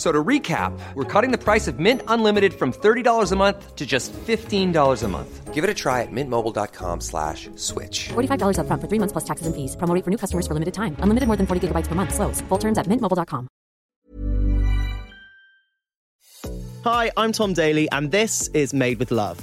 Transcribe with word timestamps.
F- 0.00 0.06
So 0.06 0.12
to 0.12 0.24
recap, 0.24 0.72
we're 0.94 1.04
cutting 1.04 1.30
the 1.30 1.36
price 1.36 1.68
of 1.68 1.78
Mint 1.78 2.00
Unlimited 2.08 2.54
from 2.54 2.72
$30 2.72 3.32
a 3.32 3.36
month 3.36 3.76
to 3.76 3.84
just 3.84 4.14
$15 4.14 5.02
a 5.04 5.08
month. 5.08 5.52
Give 5.52 5.62
it 5.62 5.68
a 5.68 5.74
try 5.74 6.00
at 6.00 6.08
mintmobile.com 6.10 7.00
slash 7.02 7.50
switch. 7.56 8.08
$45 8.08 8.56
upfront 8.56 8.80
for 8.80 8.88
three 8.88 8.98
months 8.98 9.12
plus 9.12 9.24
taxes 9.24 9.46
and 9.46 9.54
fees. 9.54 9.76
Promo 9.76 10.02
for 10.02 10.10
new 10.10 10.16
customers 10.16 10.46
for 10.46 10.54
limited 10.54 10.72
time. 10.72 10.96
Unlimited 11.00 11.26
more 11.26 11.36
than 11.36 11.46
40 11.46 11.68
gigabytes 11.68 11.86
per 11.86 11.94
month. 11.94 12.14
Slows. 12.14 12.40
Full 12.48 12.58
terms 12.58 12.78
at 12.78 12.86
mintmobile.com. 12.86 13.48
Hi, 16.84 17.10
I'm 17.18 17.32
Tom 17.32 17.52
Daley, 17.52 17.86
and 17.92 18.10
this 18.10 18.48
is 18.54 18.72
Made 18.72 18.98
with 19.00 19.10
Love. 19.10 19.36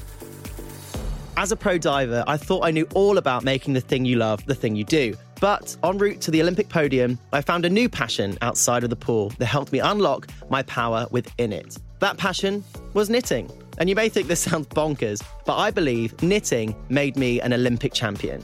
As 1.38 1.52
a 1.52 1.56
pro 1.56 1.78
diver, 1.78 2.24
I 2.26 2.38
thought 2.38 2.66
I 2.66 2.72
knew 2.72 2.88
all 2.96 3.20
about 3.20 3.44
making 3.44 3.74
the 3.76 3.82
thing 3.82 4.06
you 4.06 4.16
love 4.18 4.44
the 4.48 4.56
thing 4.56 4.76
you 4.76 4.84
do. 4.86 5.14
But 5.40 5.76
en 5.84 5.98
route 5.98 6.22
to 6.22 6.32
the 6.32 6.42
Olympic 6.42 6.70
podium, 6.70 7.20
I 7.32 7.42
found 7.42 7.66
a 7.66 7.70
new 7.70 7.90
passion 7.90 8.38
outside 8.42 8.84
of 8.84 8.90
the 8.90 8.96
pool 8.96 9.30
that 9.38 9.46
helped 9.46 9.72
me 9.72 9.80
unlock 9.80 10.28
my 10.50 10.64
power 10.64 11.08
within 11.12 11.54
it. 11.54 11.78
That 12.00 12.18
passion 12.18 12.64
was 12.94 13.10
knitting. 13.10 13.52
And 13.78 13.90
you 13.90 13.96
may 13.96 14.10
think 14.10 14.28
this 14.28 14.40
sounds 14.50 14.68
bonkers, 14.68 15.24
but 15.46 15.58
I 15.58 15.72
believe 15.72 16.22
knitting 16.24 16.76
made 16.90 17.16
me 17.16 17.40
an 17.42 17.54
Olympic 17.54 17.94
champion. 17.94 18.44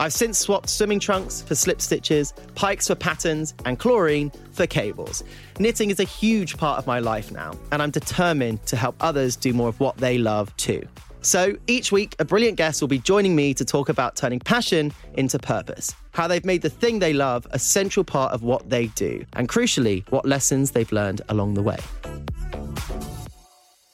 I've 0.00 0.12
since 0.12 0.38
swapped 0.38 0.68
swimming 0.68 1.00
trunks 1.00 1.42
for 1.42 1.56
slip 1.56 1.80
stitches, 1.80 2.32
pikes 2.54 2.86
for 2.86 2.94
patterns, 2.94 3.52
and 3.64 3.80
chlorine 3.80 4.30
for 4.52 4.64
cables. 4.64 5.24
Knitting 5.58 5.90
is 5.90 5.98
a 5.98 6.04
huge 6.04 6.56
part 6.56 6.78
of 6.78 6.86
my 6.86 7.00
life 7.00 7.32
now, 7.32 7.54
and 7.72 7.82
I'm 7.82 7.90
determined 7.90 8.64
to 8.66 8.76
help 8.76 8.94
others 9.00 9.34
do 9.34 9.52
more 9.52 9.68
of 9.68 9.80
what 9.80 9.96
they 9.96 10.16
love 10.16 10.56
too. 10.56 10.86
So 11.28 11.58
each 11.66 11.92
week, 11.92 12.16
a 12.18 12.24
brilliant 12.24 12.56
guest 12.56 12.80
will 12.80 12.88
be 12.88 13.00
joining 13.00 13.36
me 13.36 13.52
to 13.52 13.62
talk 13.62 13.90
about 13.90 14.16
turning 14.16 14.40
passion 14.40 14.94
into 15.12 15.38
purpose, 15.38 15.94
how 16.12 16.26
they've 16.26 16.42
made 16.42 16.62
the 16.62 16.70
thing 16.70 17.00
they 17.00 17.12
love 17.12 17.46
a 17.50 17.58
central 17.58 18.02
part 18.02 18.32
of 18.32 18.42
what 18.42 18.70
they 18.70 18.86
do, 18.86 19.26
and 19.34 19.46
crucially, 19.46 20.10
what 20.10 20.24
lessons 20.24 20.70
they've 20.70 20.90
learned 20.90 21.20
along 21.28 21.52
the 21.52 21.62
way. 21.62 21.76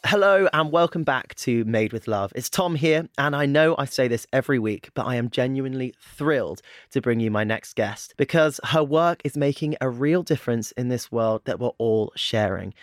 Hello 0.05 0.49
and 0.53 0.71
welcome 0.71 1.03
back 1.03 1.35
to 1.35 1.65
Made 1.65 1.93
with 1.93 2.07
Love. 2.07 2.31
It's 2.37 2.49
Tom 2.49 2.77
here, 2.77 3.09
and 3.19 3.35
I 3.35 3.47
know 3.47 3.75
I 3.79 3.87
say 3.87 4.07
this 4.07 4.29
every 4.33 4.61
week, 4.61 4.91
but 4.95 5.05
I 5.05 5.17
am 5.17 5.29
genuinely 5.29 5.93
thrilled 6.01 6.62
to 6.93 7.01
bring 7.01 7.19
you 7.19 7.33
my 7.33 7.43
next 7.43 7.75
guest 7.75 8.15
because 8.17 8.61
her 8.62 8.85
work 8.85 9.23
is 9.25 9.37
making 9.37 9.75
a 9.81 9.89
real 9.91 10.23
difference 10.23 10.71
in 10.73 10.89
this 10.89 11.11
world 11.11 11.43
that 11.47 11.59
we're 11.59 11.73
all 11.79 12.12
sharing. 12.15 12.75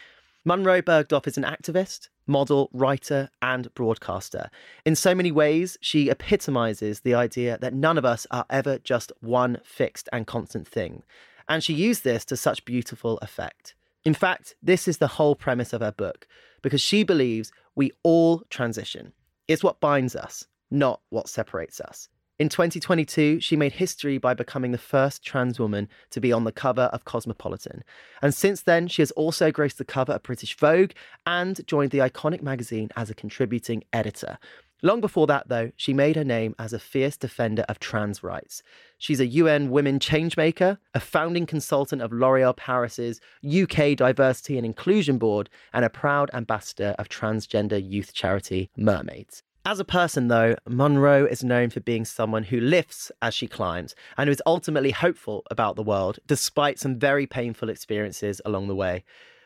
Munroe 0.43 0.81
Bergdorf 0.81 1.27
is 1.27 1.37
an 1.37 1.43
activist, 1.43 2.09
model, 2.25 2.67
writer, 2.73 3.29
and 3.43 3.71
broadcaster. 3.75 4.49
In 4.83 4.95
so 4.95 5.13
many 5.13 5.31
ways, 5.31 5.77
she 5.81 6.09
epitomizes 6.09 7.01
the 7.01 7.13
idea 7.13 7.59
that 7.59 7.75
none 7.75 7.95
of 7.95 8.05
us 8.05 8.25
are 8.31 8.47
ever 8.49 8.79
just 8.79 9.11
one 9.19 9.59
fixed 9.63 10.09
and 10.11 10.25
constant 10.25 10.67
thing. 10.67 11.03
And 11.47 11.63
she 11.63 11.75
used 11.75 12.03
this 12.03 12.25
to 12.25 12.35
such 12.35 12.65
beautiful 12.65 13.19
effect. 13.19 13.75
In 14.03 14.15
fact, 14.15 14.55
this 14.63 14.87
is 14.87 14.97
the 14.97 15.05
whole 15.05 15.35
premise 15.35 15.73
of 15.73 15.81
her 15.81 15.91
book, 15.91 16.27
because 16.63 16.81
she 16.81 17.03
believes 17.03 17.51
we 17.75 17.91
all 18.01 18.41
transition. 18.49 19.13
It's 19.47 19.63
what 19.63 19.79
binds 19.79 20.15
us, 20.15 20.47
not 20.71 21.01
what 21.09 21.29
separates 21.29 21.79
us. 21.79 22.09
In 22.41 22.49
2022, 22.49 23.39
she 23.39 23.55
made 23.55 23.73
history 23.73 24.17
by 24.17 24.33
becoming 24.33 24.71
the 24.71 24.79
first 24.79 25.23
trans 25.23 25.59
woman 25.59 25.87
to 26.09 26.19
be 26.19 26.33
on 26.33 26.43
the 26.43 26.51
cover 26.51 26.89
of 26.91 27.05
Cosmopolitan. 27.05 27.83
And 28.19 28.33
since 28.33 28.63
then, 28.63 28.87
she 28.87 29.03
has 29.03 29.11
also 29.11 29.51
graced 29.51 29.77
the 29.77 29.85
cover 29.85 30.13
of 30.13 30.23
British 30.23 30.57
Vogue 30.57 30.93
and 31.27 31.61
joined 31.67 31.91
the 31.91 31.99
iconic 31.99 32.41
magazine 32.41 32.89
as 32.95 33.11
a 33.11 33.13
contributing 33.13 33.83
editor. 33.93 34.39
Long 34.81 35.01
before 35.01 35.27
that, 35.27 35.49
though, 35.49 35.71
she 35.75 35.93
made 35.93 36.15
her 36.15 36.23
name 36.23 36.55
as 36.57 36.73
a 36.73 36.79
fierce 36.79 37.15
defender 37.15 37.63
of 37.69 37.77
trans 37.77 38.23
rights. 38.23 38.63
She's 38.97 39.19
a 39.19 39.27
UN 39.27 39.69
Women 39.69 39.99
Changemaker, 39.99 40.79
a 40.95 40.99
founding 40.99 41.45
consultant 41.45 42.01
of 42.01 42.11
L'Oreal 42.11 42.57
Paris's 42.57 43.21
UK 43.45 43.95
Diversity 43.95 44.57
and 44.57 44.65
Inclusion 44.65 45.19
Board, 45.19 45.47
and 45.73 45.85
a 45.85 45.91
proud 45.91 46.31
ambassador 46.33 46.95
of 46.97 47.07
transgender 47.07 47.79
youth 47.79 48.15
charity 48.15 48.71
Mermaids. 48.75 49.43
As 49.63 49.79
a 49.79 49.85
person, 49.85 50.27
though, 50.27 50.55
Munroe 50.67 51.27
is 51.27 51.43
known 51.43 51.69
for 51.69 51.81
being 51.81 52.03
someone 52.03 52.41
who 52.41 52.59
lifts 52.59 53.11
as 53.21 53.35
she 53.35 53.47
climbs 53.47 53.93
and 54.17 54.27
who 54.27 54.31
is 54.31 54.41
ultimately 54.47 54.89
hopeful 54.89 55.43
about 55.51 55.75
the 55.75 55.83
world, 55.83 56.17
despite 56.25 56.79
some 56.79 56.97
very 56.97 57.27
painful 57.27 57.69
experiences 57.69 58.41
along 58.43 58.67
the 58.67 58.75
way. 58.75 59.03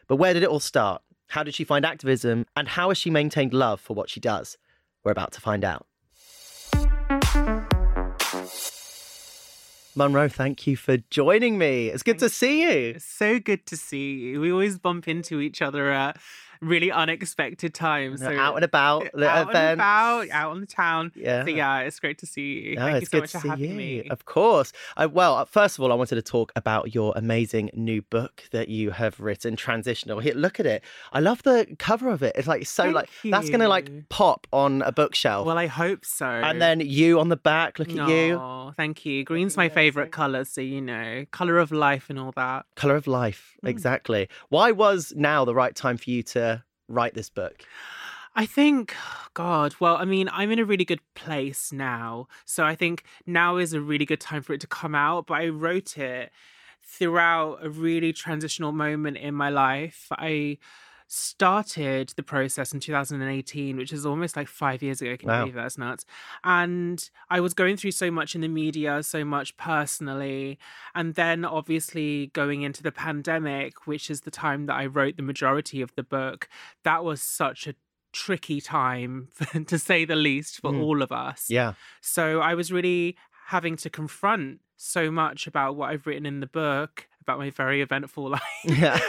But 0.08 0.16
where 0.16 0.34
did 0.34 0.42
it 0.42 0.48
all 0.48 0.62
start? 0.62 1.02
How 1.28 1.44
did 1.44 1.54
she 1.54 1.66
find 1.66 1.86
activism? 1.86 2.46
And 2.56 2.70
how 2.70 2.88
has 2.90 2.98
she 2.98 3.10
maintained 3.10 3.54
love 3.54 3.82
for 3.82 3.94
what 3.94 4.10
she 4.10 4.22
does? 4.22 4.58
We're 5.04 5.12
about 5.12 5.34
to 5.34 5.42
find 5.42 5.66
out. 5.66 5.86
Munroe, 9.98 10.30
thank 10.30 10.66
you 10.66 10.78
for 10.78 10.98
joining 11.10 11.58
me. 11.58 11.88
It's 11.88 12.04
good 12.04 12.20
to 12.20 12.30
see 12.30 12.64
you. 12.64 13.00
So 13.00 13.40
good 13.40 13.66
to 13.68 13.76
see 13.76 14.14
you. 14.14 14.42
We 14.42 14.52
always 14.52 14.78
bump 14.78 15.10
into 15.10 15.42
each 15.42 15.62
other 15.62 15.90
at 15.92 16.18
really 16.66 16.92
unexpected 16.92 17.74
times. 17.74 18.22
So 18.22 18.36
out 18.36 18.56
and 18.56 18.66
about, 18.66 19.04
little 19.14 19.30
out 19.30 19.50
events. 19.50 19.58
and 19.58 19.74
about, 19.80 20.30
out 20.32 20.52
on 20.52 20.62
the 20.62 20.68
town. 20.68 21.12
Yeah. 21.16 21.44
So 21.44 21.50
yeah, 21.50 21.80
it's 21.80 22.00
great 22.00 22.18
to 22.20 22.26
see 22.26 22.70
you. 22.70 22.76
No, 22.76 22.86
Thank 22.86 23.02
you 23.02 23.06
so 23.08 23.20
much 23.20 23.32
for 23.32 23.40
having 23.40 23.72
you. 23.72 23.76
me. 23.76 24.10
Of 24.10 24.26
course. 24.26 24.72
I, 24.98 25.06
well, 25.06 25.36
uh, 25.36 25.46
first 25.46 25.78
of 25.78 25.84
all, 25.84 25.92
I 25.92 25.96
wanted 25.96 26.16
to 26.16 26.22
talk 26.22 26.52
about 26.56 26.94
your 26.94 27.14
amazing 27.16 27.72
new 27.74 28.02
book 28.02 28.44
that 28.52 28.70
you 28.70 28.92
have 28.92 29.20
written, 29.20 29.56
Transitional. 29.56 30.20
Here, 30.20 30.34
look 30.34 30.60
at 30.60 30.66
it. 30.66 30.84
I 31.14 31.20
love 31.20 31.44
the 31.44 31.68
cover 31.80 32.10
of 32.10 32.24
it. 32.24 32.36
It's 32.36 32.48
like 32.48 32.66
so 32.66 32.84
Thank 32.84 32.96
like 32.96 33.10
that's 33.24 33.50
gonna 33.50 33.68
like 33.68 34.10
pop 34.10 34.48
on 34.52 34.82
a 34.82 34.92
bookshelf. 34.92 35.46
Well, 35.46 35.58
I 35.58 35.68
hope 35.68 36.06
so. 36.06 36.26
and 36.26 36.62
then 36.62 36.80
you 36.80 37.20
on 37.20 37.30
the 37.30 37.38
back. 37.38 37.80
Look 37.80 37.90
at 37.90 38.10
you. 38.10 38.36
Oh, 38.36 38.74
thank 38.76 39.06
you. 39.06 39.24
Green's 39.24 39.58
my 39.58 39.70
favorite 39.70 40.12
color, 40.12 40.46
so 40.46 40.62
you 40.62 40.82
know, 40.82 41.26
color 41.32 41.60
of 41.60 41.72
life 41.72 42.10
and 42.10 42.20
all 42.20 42.32
that. 42.36 42.66
Color 42.76 42.96
of 42.96 43.08
life. 43.08 43.56
Mm. 43.64 43.70
Exactly. 43.70 44.30
Why 44.50 44.72
was 44.72 45.14
now 45.16 45.46
the 45.46 45.56
right 45.56 45.76
time 45.76 45.98
for 45.98 46.10
you 46.10 46.24
to 46.24 46.55
write 46.88 47.14
this 47.14 47.30
book? 47.30 47.64
I 48.36 48.46
think, 48.46 48.94
God, 49.34 49.76
well, 49.80 49.98
I 49.98 50.06
mean, 50.06 50.30
I'm 50.32 50.52
in 50.52 50.60
a 50.60 50.66
really 50.66 50.86
good 50.86 51.02
place 51.14 51.72
now. 51.72 52.28
So 52.46 52.64
I 52.64 52.76
think 52.76 53.04
now 53.26 53.58
is 53.58 53.74
a 53.74 53.82
really 53.82 54.06
good 54.06 54.22
time 54.22 54.42
for 54.42 54.54
it 54.54 54.62
to 54.62 54.68
come 54.68 54.96
out. 54.96 55.28
But 55.28 55.36
I 55.36 55.50
wrote 55.50 55.98
it 55.98 56.32
throughout 56.84 57.60
a 57.62 57.70
really 57.70 58.14
transitional 58.14 58.72
moment 58.72 59.18
in 59.18 59.34
my 59.34 59.50
life. 59.50 60.08
I 60.12 60.58
started 61.08 62.10
the 62.16 62.24
process 62.24 62.74
in 62.74 62.80
2018, 62.80 63.78
which 63.78 63.94
is 63.94 64.06
almost 64.06 64.36
like 64.36 64.48
five 64.48 64.82
years 64.84 65.02
ago. 65.02 65.16
Can 65.18 65.30
you 65.30 65.34
Wow. 65.34 65.40
believe 65.42 65.56
that's 65.56 65.78
nuts? 65.78 66.06
And 66.44 67.10
I 67.30 67.40
was 67.40 67.54
going 67.54 67.78
through 67.78 67.92
so 67.92 68.10
much 68.12 68.36
in 68.36 68.42
the 68.42 68.48
media, 68.48 69.04
so 69.04 69.24
much 69.24 69.56
personally. 69.58 70.58
And 70.94 71.16
then 71.16 71.46
obviously 71.46 72.28
going 72.34 72.64
into 72.64 72.84
the 72.84 72.92
pandemic, 72.92 73.88
which 73.88 74.10
is 74.10 74.22
the 74.22 74.32
time 74.32 74.66
that 74.66 74.74
I 74.76 74.86
wrote 74.88 75.18
the 75.18 75.24
majority 75.24 75.82
of 75.82 75.94
the 75.96 76.04
book, 76.04 76.50
that 76.84 77.04
was 77.04 77.22
such 77.22 77.68
a 77.68 77.76
tricky 78.12 78.62
time, 78.62 79.30
to 79.68 79.78
say 79.78 80.06
the 80.06 80.16
least, 80.16 80.62
for 80.62 80.72
Mm. 80.72 80.82
all 80.82 81.02
of 81.02 81.12
us. 81.12 81.50
Yeah. 81.50 81.74
So 82.02 82.40
I 82.42 82.56
was 82.56 82.72
really 82.72 83.18
having 83.48 83.76
to 83.78 83.90
confront 83.90 84.62
so 84.78 85.12
much 85.12 85.48
about 85.48 85.76
what 85.76 85.90
I've 85.92 86.06
written 86.08 86.26
in 86.26 86.40
the 86.40 86.48
book 86.48 87.08
about 87.26 87.40
my 87.40 87.50
very 87.50 87.82
eventful 87.82 88.30
life 88.38 88.42
Yeah. 88.64 89.00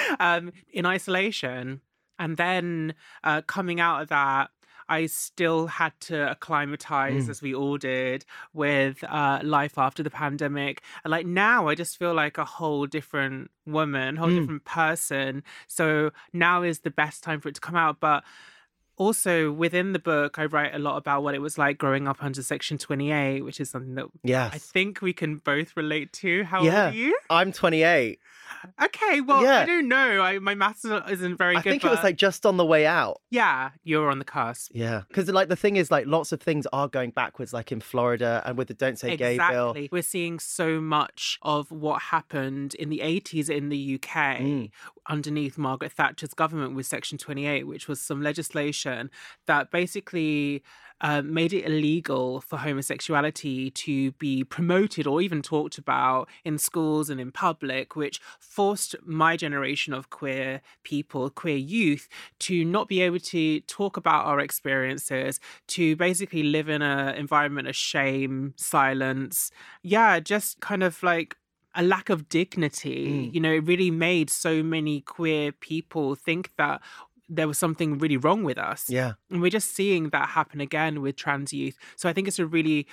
um, 0.20 0.52
in 0.72 0.86
isolation. 0.86 1.80
And 2.18 2.36
then 2.36 2.94
uh, 3.24 3.42
coming 3.42 3.80
out 3.80 4.02
of 4.02 4.08
that, 4.08 4.50
I 4.88 5.06
still 5.06 5.68
had 5.68 5.92
to 6.02 6.30
acclimatize, 6.30 7.26
Mm. 7.26 7.30
as 7.30 7.40
we 7.42 7.54
all 7.54 7.78
did, 7.78 8.24
with 8.52 9.02
uh, 9.04 9.40
life 9.42 9.78
after 9.78 10.02
the 10.02 10.10
pandemic. 10.10 10.82
And 11.04 11.10
like 11.10 11.26
now, 11.26 11.68
I 11.68 11.74
just 11.74 11.98
feel 11.98 12.12
like 12.14 12.36
a 12.36 12.44
whole 12.44 12.86
different 12.86 13.50
woman, 13.66 14.16
whole 14.16 14.28
Mm. 14.28 14.40
different 14.40 14.64
person. 14.64 15.42
So 15.66 16.10
now 16.32 16.62
is 16.62 16.80
the 16.80 16.90
best 16.90 17.22
time 17.24 17.40
for 17.40 17.48
it 17.48 17.54
to 17.54 17.60
come 17.60 17.76
out. 17.76 18.00
But 18.00 18.22
also 18.96 19.50
within 19.50 19.92
the 19.92 19.98
book, 19.98 20.38
I 20.38 20.44
write 20.46 20.74
a 20.74 20.78
lot 20.78 20.96
about 20.96 21.22
what 21.22 21.34
it 21.34 21.40
was 21.40 21.58
like 21.58 21.78
growing 21.78 22.06
up 22.06 22.22
under 22.22 22.42
Section 22.42 22.78
28, 22.78 23.42
which 23.42 23.60
is 23.60 23.70
something 23.70 23.94
that 23.96 24.06
Yes. 24.22 24.52
I 24.54 24.58
think 24.58 25.00
we 25.02 25.12
can 25.12 25.36
both 25.36 25.76
relate 25.76 26.12
to. 26.14 26.44
How 26.44 26.62
Yeah. 26.62 26.86
old 26.86 26.94
are 26.94 26.96
you? 26.96 27.18
I'm 27.30 27.52
28. 27.52 28.18
Okay, 28.82 29.20
well, 29.20 29.42
Yeah. 29.42 29.60
I 29.60 29.66
don't 29.66 29.88
know. 29.88 30.20
I, 30.22 30.38
my 30.38 30.54
maths 30.54 30.84
isn't 30.84 31.36
very 31.36 31.56
I 31.56 31.62
good. 31.62 31.68
I 31.70 31.72
think 31.72 31.84
it 31.84 31.90
was 31.90 32.02
like 32.02 32.16
just 32.16 32.44
on 32.46 32.56
the 32.56 32.64
way 32.66 32.86
out. 32.86 33.20
yeah, 33.30 33.70
you're 33.84 34.10
on 34.10 34.18
the 34.18 34.24
cusp. 34.24 34.70
Yeah. 34.74 35.02
Because, 35.08 35.28
like, 35.28 35.48
the 35.48 35.56
thing 35.56 35.76
is, 35.76 35.90
like, 35.90 36.06
lots 36.06 36.32
of 36.32 36.40
things 36.40 36.66
are 36.72 36.88
going 36.88 37.10
backwards, 37.10 37.52
like 37.52 37.72
in 37.72 37.80
Florida 37.80 38.42
and 38.44 38.56
with 38.58 38.68
the 38.68 38.74
Don't 38.74 38.98
Say 38.98 39.16
Gay 39.16 39.38
bill. 39.38 39.74
We're 39.90 40.02
seeing 40.02 40.38
so 40.38 40.80
much 40.80 41.38
of 41.42 41.70
what 41.70 42.02
happened 42.02 42.74
in 42.74 42.88
the 42.88 43.00
80s 43.00 43.48
in 43.50 43.68
the 43.68 43.94
UK 43.94 44.12
Mm. 44.40 44.70
underneath 45.08 45.58
Margaret 45.58 45.92
Thatcher's 45.92 46.34
government 46.34 46.74
with 46.74 46.86
Section 46.86 47.18
28, 47.18 47.66
which 47.66 47.88
was 47.88 48.00
some 48.00 48.22
legislation 48.22 49.10
that 49.46 49.70
basically 49.70 50.62
uh, 51.02 51.20
made 51.20 51.52
it 51.52 51.66
illegal 51.66 52.40
for 52.40 52.58
homosexuality 52.58 53.70
to 53.72 54.12
be 54.12 54.44
promoted 54.44 55.06
or 55.06 55.20
even 55.20 55.42
talked 55.42 55.76
about 55.76 56.28
in 56.44 56.56
schools 56.56 57.10
and 57.10 57.20
in 57.20 57.32
public, 57.32 57.96
which 57.96 58.20
forced 58.38 58.94
my 59.04 59.36
generation 59.36 59.92
of 59.92 60.10
queer 60.10 60.62
people, 60.84 61.28
queer 61.28 61.56
youth, 61.56 62.08
to 62.38 62.64
not 62.64 62.88
be 62.88 63.02
able 63.02 63.18
to 63.18 63.60
talk 63.62 63.96
about 63.96 64.26
our 64.26 64.38
experiences, 64.38 65.40
to 65.66 65.96
basically 65.96 66.44
live 66.44 66.68
in 66.68 66.82
an 66.82 67.16
environment 67.16 67.66
of 67.66 67.74
shame, 67.74 68.54
silence. 68.56 69.50
Yeah, 69.82 70.20
just 70.20 70.60
kind 70.60 70.84
of 70.84 71.02
like 71.02 71.36
a 71.74 71.82
lack 71.82 72.10
of 72.10 72.28
dignity. 72.28 73.08
Mm. 73.08 73.34
You 73.34 73.40
know, 73.40 73.52
it 73.52 73.64
really 73.66 73.90
made 73.90 74.30
so 74.30 74.62
many 74.62 75.00
queer 75.00 75.52
people 75.52 76.14
think 76.14 76.50
that 76.58 76.80
there 77.28 77.48
was 77.48 77.56
something 77.58 77.98
really 77.98 78.16
wrong 78.16 78.42
with 78.44 78.58
us. 78.58 78.90
Yeah. 78.90 79.12
And 79.30 79.40
we're 79.40 79.50
just 79.50 79.74
seeing 79.74 80.10
that 80.10 80.28
happen 80.30 80.60
again 80.60 81.00
with 81.00 81.16
trans 81.16 81.52
youth. 81.52 81.76
So 81.96 82.08
I 82.08 82.12
think 82.12 82.28
it's 82.28 82.38
a 82.38 82.46
really 82.46 82.86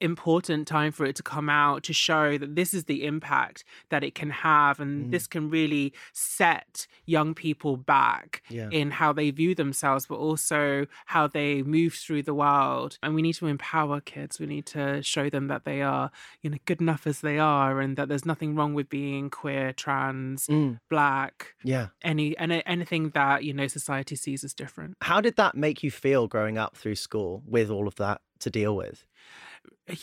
important 0.00 0.66
time 0.66 0.92
for 0.92 1.04
it 1.04 1.14
to 1.16 1.22
come 1.22 1.48
out 1.48 1.82
to 1.84 1.92
show 1.92 2.36
that 2.38 2.56
this 2.56 2.74
is 2.74 2.84
the 2.84 3.04
impact 3.04 3.64
that 3.90 4.02
it 4.02 4.14
can 4.14 4.30
have. 4.30 4.80
And 4.80 5.06
Mm. 5.06 5.10
this 5.10 5.26
can 5.26 5.50
really 5.50 5.92
set 6.12 6.86
young 7.04 7.34
people 7.34 7.76
back 7.76 8.42
Yeah. 8.48 8.68
in 8.70 8.90
how 8.92 9.12
they 9.12 9.30
view 9.30 9.54
themselves, 9.54 10.06
but 10.06 10.16
also 10.16 10.86
how 11.06 11.26
they 11.28 11.62
move 11.62 11.94
through 11.94 12.22
the 12.22 12.34
world. 12.34 12.98
And 13.02 13.14
we 13.14 13.22
need 13.22 13.34
to 13.34 13.46
empower 13.46 14.00
kids. 14.00 14.40
We 14.40 14.46
need 14.46 14.66
to 14.66 15.02
show 15.02 15.30
them 15.30 15.48
that 15.48 15.64
they 15.64 15.82
are, 15.82 16.10
you 16.42 16.50
know, 16.50 16.58
good 16.64 16.80
enough 16.80 17.06
as 17.06 17.20
they 17.20 17.38
are 17.38 17.80
and 17.80 17.96
that 17.96 18.08
there's 18.08 18.26
nothing 18.26 18.54
wrong 18.54 18.74
with 18.74 18.88
being 18.88 19.30
queer, 19.30 19.72
trans, 19.72 20.46
Mm. 20.48 20.80
black, 20.90 21.54
Yeah. 21.62 21.88
any, 22.02 22.36
any 22.38 22.64
anything 22.66 23.10
that, 23.10 23.44
you 23.44 23.52
know, 23.52 23.66
society 23.78 24.16
sees 24.16 24.42
as 24.44 24.54
different. 24.54 24.96
How 25.02 25.20
did 25.20 25.36
that 25.36 25.54
make 25.54 25.82
you 25.84 25.90
feel 25.90 26.22
growing 26.34 26.56
up 26.64 26.72
through 26.76 26.96
school 26.96 27.42
with 27.46 27.68
all 27.70 27.86
of 27.88 27.96
that 27.96 28.18
to 28.40 28.50
deal 28.50 28.74
with? 28.76 28.98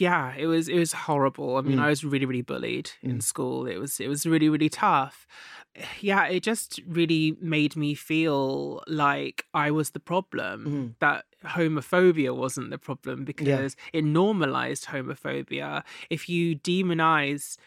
yeah 0.06 0.34
it 0.38 0.48
was 0.48 0.66
it 0.70 0.80
was 0.80 0.94
horrible 1.08 1.58
i 1.58 1.62
mean 1.62 1.78
Mm. 1.78 1.84
i 1.86 1.90
was 1.90 2.04
really 2.06 2.26
really 2.26 2.42
bullied 2.42 2.92
in 3.02 3.18
Mm. 3.18 3.24
school 3.24 3.66
it 3.74 3.78
was 3.84 4.00
it 4.00 4.08
was 4.08 4.26
really 4.26 4.50
really 4.50 4.70
tough 4.70 5.28
yeah 6.00 6.26
it 6.28 6.42
just 6.52 6.80
really 6.88 7.36
made 7.42 7.76
me 7.84 7.94
feel 7.94 8.82
like 8.88 9.46
i 9.54 9.68
was 9.72 9.88
the 9.92 10.00
problem 10.00 10.58
Mm. 10.68 10.88
that 11.06 11.26
homophobia 11.58 12.32
wasn't 12.44 12.70
the 12.70 12.78
problem 12.78 13.26
because 13.26 13.76
it 13.92 14.04
normalized 14.06 14.84
homophobia 14.94 15.84
if 16.10 16.30
you 16.30 16.56
demonize 16.56 17.58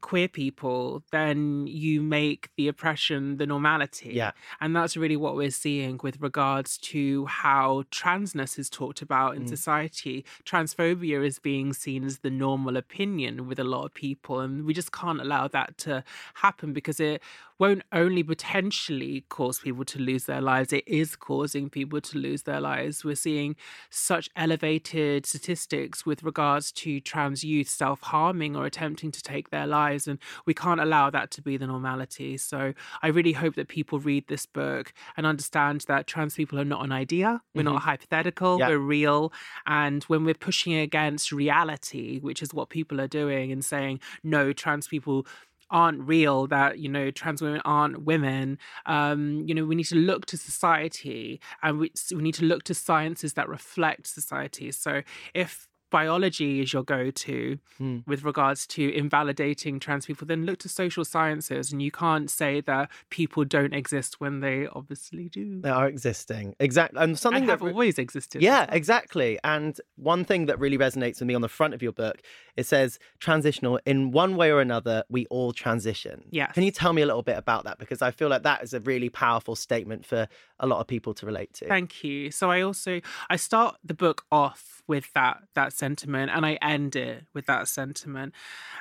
queer 0.00 0.28
people 0.28 1.02
then 1.12 1.66
you 1.66 2.02
make 2.02 2.48
the 2.56 2.68
oppression 2.68 3.36
the 3.38 3.46
normality 3.46 4.10
Yeah. 4.14 4.32
and 4.60 4.74
that's 4.76 4.96
really 4.96 5.16
what 5.16 5.34
we're 5.36 5.50
seeing 5.50 5.98
with 6.02 6.20
regards 6.20 6.78
to 6.78 7.26
how 7.26 7.84
transness 7.90 8.58
is 8.58 8.68
talked 8.70 9.00
about 9.02 9.36
in 9.36 9.44
Mm. 9.44 9.48
society. 9.48 10.24
Transphobia 10.44 11.24
is 11.26 11.38
being 11.38 11.72
seen 11.72 12.04
as 12.04 12.18
the 12.20 12.30
normal 12.30 12.76
opinion 12.76 13.46
with 13.48 13.58
a 13.58 13.64
lot 13.64 13.84
of 13.84 13.94
people, 13.94 14.40
and 14.40 14.64
we 14.64 14.72
just 14.74 14.92
can't 14.92 15.20
allow 15.20 15.48
that 15.48 15.76
to 15.78 16.04
happen 16.34 16.72
because 16.72 17.00
it 17.00 17.22
won't 17.58 17.82
only 17.92 18.22
potentially 18.22 19.24
cause 19.28 19.60
people 19.60 19.84
to 19.84 19.98
lose 19.98 20.24
their 20.24 20.40
lives, 20.40 20.72
it 20.72 20.84
is 20.86 21.16
causing 21.16 21.70
people 21.70 22.00
to 22.00 22.18
lose 22.18 22.42
their 22.42 22.60
lives. 22.60 23.04
We're 23.04 23.14
seeing 23.14 23.56
such 23.90 24.28
elevated 24.36 25.26
statistics 25.26 26.04
with 26.04 26.22
regards 26.22 26.72
to 26.72 27.00
trans 27.00 27.44
youth 27.44 27.68
self 27.68 28.00
harming 28.00 28.56
or 28.56 28.66
attempting 28.66 29.12
to 29.12 29.22
take 29.22 29.50
their 29.50 29.66
lives, 29.66 30.08
and 30.08 30.18
we 30.46 30.54
can't 30.54 30.80
allow 30.80 31.10
that 31.10 31.30
to 31.32 31.42
be 31.42 31.56
the 31.56 31.66
normality. 31.66 32.36
So 32.36 32.74
I 33.02 33.08
really 33.08 33.32
hope 33.32 33.54
that 33.54 33.68
people 33.68 33.98
read 33.98 34.26
this 34.28 34.46
book 34.46 34.92
and 35.16 35.26
understand 35.26 35.84
that 35.88 36.06
trans 36.06 36.34
people 36.34 36.58
are 36.58 36.64
not 36.64 36.84
an 36.84 36.92
idea, 36.92 37.40
we're 37.54 37.62
not 37.62 37.76
mm-hmm. 37.76 37.88
hypothetical, 37.88 38.58
Yeah. 38.58 38.68
we're 38.68 38.78
real. 38.78 39.32
And 39.66 40.02
when 40.04 40.24
we're 40.24 40.34
pushing 40.34 40.74
against 40.74 41.32
reality, 41.32 42.18
which 42.20 42.42
is 42.42 42.52
what 42.52 42.68
people 42.68 43.00
are 43.00 43.08
doing, 43.08 43.52
and 43.52 43.64
saying, 43.64 44.00
no, 44.22 44.52
trans 44.52 44.88
people 44.88 45.26
aren't 45.70 46.00
real 46.00 46.46
that 46.48 46.78
you 46.78 46.88
know 46.88 47.10
trans 47.10 47.42
women 47.42 47.60
aren't 47.64 48.02
women. 48.02 48.58
Um 48.86 49.44
you 49.46 49.54
know 49.54 49.64
we 49.64 49.74
need 49.74 49.84
to 49.84 49.96
look 49.96 50.26
to 50.26 50.36
society 50.36 51.40
and 51.62 51.78
we, 51.78 51.92
we 52.14 52.22
need 52.22 52.34
to 52.34 52.44
look 52.44 52.64
to 52.64 52.74
sciences 52.74 53.34
that 53.34 53.48
reflect 53.48 54.06
society. 54.06 54.70
So 54.72 55.02
if 55.34 55.68
biology 55.98 56.52
is 56.62 56.68
your 56.74 56.82
go-to 56.94 57.58
Hmm. 57.78 57.98
with 58.10 58.20
regards 58.30 58.60
to 58.74 58.82
invalidating 59.04 59.74
trans 59.84 60.06
people 60.06 60.26
then 60.32 60.42
look 60.48 60.58
to 60.64 60.68
social 60.82 61.04
sciences 61.14 61.64
and 61.72 61.78
you 61.86 61.90
can't 62.04 62.28
say 62.40 62.52
that 62.70 62.84
people 63.18 63.42
don't 63.56 63.74
exist 63.82 64.10
when 64.22 64.34
they 64.44 64.58
obviously 64.78 65.26
do 65.28 65.46
They 65.66 65.70
are 65.80 65.88
existing. 65.96 66.46
Exactly. 66.68 66.98
And 67.02 67.10
something 67.24 67.42
and 67.42 67.48
that 67.48 67.54
have 67.58 67.62
re- 67.62 67.72
always 67.72 67.96
existed 67.98 68.38
Yeah, 68.42 68.60
well. 68.66 68.76
exactly. 68.80 69.30
And 69.44 69.72
one 70.12 70.22
thing 70.30 70.42
that 70.48 70.56
really 70.64 70.78
resonates 70.86 71.16
with 71.20 71.28
me 71.30 71.34
on 71.34 71.44
the 71.48 71.54
front 71.58 71.72
of 71.74 71.80
your 71.86 71.92
book, 72.04 72.16
it 72.56 72.66
says 72.66 72.90
transitional 73.26 73.74
in 73.92 73.98
one 74.24 74.32
way 74.40 74.48
or 74.50 74.60
another, 74.60 74.96
we 75.08 75.22
all 75.26 75.52
transition. 75.52 76.16
Yeah. 76.30 76.48
Can 76.56 76.62
you 76.68 76.70
tell 76.82 76.92
me 76.92 77.02
a 77.02 77.06
little 77.06 77.22
bit 77.32 77.38
about 77.44 77.62
that? 77.64 77.78
Because 77.78 78.00
I 78.08 78.10
feel 78.18 78.28
like 78.34 78.42
that 78.50 78.62
is 78.66 78.72
a 78.74 78.80
really 78.80 79.08
powerful 79.26 79.54
statement 79.56 80.04
for 80.10 80.22
a 80.60 80.66
lot 80.66 80.78
of 80.80 80.86
people 80.86 81.12
to 81.14 81.26
relate 81.26 81.52
to. 81.54 81.66
Thank 81.66 82.04
you. 82.04 82.30
So 82.30 82.50
I 82.50 82.58
also 82.68 83.00
I 83.34 83.36
start 83.36 83.76
the 83.90 83.94
book 84.04 84.18
off 84.30 84.82
with 84.86 85.06
that 85.14 85.36
that 85.54 85.72
sentiment 85.84 86.30
and 86.34 86.42
I 86.50 86.52
end 86.74 86.96
it 86.96 87.18
with 87.34 87.46
that 87.46 87.68
sentiment. 87.68 88.32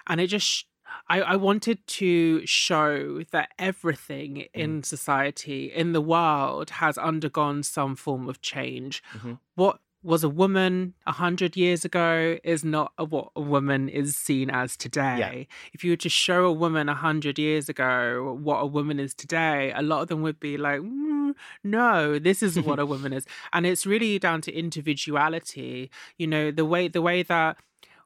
And 0.08 0.20
it 0.22 0.28
just 0.28 0.66
I, 1.10 1.18
I 1.34 1.36
wanted 1.38 1.80
to 2.02 2.46
show 2.46 3.24
that 3.32 3.50
everything 3.58 4.32
in 4.54 4.84
society, 4.84 5.62
in 5.82 5.94
the 5.98 6.02
world, 6.16 6.70
has 6.82 6.98
undergone 7.12 7.64
some 7.64 7.96
form 7.96 8.24
of 8.30 8.38
change. 8.42 8.96
Mhm. 9.18 9.40
What 9.56 9.80
was 10.04 10.24
a 10.24 10.30
woman 10.30 10.94
a 11.08 11.14
hundred 11.14 11.56
years 11.56 11.86
ago 11.86 12.38
is 12.44 12.64
not 12.64 12.92
a, 12.98 13.06
what 13.06 13.30
a 13.36 13.42
woman 13.42 13.88
is 13.88 14.16
seen 14.16 14.50
as 14.50 14.76
today. 14.76 15.48
If 15.74 15.84
you 15.84 15.92
were 15.92 15.98
to 15.98 16.10
show 16.10 16.46
a 16.46 16.52
woman 16.52 16.90
a 16.90 16.96
hundred 16.96 17.40
years 17.40 17.70
ago 17.70 18.38
what 18.42 18.58
a 18.58 18.66
woman 18.66 19.00
is 19.00 19.14
today, 19.14 19.72
a 19.76 19.82
lot 19.82 20.02
of 20.02 20.08
them 20.10 20.22
would 20.22 20.40
be 20.40 20.58
like, 20.58 20.82
"Mm, 20.82 21.34
no, 21.64 22.20
this 22.20 22.44
is 22.44 22.60
what 22.60 22.80
a 22.80 22.86
woman 22.94 23.14
is, 23.14 23.26
and 23.54 23.66
it's 23.66 23.86
really 23.86 24.20
down 24.20 24.42
to 24.42 24.52
individuality. 24.54 25.90
You 26.18 26.28
know, 26.28 26.52
the 26.52 26.66
way 26.66 26.88
the 26.88 27.02
way 27.02 27.24
that 27.24 27.58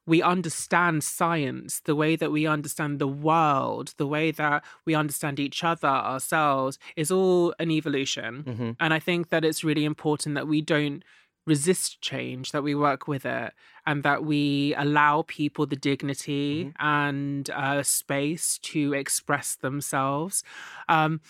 we 0.06 0.22
understand 0.22 1.04
science, 1.04 1.80
the 1.84 1.94
way 1.94 2.16
that 2.16 2.32
we 2.32 2.46
understand 2.46 2.98
the 2.98 3.06
world, 3.08 3.92
the 3.98 4.06
way 4.06 4.30
that 4.30 4.64
we 4.86 4.94
understand 4.94 5.38
each 5.38 5.62
other, 5.62 5.86
ourselves, 5.88 6.78
is 6.96 7.10
all 7.10 7.54
an 7.58 7.70
evolution. 7.70 8.42
Mhm. 8.44 8.76
And 8.80 8.94
I 8.94 9.00
think 9.00 9.28
that 9.28 9.44
it's 9.44 9.62
really 9.62 9.84
important 9.84 10.34
that 10.34 10.48
we 10.48 10.62
don't 10.62 11.04
resist 11.48 12.00
change, 12.00 12.52
that 12.52 12.62
we 12.62 12.74
work 12.74 13.08
with 13.08 13.24
it, 13.24 13.52
and 13.86 14.02
that 14.02 14.24
we 14.24 14.74
allow 14.74 15.22
people 15.26 15.66
the 15.66 15.76
dignity 15.90 16.72
and 16.78 17.48
uh, 17.50 17.82
space 17.82 18.58
to 18.58 18.92
express 18.92 19.56
themselves. 19.56 20.44
Um, 20.88 21.20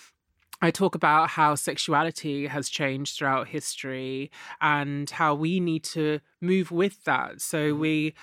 I 0.60 0.72
talk 0.72 0.96
about 0.96 1.30
how 1.30 1.54
sexuality 1.54 2.48
has 2.48 2.68
changed 2.68 3.16
throughout 3.16 3.46
history 3.48 4.32
and 4.60 5.08
how 5.08 5.34
we 5.34 5.60
need 5.60 5.84
to 5.84 6.18
move 6.40 6.72
with 6.72 7.04
that. 7.04 7.40
So 7.40 7.74
we 7.74 8.14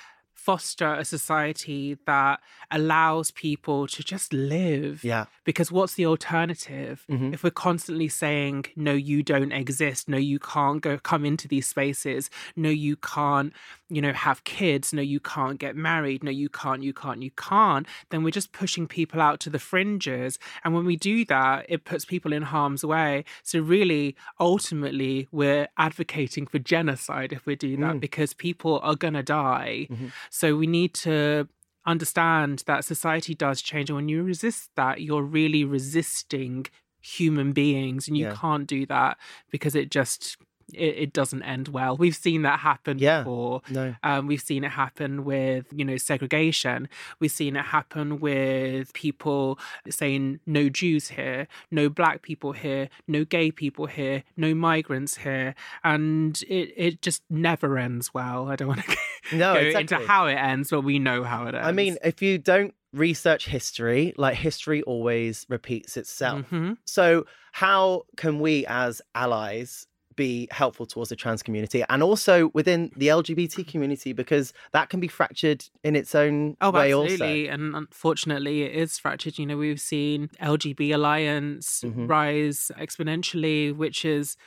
foster 0.45 0.93
a 0.93 1.03
society 1.03 1.97
that 2.05 2.39
allows 2.69 3.31
people 3.31 3.87
to 3.87 4.03
just 4.03 4.31
live. 4.31 5.03
Yeah. 5.03 5.25
Because 5.43 5.71
what's 5.71 5.95
the 5.95 6.05
alternative? 6.05 7.03
Mhm. 7.09 7.33
If 7.33 7.43
we're 7.43 7.49
constantly 7.69 8.07
saying, 8.07 8.65
no, 8.75 8.93
you 8.93 9.23
don't 9.23 9.51
exist, 9.51 10.07
no, 10.07 10.17
you 10.17 10.39
can't 10.39 10.81
go 10.87 10.93
come 11.11 11.23
into 11.25 11.47
these 11.47 11.67
spaces, 11.67 12.29
no, 12.55 12.69
you 12.69 12.95
can't, 12.95 13.53
you 13.89 14.01
know, 14.03 14.13
have 14.13 14.43
kids, 14.43 14.93
no, 14.93 15.01
you 15.01 15.19
can't 15.19 15.57
get 15.65 15.75
married, 15.75 16.23
no, 16.23 16.31
you 16.31 16.49
can't, 16.49 16.83
you 16.83 16.93
can't, 16.93 17.21
you 17.23 17.31
can't, 17.31 17.85
then 18.09 18.23
we're 18.23 18.29
just 18.39 18.51
pushing 18.51 18.85
people 18.87 19.19
out 19.27 19.39
to 19.43 19.49
the 19.49 19.59
fringes. 19.71 20.37
And 20.63 20.73
when 20.75 20.85
we 20.85 20.95
do 20.95 21.25
that, 21.25 21.65
it 21.69 21.85
puts 21.85 22.05
people 22.05 22.31
in 22.33 22.43
harm's 22.43 22.83
way. 22.85 23.25
So 23.43 23.59
really, 23.59 24.15
ultimately, 24.39 25.27
we're 25.31 25.67
advocating 25.77 26.45
for 26.47 26.59
genocide 26.59 27.31
if 27.33 27.45
we 27.47 27.55
do 27.55 27.75
that 27.77 27.99
because 27.99 28.33
people 28.33 28.79
are 28.83 28.95
gonna 28.95 29.23
die. 29.23 29.87
So 30.39 30.57
we 30.57 30.67
need 30.67 30.93
to 30.95 31.47
understand 31.85 32.63
that 32.67 32.83
society 32.83 33.33
does 33.33 33.61
change. 33.61 33.89
And 33.89 33.95
when 33.95 34.09
you 34.09 34.21
resist 34.21 34.69
that, 34.75 34.99
you're 35.01 35.23
really 35.23 35.63
resisting 35.63 36.65
human 36.99 37.53
beings. 37.53 38.09
And 38.09 38.17
you 38.17 38.25
Yeah. 38.25 38.35
can't 38.35 38.67
do 38.67 38.85
that 38.87 39.17
because 39.49 39.75
it 39.75 39.89
just 39.91 40.37
it, 40.73 40.95
it 40.97 41.13
doesn't 41.13 41.43
end 41.43 41.67
well. 41.67 41.95
We've 41.95 42.15
seen 42.15 42.41
that 42.41 42.59
happen 42.59 42.97
Yeah. 42.99 43.19
before. 43.19 43.61
No. 43.69 43.95
Um, 44.03 44.27
we've 44.27 44.41
seen 44.41 44.63
it 44.63 44.71
happen 44.71 45.23
with, 45.23 45.65
you 45.71 45.85
know, 45.85 45.97
segregation. 45.97 46.89
We've 47.19 47.31
seen 47.31 47.55
it 47.55 47.65
happen 47.65 48.19
with 48.19 48.91
people 48.93 49.59
saying 49.89 50.39
no 50.45 50.69
Jews 50.69 51.09
here, 51.09 51.47
no 51.71 51.89
black 51.89 52.21
people 52.23 52.53
here, 52.53 52.89
no 53.07 53.25
gay 53.25 53.51
people 53.51 53.85
here, 53.85 54.23
no 54.37 54.55
migrants 54.55 55.17
here. 55.17 55.53
And 55.83 56.41
it, 56.49 56.73
it 56.75 57.01
just 57.01 57.23
never 57.29 57.77
ends 57.77 58.13
well. 58.13 58.47
I 58.49 58.55
don't 58.55 58.67
want 58.73 58.83
to 58.85 58.97
No, 59.37 59.53
go 59.53 59.59
exactly. 59.59 59.95
into 59.97 60.07
how 60.07 60.27
it 60.27 60.35
ends, 60.35 60.69
but 60.71 60.81
we 60.81 60.99
know 60.99 61.23
how 61.23 61.45
it 61.47 61.55
ends. 61.55 61.67
I 61.67 61.71
mean, 61.71 61.97
if 62.03 62.21
you 62.21 62.37
don't 62.37 62.73
research 62.93 63.45
history, 63.47 64.13
like 64.17 64.35
history 64.35 64.81
always 64.83 65.45
repeats 65.49 65.97
itself. 65.97 66.49
Mhm. 66.49 66.77
So, 66.85 67.25
how 67.51 68.03
can 68.17 68.39
we 68.39 68.65
as 68.67 69.01
allies 69.13 69.85
be 70.15 70.47
helpful 70.51 70.85
towards 70.85 71.09
the 71.09 71.15
trans 71.15 71.43
community 71.43 71.83
and 71.89 72.01
also 72.03 72.49
within 72.53 72.91
the 72.95 73.07
LGBT 73.07 73.67
community 73.67 74.13
because 74.13 74.53
that 74.71 74.89
can 74.89 74.99
be 74.99 75.07
fractured 75.07 75.65
in 75.83 75.95
its 75.95 76.15
own 76.15 76.55
Oh, 76.61 76.71
way 76.71 76.91
absolutely. 76.93 77.47
also. 77.47 77.53
And 77.53 77.75
unfortunately, 77.75 78.63
it 78.63 78.73
is 78.73 78.97
fractured. 78.97 79.37
You 79.37 79.45
know, 79.45 79.57
we've 79.57 79.81
seen 79.81 80.29
LGB 80.39 80.91
Alliance 80.93 81.81
Mhm. 81.85 82.07
rise 82.09 82.71
exponentially, 82.77 83.75
which 83.75 84.05
is 84.05 84.37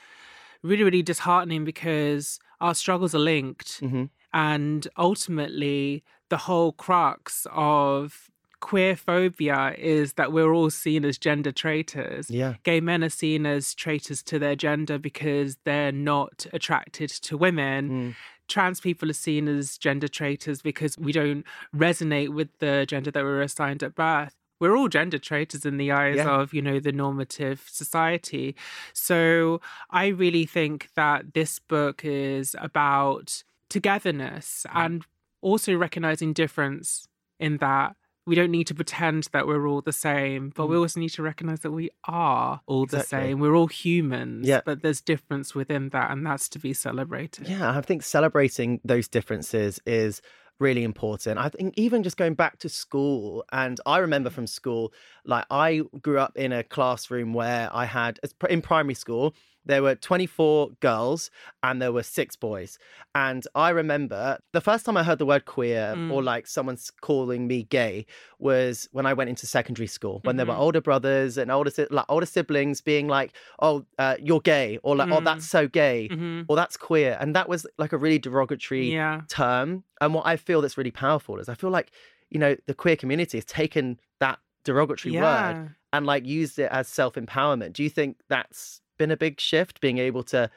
really, 0.63 0.83
really 0.83 1.03
disheartening 1.03 1.63
because 1.65 2.39
our 2.59 2.75
struggles 2.75 3.13
are 3.15 3.19
linked. 3.19 3.81
Mhm. 3.81 4.09
And 4.33 4.87
ultimately, 4.97 6.03
the 6.29 6.37
whole 6.37 6.71
crux 6.73 7.47
of 7.51 8.29
queer 8.59 8.95
phobia 8.95 9.73
is 9.77 10.13
that 10.13 10.31
we're 10.31 10.51
all 10.53 10.69
seen 10.69 11.05
as 11.05 11.17
gender 11.17 11.51
traitors. 11.51 12.29
Yeah. 12.29 12.55
Gay 12.63 12.81
men 12.81 13.03
are 13.03 13.09
seen 13.09 13.45
as 13.45 13.73
traitors 13.73 14.21
to 14.23 14.37
their 14.39 14.55
gender 14.55 14.97
because 14.97 15.57
they're 15.63 15.91
not 15.91 16.45
attracted 16.53 17.09
to 17.09 17.37
women 17.37 17.89
Mm. 17.89 18.15
trans 18.47 18.81
people 18.81 19.09
are 19.09 19.13
seen 19.13 19.47
as 19.47 19.77
gender 19.77 20.07
traitors 20.07 20.61
because 20.61 20.97
we 20.97 21.11
don't 21.11 21.45
resonate 21.75 22.29
with 22.29 22.49
the 22.59 22.85
gender 22.87 23.11
that 23.11 23.23
we 23.23 23.29
were 23.29 23.41
assigned 23.41 23.83
at 23.83 23.95
birth. 23.95 24.35
We're 24.59 24.75
all 24.75 24.89
gender 24.89 25.17
traitors 25.19 25.65
in 25.65 25.77
the 25.77 25.91
eyes 25.91 26.17
Yeah. 26.17 26.29
of, 26.41 26.53
you 26.53 26.61
know, 26.61 26.79
the 26.81 26.91
normative 26.91 27.63
society. 27.69 28.55
So 28.91 29.61
I 29.89 30.07
really 30.07 30.45
think 30.45 30.89
that 30.95 31.33
this 31.33 31.59
book 31.59 32.01
is 32.03 32.55
about 32.59 33.43
togetherness 33.69 34.65
and 34.73 35.05
also 35.41 35.73
recognizing 35.75 36.33
difference 36.33 37.07
in 37.39 37.57
that 37.57 37.95
we 38.29 38.35
don't 38.35 38.51
need 38.51 38.67
to 38.67 38.75
pretend 38.75 39.27
that 39.31 39.47
we're 39.47 39.67
all 39.67 39.81
the 39.81 39.91
same, 39.91 40.53
but 40.55 40.67
we 40.67 40.75
mm. 40.75 40.81
also 40.81 40.99
need 40.99 41.09
to 41.09 41.23
recognize 41.23 41.61
that 41.61 41.71
we 41.71 41.89
are 42.07 42.61
all 42.67 42.85
the 42.85 43.01
same. 43.01 43.39
We're 43.39 43.55
all 43.55 43.65
humans, 43.65 44.47
Yeah. 44.47 44.61
but 44.63 44.83
there's 44.83 45.01
difference 45.01 45.55
within 45.55 45.89
that, 45.89 46.11
and 46.11 46.23
that's 46.23 46.47
to 46.49 46.59
be 46.59 46.71
celebrated. 46.73 47.47
Yeah, 47.47 47.75
I 47.75 47.81
think 47.81 48.03
celebrating 48.03 48.81
those 48.85 49.07
differences 49.07 49.79
is 49.87 50.21
really 50.59 50.83
important. 50.83 51.39
I 51.39 51.49
think 51.49 51.73
even 51.75 52.03
just 52.03 52.17
going 52.17 52.35
back 52.35 52.59
to 52.59 52.69
school, 52.69 53.43
and 53.51 53.81
I 53.87 53.97
remember 53.97 54.29
from 54.29 54.45
school, 54.45 54.93
like 55.25 55.45
I 55.49 55.81
grew 55.99 56.19
up 56.19 56.37
in 56.37 56.51
a 56.51 56.63
classroom 56.63 57.33
where 57.33 57.67
I 57.73 57.85
had, 57.85 58.19
in 58.47 58.61
primary 58.61 58.93
school, 58.93 59.33
there 59.65 59.83
were 59.83 59.95
24 59.95 60.71
girls 60.79 61.29
and 61.63 61.81
there 61.81 61.91
were 61.91 62.03
six 62.03 62.35
boys. 62.35 62.79
And 63.13 63.45
I 63.55 63.69
remember 63.69 64.39
the 64.53 64.61
first 64.61 64.85
time 64.85 64.97
I 64.97 65.03
heard 65.03 65.19
the 65.19 65.25
word 65.25 65.45
queer 65.45 65.93
Mm. 65.95 66.11
or 66.11 66.23
like 66.23 66.47
someone's 66.47 66.91
calling 67.01 67.47
me 67.47 67.63
gay 67.63 68.05
was 68.39 68.87
when 68.91 69.05
I 69.05 69.13
went 69.13 69.29
into 69.29 69.45
secondary 69.45 69.87
school, 69.87 70.21
when 70.23 70.37
there 70.37 70.45
were 70.45 70.53
Mhm. 70.53 70.59
older 70.59 70.81
brothers 70.81 71.37
and 71.37 71.51
older, 71.51 71.71
like 71.91 72.05
older 72.09 72.25
siblings 72.25 72.81
being 72.81 73.07
like, 73.07 73.33
oh, 73.61 73.85
uh, 73.97 74.15
you're 74.19 74.39
gay, 74.41 74.79
or 74.83 74.95
like, 74.95 75.11
oh, 75.11 75.19
Mm. 75.19 75.25
that's 75.25 75.45
so 75.47 75.67
gay 75.67 76.07
hmm 76.07 76.41
or 76.47 76.55
that's 76.55 76.77
queer. 76.77 77.15
And 77.19 77.35
that 77.35 77.47
was 77.47 77.67
like 77.77 77.93
a 77.93 77.97
really 77.97 78.17
derogatory 78.17 78.91
Yeah. 78.91 79.21
term. 79.27 79.83
And 80.01 80.13
what 80.15 80.25
I 80.25 80.35
feel 80.37 80.61
that's 80.61 80.77
really 80.77 80.91
powerful 80.91 81.37
is 81.39 81.47
I 81.49 81.53
feel 81.53 81.69
like, 81.69 81.91
you 82.31 82.39
know, 82.39 82.55
the 82.65 82.73
queer 82.73 82.95
community 82.95 83.37
has 83.37 83.45
taken 83.45 83.99
that 84.19 84.39
derogatory 84.63 85.11
word 85.21 85.57
and 85.93 86.05
like 86.05 86.25
used 86.25 86.57
it 86.59 86.69
as 86.71 86.87
self 86.87 87.13
empowerment. 87.15 87.73
Do 87.73 87.83
you 87.83 87.89
think 87.89 88.17
that's 88.29 88.81
been 88.99 89.09
a 89.09 89.17
big 89.17 89.39
shift, 89.39 89.81
being 89.81 89.97
able 89.97 90.21
to 90.25 90.51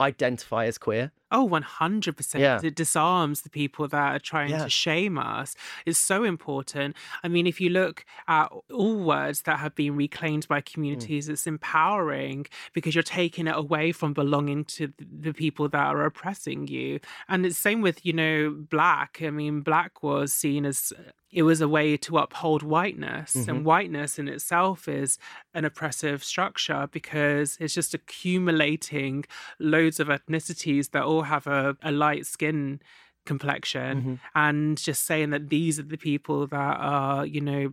identify 0.00 0.66
as 0.66 0.76
queer? 0.76 1.12
Oh, 1.30 1.48
100%. 1.48 2.38
Yeah. 2.40 2.60
It 2.62 2.76
disarms 2.76 3.42
the 3.42 3.50
people 3.50 3.88
that 3.88 4.14
are 4.14 4.18
trying 4.20 4.50
Yeah. 4.50 4.64
to 4.64 4.70
shame 4.70 5.18
us. 5.18 5.56
It's 5.86 5.98
so 5.98 6.22
important. 6.24 6.94
I 7.24 7.28
mean, 7.28 7.46
if 7.46 7.60
you 7.60 7.70
look 7.70 8.04
at 8.28 8.52
all 8.72 8.96
words 9.02 9.42
that 9.42 9.58
have 9.58 9.74
been 9.74 9.96
reclaimed 9.96 10.44
Mm. 10.44 10.48
by 10.48 10.60
communities, 10.60 11.28
it's 11.28 11.46
empowering 11.46 12.46
because 12.72 12.94
you're 12.94 13.02
taking 13.02 13.46
it 13.48 13.56
away 13.56 13.90
from 13.92 14.12
belonging 14.12 14.64
to 14.76 14.92
the 14.98 15.32
people 15.32 15.68
that 15.70 15.86
are 15.86 16.04
oppressing 16.04 16.68
you. 16.68 17.00
And 17.28 17.44
it's 17.46 17.58
same 17.58 17.80
with, 17.80 18.04
you 18.06 18.12
know, 18.12 18.50
black. 18.50 19.18
I 19.22 19.30
mean, 19.30 19.62
black 19.62 20.02
was 20.02 20.32
seen 20.32 20.64
as 20.66 20.92
it 21.38 21.42
was 21.42 21.60
a 21.60 21.68
way 21.68 21.96
to 22.06 22.16
uphold 22.24 22.62
whiteness 22.62 23.32
Mhm. 23.34 23.48
and 23.48 23.64
whiteness 23.64 24.18
in 24.20 24.26
itself 24.28 24.78
is 24.88 25.18
an 25.52 25.64
oppressive 25.64 26.22
structure 26.32 26.82
because 26.98 27.48
it's 27.60 27.74
just 27.74 27.92
accumulating 28.48 29.24
loads 29.58 29.98
of 30.00 30.08
ethnicities 30.08 30.90
that 30.92 31.02
all 31.02 31.22
have 31.22 31.46
a, 31.46 31.76
a 31.82 31.90
light 31.90 32.24
skin 32.26 32.80
complexion 33.26 33.92
Mhm. 34.02 34.18
and 34.34 34.78
just 34.78 35.04
saying 35.04 35.30
that 35.30 35.48
these 35.48 35.78
are 35.80 35.88
the 35.94 35.96
people 36.10 36.46
that 36.46 36.76
are 36.78 37.24
you 37.34 37.40
know 37.40 37.72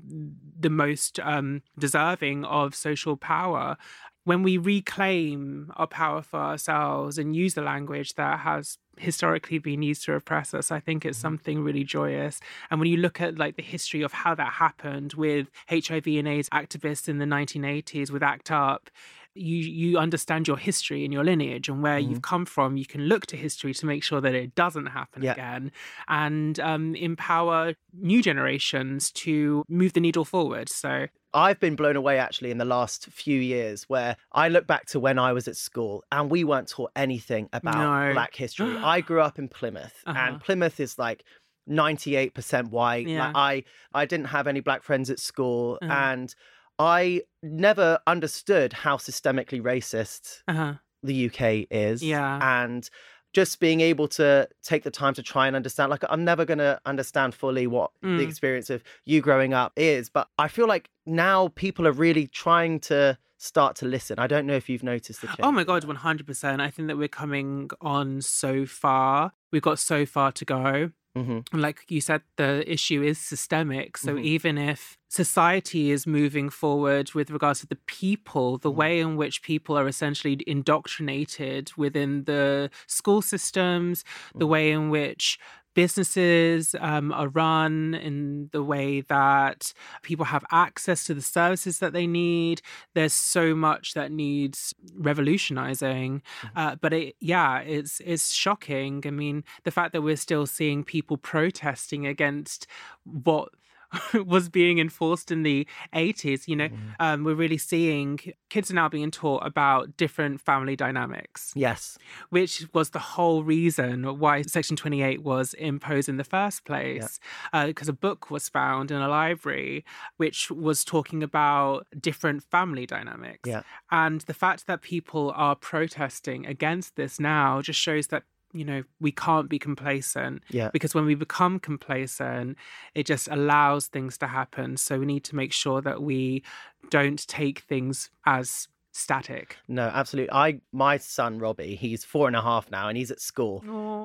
the 0.60 0.70
most 0.70 1.20
um, 1.20 1.62
deserving 1.77 2.46
of 2.46 2.74
social 2.74 3.15
power 3.18 3.77
when 4.24 4.44
we 4.44 4.56
reclaim 4.58 5.72
our 5.75 5.88
power 5.88 6.22
for 6.22 6.39
ourselves 6.39 7.18
and 7.18 7.36
use 7.36 7.53
the 7.56 7.62
language 7.62 8.13
that 8.15 8.39
has 8.39 8.77
historically 9.01 9.58
been 9.58 9.81
used 9.81 10.03
to 10.05 10.13
oppress 10.13 10.53
us 10.53 10.72
i 10.72 10.79
think 10.79 11.05
it's 11.05 11.17
mm-hmm. 11.17 11.27
something 11.27 11.63
really 11.63 11.84
joyous. 11.84 12.39
And 12.70 12.79
when 12.79 12.89
you 12.89 12.98
look 12.98 13.20
at 13.22 13.38
like 13.38 13.55
the 13.55 13.63
history 13.63 14.01
of 14.01 14.13
how 14.13 14.36
that 14.36 14.53
happened 14.53 15.13
with 15.13 15.50
hiv 15.70 16.08
and 16.08 16.27
aids 16.27 16.50
activists 16.50 17.08
in 17.08 17.17
the 17.17 17.25
1980s 17.25 18.12
with 18.12 18.24
act 18.24 18.51
up 18.51 18.89
you 19.33 19.57
you 19.57 19.97
understand 19.97 20.47
your 20.47 20.57
history 20.57 21.03
and 21.05 21.13
your 21.13 21.23
lineage 21.23 21.69
and 21.69 21.81
where 21.81 21.97
you've 22.00 22.21
come 22.21 22.45
from 22.45 22.75
you 22.75 22.85
can 22.85 23.01
look 23.07 23.25
to 23.27 23.38
history 23.38 23.73
to 23.73 23.85
make 23.85 24.03
sure 24.03 24.19
that 24.19 24.35
it 24.35 24.53
doesn't 24.55 24.88
happen 24.88 25.23
Yeah. 25.23 25.31
again 25.33 25.71
and 26.09 26.59
um, 26.59 26.95
empower 26.95 27.73
new 27.93 28.21
generations 28.21 29.09
to 29.11 29.63
move 29.69 29.93
the 29.93 30.01
needle 30.01 30.25
forward 30.25 30.67
so 30.67 31.07
I've 31.33 31.61
been 31.61 31.77
blown 31.77 31.95
away 31.95 32.19
actually 32.19 32.51
in 32.51 32.57
the 32.57 32.65
last 32.65 33.05
few 33.07 33.39
years 33.39 33.83
where 33.88 34.17
I 34.33 34.50
look 34.50 34.67
back 34.67 34.88
to 34.88 35.00
when 35.00 35.17
I 35.17 35.31
was 35.31 35.47
at 35.47 35.55
school 35.55 36.03
and 36.11 36.29
we 36.29 36.43
weren't 36.43 36.67
taught 36.67 36.91
anything 36.93 37.47
about 37.53 38.07
No. 38.07 38.13
black 38.13 38.35
history. 38.35 38.75
I 38.77 39.00
grew 39.09 39.21
up 39.21 39.39
in 39.39 39.47
Plymouth 39.47 40.03
Uh-huh. 40.05 40.19
and 40.19 40.41
Plymouth 40.41 40.81
is 40.81 41.00
like 41.00 41.23
98% 41.69 42.69
white. 42.69 43.07
Yeah. 43.07 43.27
Like 43.27 43.35
I 43.35 43.63
I 44.01 44.05
didn't 44.05 44.27
have 44.27 44.47
any 44.47 44.59
black 44.59 44.83
friends 44.83 45.09
at 45.09 45.19
school 45.19 45.77
Uh-huh. 45.81 45.91
and 45.93 46.35
I 46.79 47.21
never 47.43 47.99
understood 48.07 48.73
how 48.73 48.97
systemically 48.97 49.61
racist 49.61 50.41
uh-huh. 50.47 50.73
the 51.03 51.27
UK 51.27 51.67
is. 51.71 52.03
Yeah. 52.03 52.39
And 52.41 52.89
just 53.33 53.59
being 53.59 53.79
able 53.81 54.07
to 54.09 54.47
take 54.61 54.83
the 54.83 54.91
time 54.91 55.13
to 55.13 55.23
try 55.23 55.47
and 55.47 55.55
understand, 55.55 55.89
like, 55.89 56.03
I'm 56.09 56.25
never 56.25 56.43
going 56.43 56.57
to 56.57 56.79
understand 56.85 57.33
fully 57.33 57.65
what 57.65 57.91
the 58.01 58.07
Mm. 58.07 58.27
experience 58.27 58.69
of 58.69 58.83
you 59.05 59.21
growing 59.21 59.53
up 59.53 59.71
is. 59.77 60.09
But 60.09 60.27
I 60.37 60.47
feel 60.49 60.67
like 60.67 60.89
now 61.05 61.49
people 61.49 61.87
are 61.87 61.93
really 61.93 62.27
trying 62.27 62.79
to 62.81 63.17
start 63.37 63.75
to 63.77 63.85
listen. 63.85 64.19
I 64.19 64.27
don't 64.27 64.45
know 64.45 64.55
if 64.55 64.69
you've 64.69 64.83
noticed 64.83 65.21
the 65.21 65.27
change. 65.27 65.39
Oh 65.41 65.51
my 65.51 65.63
god, 65.63 65.83
one 65.85 65.95
hundred 65.95 66.27
percent. 66.27 66.61
I 66.61 66.69
think 66.69 66.87
that 66.89 66.97
we're 66.97 67.07
coming 67.07 67.69
on 67.79 68.21
so 68.21 68.65
far. 68.65 69.31
We've 69.51 69.61
got 69.61 69.79
so 69.79 70.05
far 70.05 70.31
to 70.33 70.45
go. 70.45 70.91
Hmm 71.15 71.41
And 71.51 71.62
like 71.62 71.86
you 71.89 72.00
said, 72.00 72.22
the 72.38 72.63
issue 72.72 73.03
is 73.03 73.18
systemic. 73.20 73.98
So 73.98 74.18
Mhm. 74.18 74.22
even 74.22 74.58
if 74.58 74.98
society 75.10 75.91
is 75.91 76.08
moving 76.08 76.50
forward 76.50 77.13
with 77.13 77.30
regards 77.30 77.60
to 77.60 77.68
the 77.68 77.75
people, 77.88 78.58
the 78.58 78.72
Mhm. 78.72 78.82
way 78.82 79.01
in 79.01 79.18
which 79.18 79.41
people 79.41 79.77
are 79.77 79.88
essentially 79.88 80.41
indoctrinated 80.48 81.72
within 81.75 82.24
the 82.24 82.70
school 82.88 83.22
systems, 83.22 84.06
the 84.38 84.48
way 84.48 84.72
in 84.72 84.89
which 84.89 85.38
businesses 85.73 86.75
um, 86.79 87.11
are 87.11 87.29
run 87.29 87.93
in 87.93 88.49
the 88.51 88.63
way 88.63 89.01
that 89.01 89.73
people 90.01 90.25
have 90.25 90.43
access 90.51 91.05
to 91.05 91.13
the 91.13 91.21
services 91.21 91.79
that 91.79 91.93
they 91.93 92.07
need. 92.07 92.61
There's 92.93 93.13
so 93.13 93.55
much 93.55 93.93
that 93.93 94.11
needs 94.11 94.73
revolutionizing. 94.95 96.21
Uh, 96.55 96.75
but 96.75 96.93
it, 96.93 97.15
yeah, 97.19 97.59
it's 97.59 98.01
it's 98.05 98.31
shocking. 98.31 99.03
I 99.05 99.11
mean, 99.11 99.43
the 99.63 99.71
fact 99.71 99.93
that 99.93 100.01
we're 100.01 100.15
still 100.15 100.45
seeing 100.45 100.83
people 100.83 101.17
protesting 101.17 102.05
against 102.05 102.67
what 103.03 103.49
was 104.25 104.50
being 104.50 104.79
enforced 104.79 105.31
in 105.31 105.43
the 105.43 105.67
80s. 105.93 106.48
You 106.48 106.55
know, 106.55 106.69
Mm. 106.69 106.77
um, 107.00 107.24
we're 107.24 107.36
really 107.36 107.57
seeing 107.57 108.19
kids 108.50 108.71
are 108.71 108.74
now 108.75 108.88
being 108.89 109.12
taught 109.12 109.45
about 109.45 109.98
different 109.98 110.39
family 110.41 110.75
dynamics, 110.75 111.51
Yes. 111.55 111.98
which 112.29 112.65
was 112.74 112.91
the 112.91 113.00
whole 113.00 113.43
reason 113.43 114.03
why 114.19 114.41
Section 114.43 114.75
28 114.77 115.24
was 115.24 115.53
imposed 115.55 116.07
in 116.10 116.17
the 116.17 116.24
first 116.24 116.63
place. 116.65 117.19
Because 117.53 117.89
a 117.89 117.93
book 117.93 118.29
was 118.31 118.48
found 118.50 118.91
in 118.91 119.01
a 119.01 119.07
library 119.10 119.83
which 120.17 120.50
was 120.51 120.83
talking 120.83 121.24
about 121.24 121.88
different 122.00 122.43
family 122.43 122.86
dynamics. 122.86 123.48
Yeah. 123.48 123.63
And 123.91 124.21
the 124.21 124.33
fact 124.33 124.67
that 124.67 124.81
people 124.81 125.33
are 125.36 125.55
protesting 125.55 126.45
against 126.45 126.95
this 126.95 127.19
now 127.19 127.62
just 127.62 127.79
shows 127.79 128.07
that. 128.07 128.24
You 128.53 128.65
know, 128.65 128.84
we 129.00 129.12
can't 129.12 129.50
be 129.50 129.60
complacent 129.60 130.43
Yeah. 130.50 130.70
because 130.72 130.93
when 130.93 131.05
we 131.05 131.15
become 131.15 131.60
complacent, 131.60 132.58
it 132.96 133.05
just 133.05 133.27
allows 133.29 133.88
things 133.88 134.17
to 134.20 134.27
happen. 134.27 134.77
So 134.77 135.00
we 135.00 135.05
need 135.05 135.24
to 135.25 135.36
make 135.36 135.53
sure 135.53 135.81
that 135.81 136.01
we 136.01 136.43
don't 136.89 137.25
take 137.27 137.60
things 137.60 138.10
as 138.25 138.67
static. 138.93 139.58
No, 139.67 139.84
absolutely. 139.84 140.31
I 140.31 140.60
my 140.72 140.98
son 140.98 141.39
Robbie, 141.39 141.75
he's 141.75 142.03
four 142.03 142.27
and 142.27 142.36
a 142.36 142.41
half 142.41 142.70
now, 142.72 142.88
and 142.88 142.98
he's 142.98 143.12
at 143.12 143.22
school. 143.22 143.62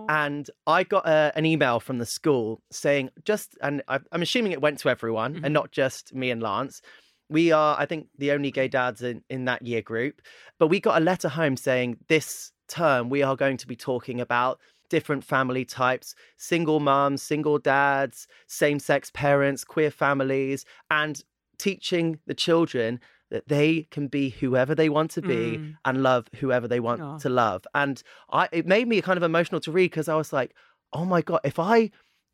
And 0.08 0.48
I 0.66 0.84
got 0.84 1.06
a, 1.06 1.32
an 1.34 1.44
email 1.44 1.80
from 1.80 1.98
the 1.98 2.06
school 2.06 2.62
saying 2.70 3.10
just, 3.24 3.58
and 3.60 3.82
I, 3.88 3.98
I'm 4.12 4.22
assuming 4.22 4.52
it 4.52 4.60
went 4.60 4.78
to 4.80 4.88
everyone 4.88 5.34
and 5.36 5.44
mm-hmm. 5.46 5.52
not 5.52 5.72
just 5.72 6.14
me 6.14 6.30
and 6.30 6.42
Lance. 6.42 6.80
We 7.28 7.50
are, 7.50 7.76
I 7.76 7.86
think, 7.86 8.06
the 8.16 8.30
only 8.30 8.52
gay 8.52 8.68
dads 8.68 9.02
in, 9.02 9.22
in 9.28 9.46
that 9.46 9.66
year 9.66 9.82
group. 9.82 10.22
But 10.60 10.68
we 10.68 10.78
got 10.78 11.00
a 11.00 11.04
letter 11.04 11.28
home 11.28 11.56
saying 11.56 11.98
this 12.08 12.52
term 12.68 13.08
we 13.10 13.22
are 13.22 13.36
going 13.36 13.56
to 13.58 13.66
be 13.66 13.76
talking 13.76 14.20
about 14.20 14.58
different 14.88 15.24
family 15.24 15.64
types 15.64 16.14
single 16.36 16.78
moms, 16.80 17.22
single 17.22 17.58
dads, 17.58 18.28
same 18.46 18.78
sex 18.78 19.10
parents, 19.12 19.64
queer 19.64 19.90
families, 19.90 20.64
and 20.90 21.22
teaching 21.58 22.18
the 22.26 22.34
children 22.34 23.00
that 23.30 23.48
they 23.48 23.88
can 23.90 24.06
be 24.06 24.28
whoever 24.30 24.74
they 24.74 24.88
want 24.88 25.10
to 25.10 25.22
be 25.22 25.58
Mm. 25.58 25.74
and 25.84 26.02
love 26.02 26.28
whoever 26.36 26.68
they 26.68 26.78
want 26.78 27.00
Yeah. 27.00 27.18
to 27.20 27.28
love. 27.28 27.66
And 27.74 28.00
I 28.30 28.48
it 28.52 28.66
made 28.66 28.86
me 28.86 29.00
kind 29.02 29.16
of 29.16 29.22
emotional 29.24 29.60
to 29.62 29.72
read 29.72 29.90
because 29.90 30.08
I 30.08 30.14
was 30.14 30.32
like, 30.32 30.54
oh 30.92 31.04
my 31.04 31.22
God, 31.22 31.40
if 31.42 31.58
I 31.58 31.90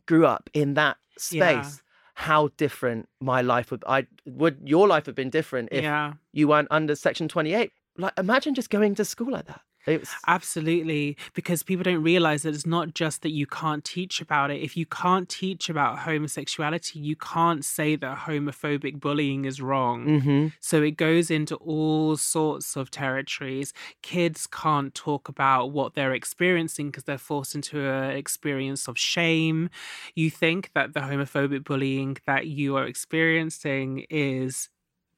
grew 0.06 0.26
up 0.26 0.50
in 0.52 0.74
that 0.74 0.98
space, 1.16 1.80
Yeah. 1.80 2.22
how 2.26 2.48
different 2.58 3.08
my 3.20 3.40
life 3.40 3.70
would 3.70 3.82
I 3.86 4.06
would 4.26 4.58
your 4.64 4.86
life 4.86 5.06
have 5.06 5.14
been 5.14 5.30
different 5.30 5.70
if 5.72 5.82
yeah, 5.84 6.12
you 6.32 6.48
weren't 6.48 6.68
under 6.70 6.94
section 6.94 7.26
28. 7.28 7.72
Like 7.96 8.12
imagine 8.18 8.54
just 8.54 8.68
going 8.68 8.94
to 8.96 9.04
school 9.04 9.30
like 9.32 9.46
that. 9.46 9.62
It's 9.86 10.14
absolutely. 10.28 11.16
Because 11.34 11.62
people 11.62 11.82
don't 11.82 12.02
realize 12.02 12.42
that 12.42 12.54
it's 12.54 12.66
not 12.66 12.94
just 12.94 13.22
that 13.22 13.30
you 13.30 13.46
can't 13.46 13.84
teach 13.84 14.20
about 14.20 14.50
it. 14.50 14.62
If 14.62 14.76
you 14.76 14.86
can't 14.86 15.28
teach 15.28 15.68
about 15.68 15.98
homosexuality, 16.00 17.00
you 17.00 17.16
can't 17.16 17.64
say 17.64 17.96
that 17.96 18.18
homophobic 18.18 19.00
bullying 19.00 19.44
is 19.44 19.60
wrong. 19.60 20.12
Mhm. 20.20 20.52
So 20.60 20.82
it 20.82 20.92
goes 20.96 21.30
into 21.30 21.56
all 21.56 22.16
sorts 22.16 22.76
of 22.76 22.90
territories. 22.90 23.72
Kids 24.02 24.46
can't 24.46 24.94
talk 24.94 25.28
about 25.28 25.72
what 25.72 25.94
they're 25.94 26.14
experiencing 26.14 26.86
because 26.90 27.04
they're 27.04 27.18
forced 27.18 27.54
into 27.56 27.84
an 27.88 28.10
experience 28.16 28.86
of 28.88 28.96
shame. 28.98 29.68
You 30.14 30.30
think 30.30 30.70
that 30.74 30.94
the 30.94 31.00
homophobic 31.00 31.64
bullying 31.64 32.18
that 32.26 32.46
you 32.46 32.76
are 32.76 32.86
experiencing 32.86 34.06
is 34.10 34.68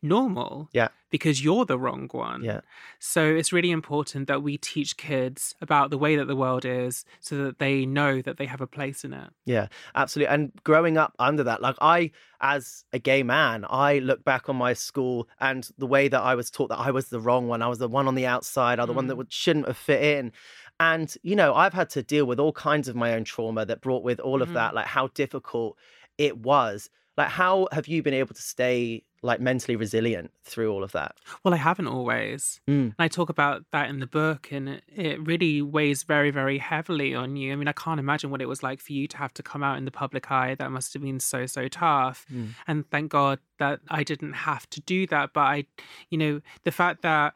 normal 0.05 0.69
Yeah. 0.73 0.89
because 1.11 1.43
you're 1.43 1.65
the 1.65 1.79
wrong 1.79 2.09
one. 2.13 2.45
Yeah. 2.45 2.61
So 3.01 3.25
it's 3.25 3.53
really 3.53 3.71
important 3.71 4.29
that 4.29 4.43
we 4.43 4.59
teach 4.59 4.97
kids 4.97 5.55
about 5.61 5.91
the 5.91 5.99
way 5.99 6.15
that 6.17 6.27
the 6.27 6.37
world 6.37 6.65
is 6.65 7.05
so 7.21 7.37
that 7.45 7.59
they 7.59 7.87
know 7.87 8.21
that 8.23 8.37
they 8.37 8.47
have 8.47 8.61
a 8.61 8.67
place 8.67 9.05
in 9.05 9.13
it. 9.13 9.31
Yeah, 9.47 9.69
absolutely. 9.95 10.33
And 10.35 10.53
growing 10.65 10.97
up 10.99 11.15
under 11.19 11.43
that, 11.45 11.63
like 11.63 11.77
I, 11.81 12.11
as 12.41 12.85
a 12.93 12.99
gay 12.99 13.23
man, 13.23 13.65
I 13.69 13.99
look 13.99 14.25
back 14.25 14.49
on 14.49 14.57
my 14.57 14.75
school 14.75 15.29
and 15.41 15.69
the 15.79 15.87
way 15.87 16.09
that 16.09 16.21
I 16.21 16.35
was 16.35 16.51
taught 16.51 16.69
that 16.69 16.79
I 16.79 16.91
was 16.91 17.09
the 17.09 17.21
wrong 17.21 17.49
one. 17.49 17.63
I 17.63 17.69
was 17.69 17.79
the 17.79 17.89
one 17.89 18.07
on 18.07 18.15
the 18.15 18.27
outside, 18.27 18.79
or 18.79 18.87
the 18.87 18.93
one 18.93 19.07
that 19.09 19.17
Mm. 19.17 19.27
shouldn't 19.31 19.67
have 19.67 19.77
fit 19.77 20.03
in. 20.03 20.33
And, 20.81 21.15
you 21.23 21.37
know, 21.37 21.55
I've 21.55 21.73
had 21.73 21.89
to 21.91 22.03
deal 22.03 22.27
with 22.27 22.41
all 22.41 22.53
kinds 22.53 22.89
of 22.89 22.97
my 22.97 23.15
own 23.15 23.25
trauma 23.25 23.65
that 23.67 23.81
brought 23.81 24.03
with 24.03 24.21
all 24.21 24.43
of 24.43 24.51
Mhm. 24.51 24.55
that, 24.55 24.75
like 24.75 24.87
how 24.87 25.07
difficult 25.09 25.79
it 26.19 26.37
was. 26.39 26.91
Like, 27.17 27.29
how 27.29 27.69
have 27.73 27.87
you 27.87 28.03
been 28.03 28.15
able 28.15 28.35
to 28.35 28.43
stay 28.43 29.05
like 29.23 29.41
mentally 29.41 29.75
resilient 29.75 30.31
through 30.45 30.71
all 30.71 30.85
of 30.85 30.93
that? 30.93 31.17
Well, 31.43 31.55
I 31.55 31.57
haven't 31.57 31.87
always. 31.87 32.61
Mm. 32.69 32.87
And 32.87 32.95
I 32.99 33.09
talk 33.09 33.31
about 33.31 33.65
that 33.73 33.89
in 33.89 34.01
the 34.01 34.07
book, 34.07 34.49
and 34.51 34.69
it, 34.69 34.83
it 34.95 35.27
really 35.27 35.63
weighs 35.63 36.03
very, 36.03 36.31
very 36.31 36.59
heavily 36.59 37.15
on 37.15 37.37
you. 37.37 37.53
I 37.53 37.57
mean, 37.57 37.69
I 37.69 37.73
can't 37.73 38.01
imagine 38.01 38.31
what 38.31 38.43
it 38.43 38.49
was 38.49 38.63
like 38.63 38.81
for 38.81 38.93
you 38.93 39.07
to 39.09 39.17
have 39.17 39.33
to 39.35 39.43
come 39.43 39.63
out 39.63 39.79
in 39.79 39.85
the 39.85 39.91
public 39.91 40.31
eye. 40.31 40.55
That 40.55 40.71
must 40.71 40.93
have 40.93 41.03
been 41.03 41.21
so, 41.21 41.47
so 41.47 41.69
tough. 41.69 42.27
Mm. 42.33 42.51
And 42.67 42.91
thank 42.91 43.13
God 43.13 43.39
that 43.59 43.81
I 43.89 44.03
didn't 44.03 44.35
have 44.35 44.69
to 44.71 44.81
do 44.81 45.07
that. 45.07 45.33
But 45.33 45.41
I, 45.41 45.65
you 46.11 46.19
know, 46.19 46.41
the 46.65 46.73
fact 46.73 47.03
that 47.03 47.35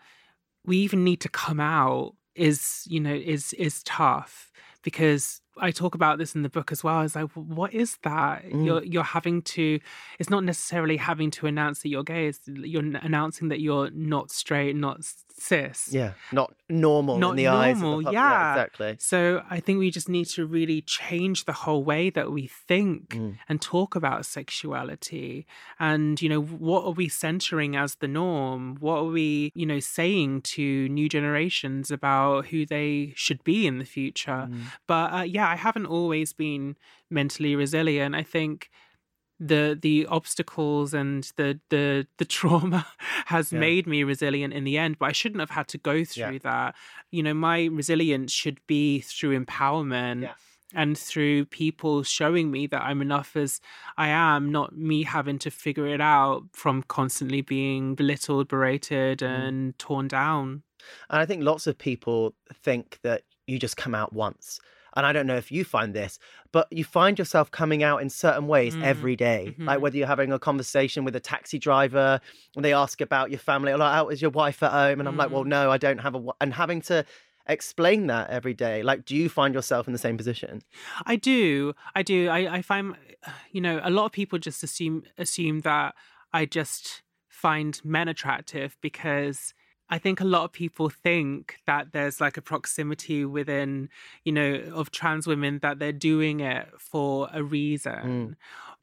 we 0.64 0.78
even 0.78 1.04
need 1.04 1.20
to 1.22 1.28
come 1.28 1.60
out 1.60 2.14
is, 2.34 2.86
you 2.88 3.00
know, 3.00 3.14
is 3.14 3.52
is 3.54 3.82
tough 3.82 4.52
because 4.82 5.40
I 5.60 5.70
talk 5.70 5.94
about 5.94 6.18
this 6.18 6.34
in 6.34 6.42
the 6.42 6.48
book 6.48 6.72
as 6.72 6.82
well. 6.84 7.02
It's 7.02 7.14
like, 7.16 7.30
what 7.34 7.72
is 7.74 7.98
that? 8.02 8.44
Mm. 8.44 8.64
You're 8.66 8.84
you're 8.84 9.02
having 9.04 9.42
to. 9.42 9.80
It's 10.18 10.30
not 10.30 10.44
necessarily 10.44 10.96
having 10.96 11.30
to 11.32 11.46
announce 11.46 11.82
that 11.82 11.88
you're 11.88 12.04
gay. 12.04 12.26
It's 12.28 12.40
you're 12.46 12.82
announcing 12.82 13.48
that 13.48 13.60
you're 13.60 13.90
not 13.90 14.30
straight, 14.30 14.76
not 14.76 14.98
cis. 15.40 15.90
Yeah, 15.92 16.12
not 16.32 16.52
normal 16.68 17.14
in 17.14 17.20
Not 17.20 17.36
the 17.36 17.46
eyes. 17.46 17.76
Of 17.76 17.82
normal, 17.82 17.98
the 17.98 18.04
pub- 18.06 18.12
yeah. 18.14 18.52
exactly. 18.54 18.96
So 18.98 19.42
I 19.48 19.60
think 19.60 19.78
we 19.78 19.90
just 19.92 20.08
need 20.08 20.24
to 20.30 20.44
really 20.46 20.80
change 20.82 21.44
the 21.44 21.52
whole 21.52 21.84
way 21.84 22.10
that 22.10 22.32
we 22.32 22.48
think 22.48 23.10
Mm. 23.10 23.36
and 23.48 23.60
talk 23.62 23.94
about 23.94 24.26
sexuality. 24.26 25.46
And, 25.78 26.20
you 26.20 26.28
know, 26.28 26.40
what 26.42 26.84
are 26.84 26.90
we 26.92 27.08
centering 27.08 27.76
as 27.76 27.96
the 27.96 28.08
norm? 28.08 28.76
What 28.80 28.98
are 28.98 29.04
we, 29.04 29.52
you 29.54 29.64
know, 29.66 29.80
saying 29.80 30.42
to 30.42 30.88
new 30.88 31.08
generations 31.08 31.90
about 31.90 32.46
who 32.48 32.66
they 32.66 33.12
should 33.16 33.42
be 33.44 33.66
in 33.66 33.78
the 33.78 33.84
future? 33.84 34.48
Mm. 34.50 34.60
But 34.86 35.12
uh, 35.12 35.22
yeah, 35.22 35.47
I 35.52 35.56
haven't 35.56 35.86
always 35.86 36.32
been 36.32 36.76
mentally 37.10 37.54
resilient. 37.56 38.14
I 38.14 38.22
think 38.22 38.70
the 39.40 39.78
the 39.80 40.04
obstacles 40.06 40.92
and 40.92 41.30
the 41.36 41.60
the 41.70 42.06
the 42.18 42.24
trauma 42.36 42.86
has 43.26 43.52
Yeah. 43.52 43.60
made 43.60 43.86
me 43.86 44.02
resilient 44.02 44.52
in 44.52 44.64
the 44.64 44.76
end 44.76 44.98
but 44.98 45.06
i 45.06 45.12
shouldn't 45.12 45.38
have 45.38 45.50
had 45.50 45.68
to 45.68 45.78
go 45.78 46.04
through 46.04 46.32
Yeah. 46.32 46.38
that 46.50 46.74
you 47.12 47.22
know 47.22 47.34
my 47.34 47.66
resilience 47.66 48.32
should 48.32 48.58
be 48.66 48.98
through 49.00 49.38
empowerment 49.44 50.22
Yeah. 50.22 50.34
and 50.74 50.98
through 50.98 51.44
people 51.44 52.02
showing 52.02 52.50
me 52.50 52.66
that 52.66 52.82
i'm 52.82 53.00
enough 53.00 53.36
as 53.36 53.60
i 53.96 54.08
am 54.08 54.50
not 54.50 54.76
me 54.76 55.04
having 55.04 55.38
to 55.38 55.50
figure 55.52 55.86
it 55.86 56.00
out 56.00 56.42
from 56.52 56.82
constantly 56.82 57.40
being 57.40 57.94
belittled 57.94 58.48
berated 58.48 59.20
Mm. 59.20 59.28
and 59.48 59.78
torn 59.78 60.08
down 60.08 60.64
And 61.10 61.20
I 61.22 61.26
think 61.26 61.44
lots 61.44 61.66
of 61.68 61.78
people 61.78 62.34
think 62.66 62.98
that 63.02 63.22
you 63.46 63.58
just 63.58 63.76
come 63.76 63.94
out 63.94 64.12
once. 64.12 64.58
And 64.98 65.06
I 65.06 65.12
don't 65.12 65.26
know 65.28 65.36
if 65.36 65.52
you 65.52 65.64
find 65.64 65.94
this, 65.94 66.18
but 66.52 66.66
you 66.72 66.84
find 66.84 67.18
yourself 67.18 67.50
coming 67.52 67.82
out 67.84 68.02
in 68.02 68.10
certain 68.10 68.46
ways 68.48 68.74
Mm, 68.76 68.82
every 68.92 69.16
day. 69.16 69.54
Like 69.60 69.78
mhm. 69.78 69.80
whether 69.82 69.96
you're 69.96 70.06
having 70.08 70.32
a 70.32 70.38
conversation 70.40 71.04
with 71.04 71.14
a 71.16 71.20
taxi 71.20 71.58
driver 71.58 72.20
and 72.56 72.64
they 72.64 72.72
ask 72.74 73.00
about 73.00 73.30
your 73.30 73.38
family, 73.38 73.70
or 73.72 73.78
like, 73.78 73.94
how 73.94 74.08
is 74.08 74.20
your 74.20 74.32
wife 74.32 74.60
at 74.62 74.72
home? 74.72 74.98
And 75.00 75.08
I'm 75.08 75.16
like, 75.16 75.30
well, 75.30 75.44
Mm. 75.44 75.48
no, 75.56 75.70
I 75.70 75.78
don't 75.78 75.98
have 76.06 76.14
a 76.14 76.18
wi-" 76.18 76.34
And 76.40 76.52
having 76.52 76.80
to 76.90 77.04
explain 77.46 78.08
that 78.08 78.28
every 78.28 78.54
day. 78.54 78.82
Like, 78.82 79.04
do 79.04 79.14
you 79.16 79.28
find 79.28 79.54
yourself 79.54 79.86
in 79.86 79.92
the 79.92 79.98
same 80.06 80.16
position? 80.16 80.62
I 81.06 81.16
do. 81.16 81.74
I 81.94 82.02
do. 82.02 82.28
I, 82.28 82.56
I 82.56 82.62
find, 82.62 82.96
you 83.52 83.60
know, 83.60 83.80
a 83.82 83.90
lot 83.90 84.04
of 84.06 84.12
people 84.12 84.38
just 84.38 84.62
assume 84.62 85.04
assume 85.16 85.60
that 85.60 85.94
I 86.32 86.44
just 86.44 87.02
find 87.28 87.80
men 87.84 88.08
attractive 88.08 88.76
because 88.82 89.54
I 89.90 89.98
think 89.98 90.20
a 90.20 90.24
lot 90.24 90.44
of 90.44 90.52
people 90.52 90.90
think 90.90 91.56
that 91.66 91.92
there's 91.92 92.20
like 92.20 92.36
a 92.36 92.42
proximity 92.42 93.24
within, 93.24 93.88
you 94.24 94.32
know, 94.32 94.62
of 94.74 94.90
trans 94.90 95.26
women 95.26 95.60
that 95.62 95.78
they're 95.78 95.92
doing 95.92 96.40
it 96.40 96.68
for 96.78 97.28
a 97.32 97.42
reason. 97.42 97.92
Mm. 97.94 98.36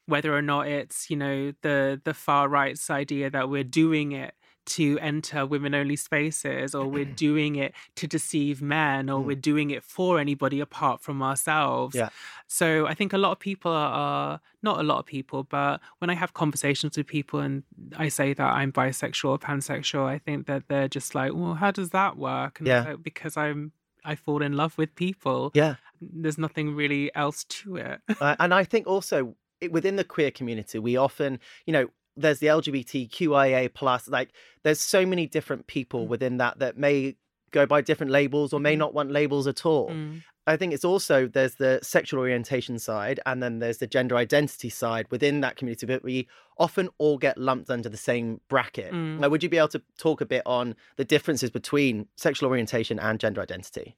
Whether 0.07 0.35
or 0.35 0.41
not 0.41 0.67
it's, 0.67 1.09
you 1.09 1.17
know, 1.17 1.53
the 1.61 2.01
the 2.03 2.13
far 2.13 2.47
right's 2.47 2.89
idea 2.89 3.29
that 3.29 3.49
we're 3.49 3.63
doing 3.63 4.11
it 4.11 4.35
to 4.65 4.97
enter 4.99 5.45
women 5.45 5.73
only 5.75 5.95
spaces 5.95 6.73
or 6.75 6.87
we're 6.87 7.05
doing 7.27 7.55
it 7.55 7.73
to 7.95 8.07
deceive 8.07 8.61
men 8.61 9.09
or 9.09 9.21
Mm. 9.21 9.25
we're 9.25 9.35
doing 9.35 9.69
it 9.71 9.83
for 9.83 10.19
anybody 10.19 10.59
apart 10.59 11.01
from 11.01 11.21
ourselves. 11.21 11.95
Yeah. 11.95 12.09
So 12.47 12.87
I 12.87 12.93
think 12.93 13.13
a 13.13 13.17
lot 13.17 13.31
of 13.31 13.39
people 13.39 13.71
are 13.71 14.39
not 14.61 14.79
a 14.79 14.83
lot 14.83 14.99
of 14.99 15.05
people, 15.05 15.43
but 15.43 15.81
when 15.99 16.09
I 16.09 16.15
have 16.15 16.33
conversations 16.33 16.97
with 16.97 17.07
people 17.07 17.39
and 17.39 17.63
I 17.97 18.09
say 18.09 18.33
that 18.33 18.53
I'm 18.53 18.71
bisexual 18.71 19.29
or 19.29 19.39
pansexual, 19.39 20.05
I 20.05 20.17
think 20.17 20.47
that 20.47 20.63
they're 20.67 20.87
just 20.87 21.15
like, 21.15 21.33
well, 21.33 21.53
how 21.55 21.71
does 21.71 21.91
that 21.91 22.17
work? 22.17 22.59
And 22.59 22.67
Yeah. 22.67 22.83
like, 22.83 23.03
because 23.03 23.37
I'm 23.37 23.71
I 24.07 24.13
fall 24.13 24.43
in 24.43 24.53
love 24.53 24.77
with 24.77 24.93
people. 24.95 25.51
Yeah. 25.55 25.75
There's 25.99 26.37
nothing 26.37 26.75
really 26.75 27.09
else 27.15 27.43
to 27.45 27.77
it. 27.77 28.01
uh, 28.21 28.35
and 28.39 28.53
I 28.53 28.63
think 28.63 28.85
also 28.85 29.35
within 29.71 29.95
the 29.95 30.03
queer 30.03 30.29
community, 30.29 30.77
we 30.77 30.95
often, 30.95 31.39
you 31.65 31.73
know, 31.73 31.87
there's 32.17 32.39
the 32.39 32.47
LGBTQIA 32.47 33.73
plus, 33.73 34.07
like 34.07 34.29
there's 34.63 34.79
so 34.79 35.05
many 35.05 35.27
different 35.27 35.67
people 35.67 36.07
within 36.07 36.37
that 36.37 36.59
that 36.59 36.77
may 36.77 37.15
go 37.51 37.65
by 37.65 37.81
different 37.81 38.11
labels 38.11 38.53
or 38.53 38.59
may 38.59 38.75
Mhm. 38.75 38.79
not 38.79 38.93
want 38.93 39.11
labels 39.11 39.47
at 39.47 39.65
all. 39.65 39.89
Mm. 39.89 40.23
I 40.47 40.57
think 40.57 40.73
it's 40.73 40.85
also 40.85 41.27
there's 41.27 41.55
the 41.55 41.79
sexual 41.81 42.19
orientation 42.19 42.77
side 42.77 43.19
and 43.25 43.41
then 43.41 43.59
there's 43.59 43.79
the 43.79 43.87
gender 43.87 44.15
identity 44.15 44.69
side 44.69 45.07
within 45.09 45.41
that 45.41 45.55
community, 45.55 45.87
but 45.87 46.03
we 46.03 46.27
often 46.57 46.89
all 46.99 47.17
get 47.17 47.37
lumped 47.37 47.69
under 47.69 47.89
the 47.89 47.97
same 47.97 48.39
bracket. 48.47 48.93
Mm. 48.93 49.19
Now, 49.19 49.29
would 49.29 49.41
you 49.41 49.49
be 49.49 49.57
able 49.57 49.69
to 49.69 49.81
talk 49.97 50.21
a 50.21 50.25
bit 50.25 50.43
on 50.45 50.75
the 50.97 51.05
differences 51.05 51.49
between 51.49 52.07
sexual 52.15 52.47
orientation 52.49 52.99
and 52.99 53.19
gender 53.19 53.41
identity? 53.41 53.95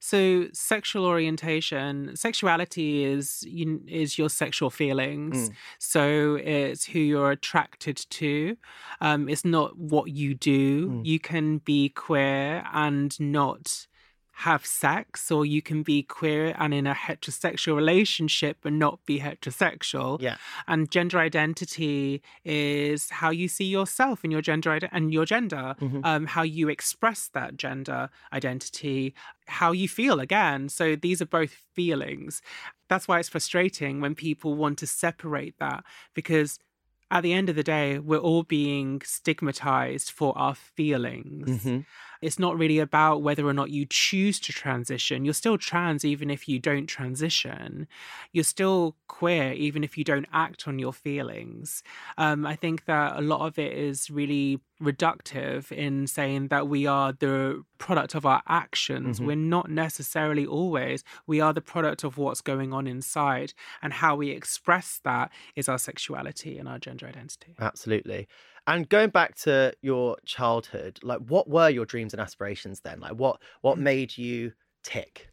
So, 0.00 0.46
sexual 0.52 1.04
orientation, 1.04 2.14
sexuality 2.14 3.04
is 3.04 3.42
you, 3.42 3.82
is 3.88 4.16
your 4.16 4.30
sexual 4.30 4.70
feelings. 4.70 5.50
Mm. 5.50 5.54
So 5.78 6.34
it's 6.36 6.84
who 6.84 7.00
you're 7.00 7.32
attracted 7.32 7.96
to. 7.96 8.56
Um, 9.00 9.28
it's 9.28 9.44
not 9.44 9.76
what 9.76 10.10
you 10.10 10.34
do. 10.34 10.90
Mm. 10.90 11.04
You 11.04 11.18
can 11.18 11.58
be 11.58 11.88
queer 11.88 12.64
and 12.72 13.18
not 13.18 13.88
have 14.42 14.64
sex, 14.64 15.32
or 15.32 15.44
you 15.44 15.60
can 15.60 15.82
be 15.82 16.00
queer 16.02 16.54
and 16.58 16.72
in 16.72 16.86
a 16.86 16.94
heterosexual 16.94 17.74
relationship 17.74 18.56
but 18.62 18.72
not 18.72 19.04
be 19.04 19.18
heterosexual. 19.18 20.20
Yeah. 20.22 20.36
And 20.68 20.90
gender 20.92 21.18
identity 21.18 22.22
is 22.44 23.10
how 23.10 23.30
you 23.30 23.48
see 23.48 23.64
yourself 23.64 24.20
and 24.22 24.32
your 24.32 24.40
gender 24.40 24.70
ide- 24.70 24.88
and 24.92 25.12
your 25.12 25.24
gender, 25.24 25.74
Mhm. 25.80 26.00
um, 26.04 26.26
how 26.26 26.42
you 26.42 26.68
express 26.68 27.28
that 27.34 27.56
gender 27.56 28.10
identity, 28.32 29.12
how 29.48 29.72
you 29.72 29.88
feel 29.88 30.20
again. 30.20 30.68
So 30.68 30.94
these 30.94 31.20
are 31.20 31.26
both 31.26 31.54
feelings. 31.74 32.40
That's 32.88 33.08
why 33.08 33.18
it's 33.18 33.28
frustrating 33.28 34.00
when 34.00 34.14
people 34.14 34.54
want 34.54 34.78
to 34.78 34.86
separate 34.86 35.58
that 35.58 35.82
because 36.14 36.60
at 37.10 37.22
the 37.22 37.32
end 37.32 37.48
of 37.48 37.56
the 37.56 37.62
day, 37.62 37.98
we're 37.98 38.18
all 38.18 38.42
being 38.42 39.00
stigmatized 39.02 40.10
for 40.10 40.36
our 40.36 40.54
feelings. 40.54 41.64
Mhm. 41.64 41.86
It's 42.20 42.38
not 42.38 42.58
really 42.58 42.78
about 42.78 43.22
whether 43.22 43.46
or 43.46 43.52
not 43.52 43.70
you 43.70 43.86
choose 43.88 44.40
to 44.40 44.52
transition. 44.52 45.24
You're 45.24 45.34
still 45.34 45.58
trans 45.58 46.04
even 46.04 46.30
if 46.30 46.48
you 46.48 46.58
don't 46.58 46.86
transition. 46.86 47.86
You're 48.32 48.44
still 48.44 48.96
queer 49.08 49.52
even 49.52 49.84
if 49.84 49.96
you 49.96 50.04
don't 50.04 50.26
act 50.32 50.66
on 50.68 50.78
your 50.78 50.92
feelings. 50.92 51.82
Um, 52.16 52.46
I 52.46 52.56
think 52.56 52.84
that 52.86 53.16
a 53.16 53.20
lot 53.20 53.46
of 53.46 53.58
it 53.58 53.72
is 53.72 54.10
really 54.10 54.60
reductive 54.80 55.72
in 55.72 56.06
saying 56.06 56.48
that 56.48 56.68
we 56.68 56.86
are 56.86 57.12
the 57.12 57.64
product 57.78 58.14
of 58.14 58.24
our 58.24 58.42
actions. 58.46 59.18
Mhm. 59.18 59.26
We're 59.26 59.36
not 59.36 59.70
necessarily 59.70 60.46
always. 60.46 61.02
We 61.26 61.40
are 61.40 61.52
the 61.52 61.60
product 61.60 62.04
of 62.04 62.16
what's 62.16 62.40
going 62.40 62.72
on 62.72 62.86
inside, 62.86 63.54
and 63.82 63.92
how 63.92 64.14
we 64.16 64.30
express 64.30 65.00
that 65.04 65.32
is 65.56 65.68
our 65.68 65.78
sexuality 65.78 66.58
and 66.58 66.68
our 66.68 66.78
gender 66.78 67.06
identity. 67.08 67.54
Absolutely. 67.58 68.28
And 68.68 68.86
going 68.86 69.08
back 69.08 69.34
to 69.36 69.72
your 69.80 70.18
childhood, 70.26 71.00
like 71.02 71.20
what 71.20 71.48
were 71.48 71.70
your 71.70 71.86
dreams 71.86 72.12
and 72.12 72.20
aspirations 72.20 72.80
then? 72.80 73.00
Like 73.00 73.12
what 73.12 73.40
what 73.62 73.78
made 73.78 74.18
you 74.18 74.52
tick? 74.84 75.30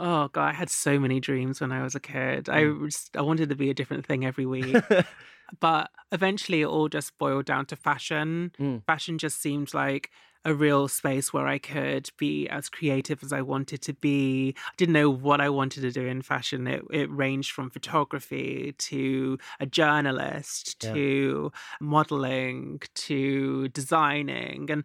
Oh 0.00 0.28
god, 0.28 0.46
I 0.48 0.52
had 0.54 0.70
so 0.70 0.98
many 0.98 1.20
dreams 1.20 1.60
when 1.60 1.72
I 1.72 1.82
was 1.82 1.94
a 1.94 2.00
kid. 2.00 2.48
I 2.48 2.62
Mm. 2.62 2.80
was, 2.80 3.10
I 3.14 3.20
wanted 3.20 3.50
to 3.50 3.54
be 3.54 3.68
a 3.68 3.74
different 3.74 4.06
thing 4.06 4.24
every 4.24 4.46
week. 4.46 4.76
but 5.60 5.90
eventually 6.10 6.62
it 6.62 6.66
all 6.66 6.88
just 6.88 7.18
boiled 7.18 7.44
down 7.44 7.66
to 7.66 7.76
fashion. 7.76 8.52
Mm. 8.58 8.82
Fashion 8.86 9.18
just 9.18 9.42
seemed 9.42 9.74
like 9.74 10.10
a 10.44 10.54
real 10.54 10.88
space 10.88 11.32
where 11.32 11.46
I 11.46 11.58
could 11.58 12.10
be 12.16 12.48
as 12.48 12.68
creative 12.68 13.22
as 13.22 13.32
I 13.32 13.42
wanted 13.42 13.82
to 13.82 13.92
be. 13.94 14.54
I 14.56 14.72
didn't 14.76 14.92
know 14.94 15.10
what 15.10 15.40
I 15.40 15.48
wanted 15.50 15.80
to 15.82 15.90
do 15.90 16.06
in 16.06 16.22
fashion. 16.22 16.66
It 16.66 16.82
it 16.90 17.10
ranged 17.10 17.50
from 17.52 17.70
photography 17.70 18.74
to 18.78 19.38
a 19.60 19.66
journalist 19.66 20.82
Yeah. 20.84 20.92
to 20.94 21.52
modeling 21.80 22.80
to 22.94 23.68
designing 23.68 24.70
and 24.70 24.84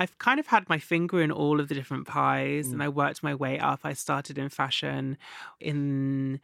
I've 0.00 0.16
kind 0.18 0.38
of 0.38 0.46
had 0.46 0.68
my 0.68 0.78
finger 0.78 1.20
in 1.20 1.32
all 1.32 1.58
of 1.58 1.66
the 1.68 1.74
different 1.74 2.06
pies 2.06 2.68
and 2.68 2.80
Mm. 2.80 2.84
I 2.84 2.88
worked 2.88 3.20
my 3.24 3.34
way 3.34 3.58
up. 3.58 3.80
I 3.82 3.94
started 3.94 4.38
in 4.38 4.48
fashion 4.48 5.18
in 5.58 6.40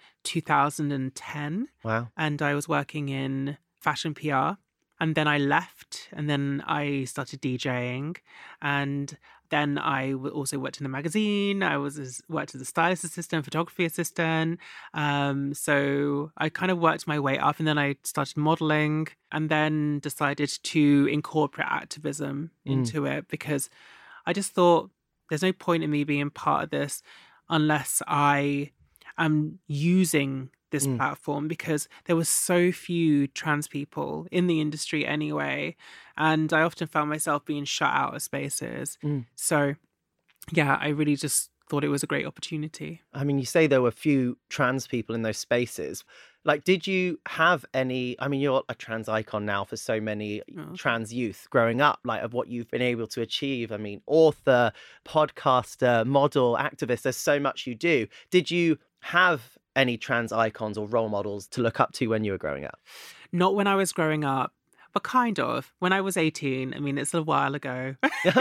2010 0.69 1.69
wow. 1.85 2.09
and 2.17 2.43
I 2.43 2.55
was 2.55 2.69
working 2.69 3.09
in 3.09 3.59
fashion 3.81 4.14
PR. 4.14 4.57
And 5.00 5.14
then 5.14 5.26
I 5.26 5.38
left, 5.38 6.09
and 6.12 6.30
then 6.30 6.62
I 6.66 7.04
started 7.04 7.42
DJing, 7.42 8.16
and 8.62 9.16
then 9.50 9.76
I 9.78 10.12
also 10.14 10.59
worked 10.59 10.80
in 10.80 10.87
a 10.87 10.88
magazine. 10.88 11.62
I 11.62 11.76
was 11.78 12.22
worked 12.28 12.54
as 12.54 12.61
a 12.61 12.64
stylist 12.64 13.04
assistant, 13.04 13.44
photography 13.44 13.85
assistant. 13.85 14.61
Um, 14.94 15.52
so 15.52 16.30
I 16.38 16.48
kind 16.48 16.70
of 16.70 16.78
worked 16.78 17.07
my 17.07 17.18
way 17.18 17.38
up, 17.38 17.59
and 17.59 17.66
then 17.68 17.76
I 17.78 17.96
started 18.04 18.37
modeling, 18.37 19.09
and 19.33 19.48
then 19.50 19.98
decided 19.98 20.50
to 20.62 21.09
incorporate 21.11 21.68
activism 21.68 22.50
Mm. 22.66 22.72
into 22.72 23.04
it 23.07 23.26
because 23.28 23.68
I 24.26 24.33
just 24.33 24.52
thought 24.52 24.90
there's 25.28 25.42
no 25.42 25.52
point 25.52 25.83
in 25.83 25.90
me 25.90 26.04
being 26.04 26.30
part 26.30 26.64
of 26.64 26.70
this 26.70 27.02
unless 27.48 28.00
I 28.07 28.70
am 29.18 29.59
using 29.66 30.50
this 30.74 30.87
Mm. 30.87 30.96
platform 30.96 31.48
because 31.48 31.88
there 32.06 32.16
were 32.16 32.24
so 32.48 32.70
few 32.72 33.26
trans 33.28 33.66
people 33.68 34.26
in 34.30 34.46
the 34.46 34.60
industry 34.60 35.06
anyway. 35.06 35.76
And 36.16 36.52
I 36.52 36.60
often 36.62 36.87
found 36.88 37.08
myself 37.10 37.44
being 37.44 37.64
shut 37.64 37.92
out 38.02 38.14
of 38.14 38.22
spaces. 38.22 38.98
Mm. 39.02 39.24
So, 39.37 39.76
yeah, 40.52 40.76
I 40.80 40.88
really 40.88 41.16
just 41.16 41.50
thought 41.70 41.84
it 41.84 41.88
was 41.88 42.02
a 42.02 42.06
great 42.06 42.26
opportunity. 42.26 43.00
I 43.14 43.24
mean, 43.24 43.38
you 43.38 43.46
say 43.46 43.66
there 43.66 43.80
were 43.80 43.90
few 43.90 44.37
trans 44.50 44.87
people 44.87 45.14
in 45.14 45.22
those 45.22 45.38
spaces. 45.38 46.04
Like, 46.46 46.62
did 46.64 46.87
you 46.87 47.18
have 47.26 47.64
any? 47.72 48.16
I 48.20 48.28
mean, 48.28 48.40
you're 48.42 48.62
a 48.68 48.74
trans 48.74 49.08
icon 49.08 49.46
now 49.46 49.64
for 49.64 49.78
so 49.78 49.98
many 49.98 50.42
Oh. 50.58 50.74
trans 50.76 51.10
youth 51.10 51.46
growing 51.48 51.80
up, 51.80 52.00
like, 52.04 52.22
of 52.22 52.34
what 52.34 52.48
you've 52.48 52.70
been 52.70 52.82
able 52.82 53.06
to 53.14 53.22
achieve. 53.22 53.72
I 53.72 53.78
mean, 53.78 54.02
author, 54.06 54.72
podcaster, 55.06 56.04
model, 56.04 56.56
activist, 56.56 57.02
there's 57.02 57.16
so 57.16 57.40
much 57.40 57.66
you 57.66 57.74
do. 57.74 58.06
Did 58.30 58.50
you 58.50 58.78
have 59.00 59.56
any 59.76 59.96
trans 59.96 60.32
icons 60.32 60.78
or 60.78 60.87
role 60.87 61.08
models 61.08 61.46
to 61.48 61.62
look 61.62 61.80
up 61.80 61.92
to 61.94 62.06
when 62.08 62.24
you 62.24 62.32
were 62.32 62.38
growing 62.38 62.64
up? 62.64 62.78
Not 63.32 63.54
when 63.54 63.66
I 63.66 63.74
was 63.74 63.92
growing 63.92 64.24
up, 64.24 64.52
but 64.94 65.02
kind 65.02 65.38
of. 65.40 65.74
When 65.80 65.92
I 65.92 66.00
was 66.00 66.16
18, 66.16 66.72
I 66.72 66.78
mean, 66.78 66.96
it's 66.96 67.12
a 67.12 67.22
while 67.22 67.54
ago. 67.54 67.96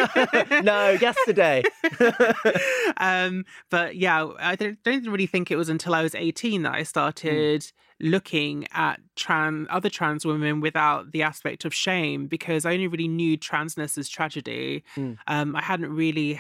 no, 0.64 0.92
yesterday. 0.92 1.64
um, 2.98 3.44
but 3.70 3.96
yeah, 3.96 4.30
I 4.40 4.56
don't, 4.56 4.78
really 4.86 5.26
think 5.26 5.50
it 5.50 5.56
was 5.56 5.68
until 5.68 5.96
I 5.96 6.04
was 6.04 6.14
18 6.16 6.62
that 6.62 6.76
I 6.76 6.84
started 6.84 7.72
looking 8.00 8.68
at 8.72 9.00
trans 9.16 9.68
other 9.70 9.90
trans 9.90 10.26
women 10.26 10.60
without 10.60 11.12
the 11.12 11.24
aspect 11.24 11.66
of 11.66 11.74
shame 11.74 12.28
because 12.28 12.66
I 12.66 12.74
only 12.74 12.88
really 12.88 13.08
knew 13.08 13.38
transness 13.38 13.98
as 13.98 14.08
tragedy. 14.08 14.84
Mm. 14.96 15.18
Um, 15.28 15.56
I 15.56 15.62
hadn't 15.62 15.92
really 15.92 16.40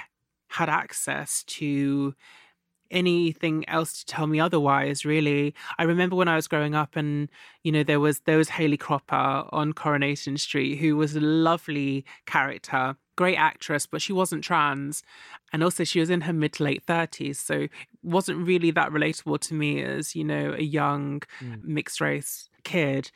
had 0.49 0.69
access 0.69 1.43
to 1.45 2.13
anything 2.93 3.67
else 3.67 3.91
to 3.99 4.06
tell 4.06 4.27
me 4.27 4.39
otherwise 4.39 5.03
really. 5.06 5.53
I 5.79 5.84
remember 5.84 6.15
when 6.15 6.27
i 6.27 6.36
was 6.36 6.47
growing 6.47 6.75
up 6.75 6.95
and 6.95 7.29
you 7.63 7.71
know 7.71 7.84
there 7.84 7.99
was 7.99 8.19
there 8.21 8.38
was 8.38 8.49
hayley 8.49 8.77
cropper 8.77 9.43
on 9.51 9.73
coronation 9.73 10.38
street 10.38 10.77
who 10.77 10.95
was 10.95 11.15
a 11.15 11.19
lovely 11.49 12.06
character 12.25 12.95
great 13.15 13.36
actress 13.38 13.86
but 13.86 14.01
she 14.01 14.12
wasn't 14.13 14.43
trans. 14.43 15.03
And 15.51 15.63
also 15.63 15.84
she 15.84 15.99
was 15.99 16.10
in 16.10 16.21
her 16.21 16.34
mid 16.34 16.53
to 16.53 16.63
late 16.63 16.84
30s 16.86 17.36
so 17.36 17.53
it 17.62 17.71
wasn't 18.01 18.45
really 18.47 18.71
that 18.71 18.89
relatable 18.91 19.39
to 19.47 19.53
me 19.53 19.84
as 19.84 20.15
you 20.15 20.23
know 20.23 20.53
a 20.58 20.63
young 20.63 21.21
Mm. 21.41 21.63
mixed 21.63 22.01
race 22.01 22.49
kid 22.63 23.12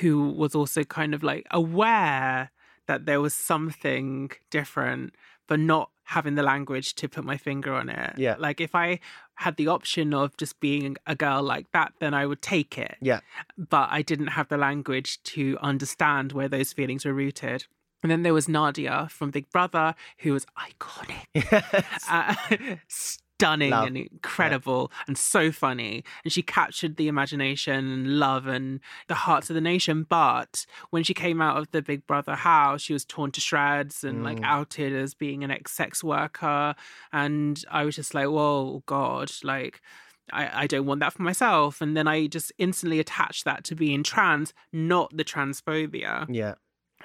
who 0.00 0.30
was 0.42 0.54
also 0.54 0.84
kind 0.84 1.14
of 1.14 1.22
like 1.22 1.46
aware 1.50 2.50
that 2.86 3.06
there 3.06 3.20
was 3.20 3.34
something 3.34 4.30
different 4.50 5.14
but 5.50 5.58
not 5.60 5.86
having 6.04 6.34
the 6.36 6.42
language 6.42 6.88
to 7.00 7.08
put 7.14 7.24
my 7.24 7.36
finger 7.36 7.72
on 7.80 7.88
it 7.88 8.14
Yeah. 8.26 8.36
like 8.38 8.58
if 8.68 8.74
i 8.74 8.88
had 9.44 9.54
the 9.56 9.68
option 9.76 10.12
of 10.14 10.36
just 10.42 10.54
being 10.60 10.96
a 11.06 11.14
girl 11.24 11.42
like 11.54 11.66
that 11.72 11.92
then 12.00 12.12
i 12.14 12.24
would 12.28 12.42
take 12.54 12.72
it 12.86 12.96
Yeah. 13.10 13.20
but 13.56 13.86
I 13.98 14.00
didn't 14.10 14.32
have 14.38 14.48
the 14.48 14.56
language 14.68 15.10
to 15.34 15.42
understand 15.70 16.32
where 16.32 16.48
those 16.48 16.72
feelings 16.72 17.04
were 17.04 17.14
rooted. 17.24 17.60
And 18.02 18.10
then 18.10 18.22
there 18.22 18.32
was 18.40 18.48
Nadia 18.48 19.08
from 19.10 19.30
Big 19.30 19.46
Brother, 19.50 19.94
who 20.22 20.32
was 20.36 20.46
iconic, 20.68 21.24
Yes. 21.34 22.06
uh, 22.08 22.34
stunning 23.40 23.70
Love. 23.70 23.86
and 23.88 23.96
incredible, 23.96 24.92
and 25.06 25.16
so 25.18 25.50
funny. 25.50 26.04
And 26.24 26.32
she 26.32 26.42
captured 26.42 26.96
the 26.96 27.08
imagination 27.08 27.74
and 27.92 28.18
love 28.18 28.46
and 28.46 28.80
the 29.08 29.14
hearts 29.14 29.50
of 29.50 29.54
the 29.54 29.60
nation. 29.60 30.06
But 30.08 30.66
when 30.90 31.02
she 31.02 31.14
came 31.14 31.40
out 31.40 31.56
of 31.56 31.70
the 31.70 31.82
Big 31.82 32.06
Brother 32.06 32.34
house, 32.34 32.82
she 32.82 32.92
was 32.92 33.04
torn 33.04 33.30
to 33.32 33.40
shreds 33.40 34.04
and 34.04 34.22
like 34.24 34.38
Mm. 34.40 34.44
outed 34.44 34.92
as 34.94 35.14
being 35.14 35.42
an 35.44 35.50
ex 35.50 35.72
sex 35.72 36.04
worker. 36.04 36.74
And 37.12 37.64
I 37.70 37.84
was 37.84 37.96
just 37.96 38.14
like, 38.14 38.28
whoa, 38.28 38.82
God, 38.86 39.30
like. 39.42 39.80
I, 40.32 40.62
I 40.62 40.66
don't 40.68 40.86
want 40.86 41.00
that 41.00 41.12
for 41.12 41.22
myself. 41.22 41.80
And 41.80 41.96
then 41.96 42.06
I 42.06 42.28
just 42.28 42.52
instantly 42.56 43.00
attached 43.00 43.44
that 43.46 43.64
to 43.64 43.74
being 43.74 44.04
trans, 44.04 44.54
not 44.72 45.10
the 45.16 45.24
transphobia. 45.24 46.26
yeah. 46.28 46.54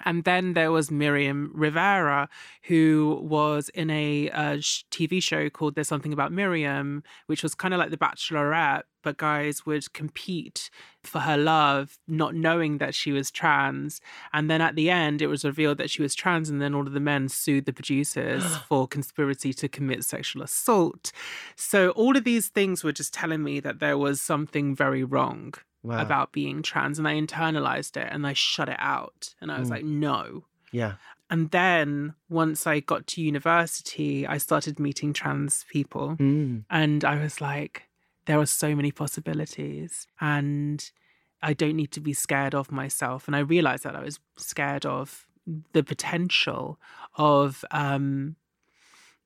And 0.03 0.23
then 0.23 0.53
there 0.53 0.71
was 0.71 0.91
Miriam 0.91 1.51
Rivera, 1.53 2.29
who 2.63 3.19
was 3.23 3.69
in 3.69 3.89
a, 3.89 4.29
uh 4.31 4.57
TV 4.91 5.21
show 5.21 5.49
called 5.49 5.75
There's 5.75 5.87
Something 5.87 6.13
About 6.13 6.31
Miriam, 6.31 7.03
which 7.27 7.43
was 7.43 7.55
kind 7.55 7.73
of 7.73 7.79
like 7.79 7.91
The 7.91 7.97
Bachelorette, 7.97 8.83
but 9.03 9.17
guys 9.17 9.65
would 9.65 9.93
compete 9.93 10.69
for 11.03 11.19
her 11.19 11.37
love, 11.37 11.97
not 12.07 12.33
knowing 12.33 12.79
that 12.79 12.95
she 12.95 13.11
was 13.11 13.31
trans. 13.31 14.01
And 14.33 14.49
then 14.49 14.61
at 14.61 14.75
the 14.75 14.89
end, 14.89 15.21
it 15.21 15.27
was 15.27 15.45
revealed 15.45 15.77
that 15.77 15.89
she 15.89 16.01
was 16.01 16.15
trans, 16.15 16.49
and 16.49 16.61
then 16.61 16.73
all 16.73 16.87
of 16.87 16.93
the 16.93 16.99
men 16.99 17.29
sued 17.29 17.65
the 17.65 17.73
producers 17.73 18.43
for 18.67 18.87
conspiracy 18.87 19.53
to 19.53 19.69
commit 19.69 20.03
sexual 20.03 20.41
assault. 20.41 21.11
So 21.55 21.91
all 21.91 22.17
of 22.17 22.23
these 22.23 22.49
things 22.49 22.83
were 22.83 22.91
just 22.91 23.13
telling 23.13 23.43
me 23.43 23.59
that 23.61 23.79
there 23.79 23.97
was 23.97 24.19
something 24.19 24.75
very 24.75 25.03
wrong 25.03 25.53
Wow. 25.85 26.01
about 26.01 26.31
being 26.31 26.61
trans 26.63 26.97
and 26.99 27.07
I 27.07 27.13
internalized 27.13 27.95
it 28.03 28.07
and 28.11 28.25
I 28.25 28.33
shut 28.33 28.69
it 28.69 28.77
out 28.79 29.35
and 29.39 29.51
I 29.51 29.59
was 29.59 29.69
Mm. 29.69 29.75
like 29.75 29.85
no 29.85 30.45
Yeah. 30.71 30.93
and 31.29 31.51
then 31.51 32.15
once 32.29 32.65
I 32.67 32.79
got 32.79 33.07
to 33.11 33.21
university 33.21 34.25
I 34.27 34.37
started 34.37 34.79
meeting 34.79 35.13
trans 35.13 35.63
people 35.75 36.07
Mm. 36.17 36.65
and 36.69 37.03
I 37.05 37.15
was 37.21 37.39
like 37.41 37.83
there 38.25 38.39
are 38.39 38.45
so 38.63 38.75
many 38.75 38.91
possibilities 38.91 40.07
and 40.19 40.91
I 41.41 41.53
don't 41.53 41.75
need 41.75 41.91
to 41.91 42.01
be 42.01 42.13
scared 42.13 42.55
of 42.55 42.71
myself 42.71 43.27
and 43.27 43.35
I 43.35 43.39
realized 43.39 43.83
that 43.83 43.95
I 43.95 44.03
was 44.03 44.19
scared 44.37 44.85
of 44.85 45.27
the 45.73 45.83
potential 45.83 46.79
of 47.17 47.63
um 47.69 48.35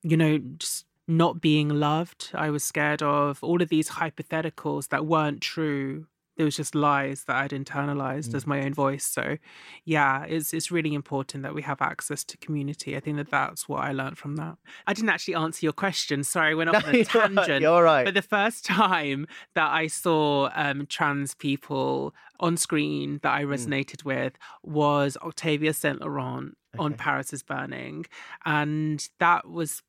you 0.02 0.16
know 0.16 0.38
just 0.58 0.84
not 1.08 1.40
being 1.40 1.68
loved 1.70 2.30
I 2.34 2.50
was 2.50 2.62
scared 2.62 3.02
of 3.02 3.42
all 3.42 3.60
of 3.62 3.68
these 3.70 3.90
hypotheticals 4.00 4.88
that 4.88 5.06
weren't 5.06 5.40
true 5.40 6.06
there 6.40 6.46
was 6.46 6.56
just 6.56 6.74
lies 6.74 7.24
that 7.24 7.36
I'd 7.36 7.50
internalized 7.50 8.34
as 8.34 8.46
my 8.46 8.62
own 8.64 8.72
voice. 8.72 9.04
So, 9.04 9.36
yeah, 9.84 10.24
it's 10.24 10.54
it's 10.54 10.70
really 10.70 10.94
important 10.94 11.42
that 11.42 11.54
we 11.54 11.60
have 11.60 11.82
access 11.82 12.24
to 12.24 12.38
community. 12.38 12.96
I 12.96 13.00
think 13.00 13.18
that 13.18 13.28
that's 13.30 13.68
what 13.68 13.80
I 13.84 13.92
learned 13.92 14.16
from 14.16 14.36
that. 14.36 14.56
I 14.86 14.94
didn't 14.94 15.10
actually 15.10 15.34
answer 15.34 15.66
your 15.66 15.74
question. 15.74 16.24
Sorry, 16.24 16.52
I 16.52 16.54
went 16.54 16.70
off 16.70 16.82
on 16.86 16.94
a 16.94 16.98
You're 16.98 17.04
right, 17.04 17.34
tangent. 17.36 17.60
you're 17.60 17.82
right. 17.82 18.04
But 18.06 18.14
the 18.14 18.22
first 18.22 18.64
time 18.84 19.26
that 19.54 19.70
I 19.70 19.86
saw 19.86 20.48
um, 20.54 20.86
trans 20.86 21.34
people 21.34 22.14
on 22.38 22.56
screen 22.56 23.20
that 23.22 23.32
I 23.34 23.42
Mm. 23.44 23.48
resonated 23.54 24.02
with 24.04 24.32
was 24.62 25.18
Octavia 25.20 25.74
Saint 25.74 26.00
Laurent 26.00 26.56
on 26.78 26.94
Paris 26.94 27.34
is 27.34 27.42
Burning, 27.42 28.06
and 28.46 29.06
that 29.18 29.46
was 29.46 29.82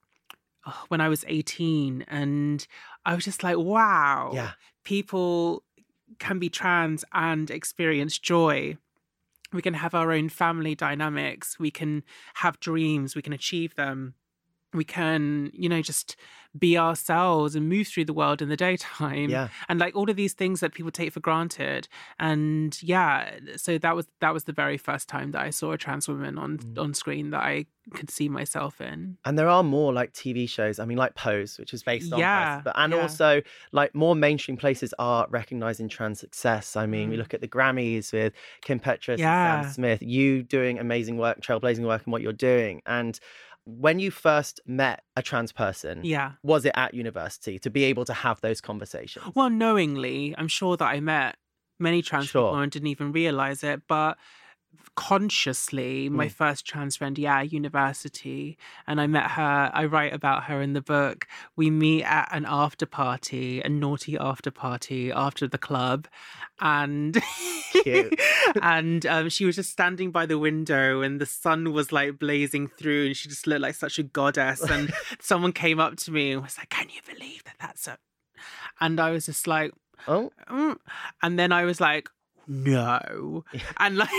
when 0.90 1.00
I 1.00 1.08
was 1.08 1.24
eighteen, 1.30 2.04
and 2.10 2.68
I 3.06 3.16
was 3.16 3.24
just 3.24 3.42
like, 3.42 3.58
wow, 3.58 4.32
Yeah. 4.34 4.52
people 4.84 5.64
can 6.20 6.40
be 6.40 6.50
trans 6.50 7.04
and 7.14 7.50
experience 7.50 8.18
joy. 8.18 8.78
We 9.54 9.62
can 9.62 9.74
have 9.74 9.94
our 9.94 10.12
own 10.12 10.30
family 10.30 10.76
dynamics. 10.76 11.60
We 11.60 11.72
can 11.72 12.04
have 12.36 12.60
dreams. 12.60 13.16
We 13.16 13.22
can 13.22 13.34
achieve 13.34 13.76
them. 13.76 14.16
We 14.74 14.86
can, 14.86 15.52
you 15.54 15.68
know, 15.68 15.82
just 15.82 16.16
be 16.58 16.78
ourselves 16.78 17.56
and 17.56 17.70
move 17.70 17.88
through 17.88 18.04
the 18.06 18.14
world 18.14 18.42
in 18.42 18.50
the 18.50 18.58
daytime. 18.58 19.30
Yeah. 19.30 19.48
And 19.70 19.80
like 19.80 19.96
all 19.96 20.10
of 20.10 20.16
these 20.18 20.34
things 20.34 20.60
that 20.60 20.74
people 20.74 20.92
take 20.92 21.14
for 21.14 21.22
granted. 21.22 21.88
And 22.20 22.78
yeah, 22.84 23.36
so 23.56 23.78
that 23.78 23.96
was 23.96 24.08
that 24.20 24.34
was 24.34 24.44
the 24.44 24.52
very 24.54 24.78
first 24.78 25.08
time 25.08 25.32
that 25.32 25.42
I 25.42 25.50
saw 25.50 25.72
a 25.72 25.78
trans 25.78 26.08
woman 26.08 26.38
on 26.38 26.58
Mm. 26.58 26.78
on 26.82 26.94
screen 26.94 27.30
that 27.30 27.42
I 27.42 27.66
could 27.94 28.10
see 28.12 28.28
myself 28.30 28.80
in. 28.82 29.18
And 29.26 29.40
there 29.40 29.48
are 29.48 29.64
more 29.64 29.92
like 29.94 30.14
TV 30.14 30.48
shows. 30.48 30.78
I 30.78 30.86
mean, 30.86 30.98
like 30.98 31.16
Pose, 31.16 31.58
which 31.58 31.74
is 31.74 31.84
based 31.84 32.12
on 32.14 32.20
Yeah, 32.20 32.62
but 32.64 32.74
and 32.78 32.94
yeah. 32.94 33.00
also 33.02 33.42
like 33.72 33.96
more 33.96 34.16
mainstream 34.16 34.58
places 34.58 34.94
are 35.00 35.26
recognizing 35.30 35.88
trans 35.90 36.20
success. 36.20 36.76
I 36.76 36.86
mean, 36.86 37.10
we 37.10 37.16
Mm. 37.16 37.20
look 37.20 37.34
at 37.34 37.42
the 37.42 37.48
Grammys 37.48 38.12
with 38.14 38.34
Kim 38.62 38.80
Petras 38.80 39.18
Yeah. 39.20 39.56
and 39.58 39.66
Sam 39.66 39.74
Smith. 39.74 40.02
You 40.02 40.44
doing 40.44 40.78
amazing 40.80 41.18
work, 41.18 41.40
trailblazing 41.42 41.86
work, 41.86 42.04
in 42.06 42.12
what 42.12 42.22
you're 42.22 42.34
doing. 42.34 42.82
And 42.86 43.20
when 43.66 44.00
you 44.00 44.12
first 44.12 44.60
met 44.66 45.04
a 45.16 45.22
trans 45.22 45.52
person, 45.52 46.04
Yeah. 46.04 46.34
was 46.44 46.66
it 46.66 46.74
at 46.76 46.94
university 46.94 47.60
to 47.60 47.70
be 47.70 47.84
able 47.86 48.06
to 48.06 48.14
have 48.14 48.42
those 48.42 48.62
conversations? 48.62 49.26
Well, 49.36 49.50
knowingly, 49.50 50.34
I'm 50.38 50.48
sure 50.48 50.78
that 50.78 50.86
I 50.86 51.00
met 51.00 51.38
many 51.80 52.02
trans 52.02 52.28
Sure. 52.28 52.50
people 52.50 52.60
and 52.60 52.72
didn't 52.72 52.88
even 52.88 53.12
realize 53.12 53.64
it, 53.64 53.82
but 53.88 54.18
consciously, 55.02 56.10
my 56.10 56.28
Mm. 56.28 56.32
first 56.32 56.66
trans 56.66 56.96
friend, 56.96 57.18
yeah, 57.18 57.42
university, 57.42 58.56
and 58.86 59.02
I 59.02 59.08
met 59.08 59.32
her. 59.32 59.72
I 59.74 59.86
write 59.86 60.14
about 60.14 60.44
her 60.44 60.62
in 60.62 60.74
the 60.74 60.82
book. 60.82 61.28
We 61.56 61.72
meet 61.72 62.04
at 62.04 62.30
an 62.32 62.46
after 62.48 62.86
party, 62.86 63.62
a 63.62 63.70
naughty 63.70 64.16
after 64.16 64.52
party 64.52 65.12
after 65.12 65.48
the 65.48 65.58
club, 65.58 66.08
and 66.60 67.18
and 68.62 69.06
um, 69.08 69.30
she 69.30 69.46
was 69.46 69.56
just 69.56 69.72
standing 69.72 70.12
by 70.12 70.28
the 70.28 70.38
window, 70.38 71.02
and 71.02 71.20
the 71.20 71.26
sun 71.26 71.74
was 71.74 71.92
like 71.92 72.20
blazing 72.20 72.68
through, 72.68 73.08
and 73.08 73.18
she 73.18 73.28
just 73.28 73.48
looked 73.48 73.62
like 73.62 73.76
such 73.76 73.98
a 73.98 74.04
goddess. 74.04 74.62
And 74.62 74.94
someone 75.20 75.52
came 75.52 75.80
up 75.80 75.96
to 75.98 76.12
me 76.12 76.32
and 76.34 76.44
was 76.44 76.60
like, 76.60 76.70
"Can 76.70 76.90
you 76.90 77.02
believe 77.12 77.44
that 77.46 77.56
that's 77.60 77.88
a?" 77.88 77.98
And 78.80 79.00
I 79.00 79.12
was 79.12 79.26
just 79.26 79.48
like, 79.48 79.72
oh, 80.08 80.32
mm. 80.50 80.78
and 81.22 81.40
then 81.40 81.52
I 81.52 81.66
was 81.66 81.82
like, 81.82 82.10
no. 82.48 83.44
And 83.78 83.98
like 83.98 84.10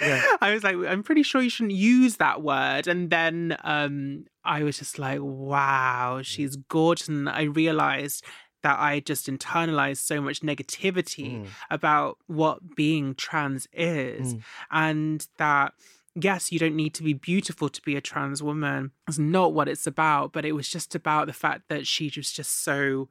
Yeah. 0.00 0.22
I 0.40 0.52
was 0.54 0.62
like, 0.64 0.76
I'm 0.76 1.02
pretty 1.02 1.22
sure 1.22 1.40
you 1.42 1.50
shouldn't 1.50 1.74
use 1.74 2.16
that 2.16 2.42
word. 2.42 2.86
And 2.86 3.10
then 3.10 3.56
um 3.64 4.24
I 4.44 4.62
was 4.62 4.78
just 4.78 4.98
like, 4.98 5.20
wow, 5.22 6.20
she's 6.22 6.56
gorgeous. 6.56 7.08
And 7.08 7.28
I 7.28 7.42
realized 7.42 8.24
that 8.62 8.78
I 8.78 9.00
just 9.00 9.26
internalized 9.26 9.98
so 9.98 10.20
much 10.20 10.40
negativity 10.42 11.30
Mm. 11.42 11.46
about 11.70 12.18
what 12.26 12.76
being 12.76 13.14
trans 13.14 13.66
is. 13.72 14.34
Mm. 14.34 14.42
And 14.70 15.26
that 15.38 15.72
yes, 16.14 16.50
you 16.52 16.58
don't 16.58 16.74
need 16.76 16.92
to 16.94 17.02
be 17.02 17.12
beautiful 17.14 17.68
to 17.70 17.80
be 17.82 17.96
a 17.96 18.00
trans 18.00 18.42
woman. 18.42 18.90
It's 19.08 19.18
not 19.18 19.54
what 19.54 19.68
it's 19.68 19.86
about, 19.86 20.32
but 20.32 20.44
it 20.44 20.52
was 20.52 20.68
just 20.68 20.94
about 20.94 21.26
the 21.28 21.32
fact 21.32 21.68
that 21.68 21.86
she 21.86 22.12
was 22.16 22.32
just 22.32 22.62
so 22.64 23.08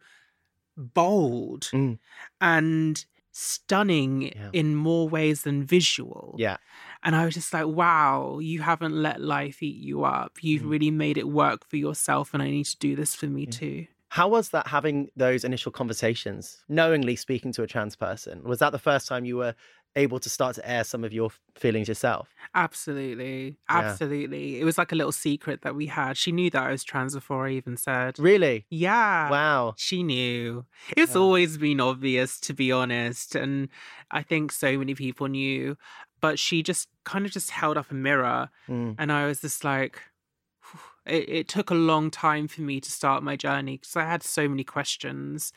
bold 0.77 1.69
Mm. 1.73 1.97
and 2.39 3.05
stunning 3.31 4.23
Yeah. 4.35 4.49
in 4.53 4.75
more 4.75 5.07
ways 5.09 5.43
than 5.43 5.63
visual. 5.63 6.35
yeah. 6.37 6.57
And 7.03 7.15
I 7.15 7.23
was 7.25 7.33
just 7.33 7.53
like, 7.53 7.65
wow, 7.67 8.39
you 8.39 8.61
haven't 8.61 8.93
let 8.93 9.21
life 9.21 9.63
eat 9.63 9.77
you 9.77 10.03
up. 10.03 10.39
You've 10.41 10.63
Mm. 10.63 10.69
really 10.69 10.91
made 10.91 11.17
it 11.17 11.29
work 11.29 11.65
for 11.65 11.77
yourself. 11.77 12.33
And 12.33 12.43
I 12.43 12.49
need 12.49 12.65
to 12.65 12.77
do 12.77 12.95
this 12.95 13.15
for 13.15 13.27
me 13.27 13.45
too. 13.45 13.87
How 14.09 14.27
was 14.27 14.49
that 14.49 14.67
having 14.67 15.09
those 15.15 15.43
initial 15.43 15.71
conversations, 15.71 16.63
knowingly 16.67 17.15
speaking 17.15 17.51
to 17.53 17.63
a 17.63 17.67
trans 17.67 17.95
person? 17.95 18.43
Was 18.43 18.59
that 18.59 18.71
the 18.71 18.79
first 18.79 19.07
time 19.07 19.23
you 19.23 19.37
were 19.37 19.55
able 19.99 20.19
to 20.19 20.29
start 20.29 20.55
to 20.55 20.69
air 20.69 20.83
some 20.83 21.03
of 21.03 21.13
your 21.13 21.29
feelings 21.55 21.87
yourself? 21.87 22.29
Absolutely. 22.55 23.57
Yeah. 23.69 23.77
Absolutely. 23.79 24.59
It 24.59 24.63
was 24.63 24.77
like 24.77 24.91
a 24.91 24.95
little 24.95 25.11
secret 25.11 25.61
that 25.61 25.75
we 25.75 25.85
had. 25.87 26.17
She 26.17 26.31
knew 26.31 26.49
that 26.51 26.63
I 26.63 26.71
was 26.71 26.83
trans 26.83 27.13
before 27.15 27.47
I 27.47 27.51
even 27.51 27.77
said. 27.77 28.17
Really? 28.19 28.65
Yeah. 28.69 29.29
Wow. 29.29 29.73
She 29.77 30.03
knew. 30.03 30.65
It's 30.97 31.13
Yeah. 31.15 31.21
always 31.21 31.57
been 31.57 31.79
obvious, 31.79 32.39
to 32.41 32.53
be 32.53 32.71
honest. 32.71 33.35
And 33.35 33.69
I 34.11 34.21
think 34.23 34.51
so 34.51 34.77
many 34.77 34.95
people 34.95 35.27
knew. 35.27 35.77
But 36.21 36.37
she 36.39 36.63
just 36.63 36.89
kind 37.05 37.25
of 37.25 37.31
just 37.31 37.51
held 37.51 37.77
up 37.77 37.91
a 37.91 37.93
mirror. 37.93 38.49
Mm. 38.67 38.95
And 38.97 39.11
I 39.11 39.25
was 39.25 39.41
just 39.41 39.63
like, 39.63 40.01
it, 41.05 41.29
it 41.29 41.47
took 41.47 41.69
a 41.69 41.75
long 41.75 42.11
time 42.11 42.47
for 42.47 42.61
me 42.61 42.79
to 42.79 42.91
start 42.91 43.23
my 43.23 43.35
journey 43.35 43.77
because 43.77 43.95
I 43.95 44.03
had 44.03 44.23
so 44.23 44.47
many 44.47 44.63
questions. 44.63 45.51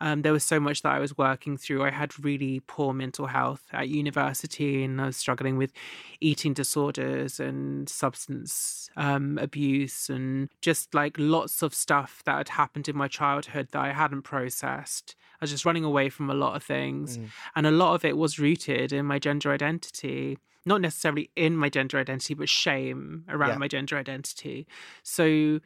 Um, 0.00 0.22
there 0.22 0.32
was 0.32 0.44
so 0.44 0.60
much 0.60 0.82
that 0.82 0.92
I 0.92 0.98
was 0.98 1.16
working 1.16 1.56
through. 1.56 1.82
I 1.84 1.90
had 1.90 2.22
really 2.22 2.60
poor 2.66 2.92
mental 2.92 3.26
health 3.26 3.62
at 3.72 3.88
university, 3.88 4.84
and 4.84 5.00
I 5.00 5.06
was 5.06 5.16
struggling 5.16 5.56
with 5.56 5.72
eating 6.20 6.52
disorders 6.52 7.40
and 7.40 7.88
substance 7.88 8.90
um, 8.96 9.38
abuse, 9.38 10.10
and 10.10 10.48
just 10.60 10.94
like 10.94 11.14
lots 11.18 11.62
of 11.62 11.74
stuff 11.74 12.22
that 12.26 12.36
had 12.36 12.48
happened 12.50 12.88
in 12.88 12.96
my 12.96 13.08
childhood 13.08 13.68
that 13.72 13.80
I 13.80 13.92
hadn't 13.92 14.22
processed. 14.22 15.14
I 15.40 15.44
was 15.44 15.50
just 15.50 15.64
running 15.64 15.84
away 15.84 16.08
from 16.10 16.28
a 16.30 16.34
lot 16.34 16.56
of 16.56 16.62
things, 16.62 17.18
Mm. 17.18 17.28
and 17.54 17.66
a 17.66 17.70
lot 17.70 17.94
of 17.94 18.04
it 18.04 18.16
was 18.16 18.38
rooted 18.38 18.92
in 18.92 19.06
my 19.06 19.18
gender 19.18 19.50
identity. 19.52 20.38
Not 20.66 20.80
necessarily 20.82 21.30
in 21.36 21.56
my 21.56 21.68
gender 21.70 21.98
identity, 21.98 22.34
but 22.34 22.48
shame 22.48 23.24
around 23.28 23.50
Yeah. 23.50 23.58
my 23.58 23.68
gender 23.68 23.96
identity. 23.96 24.66
So 25.02 25.60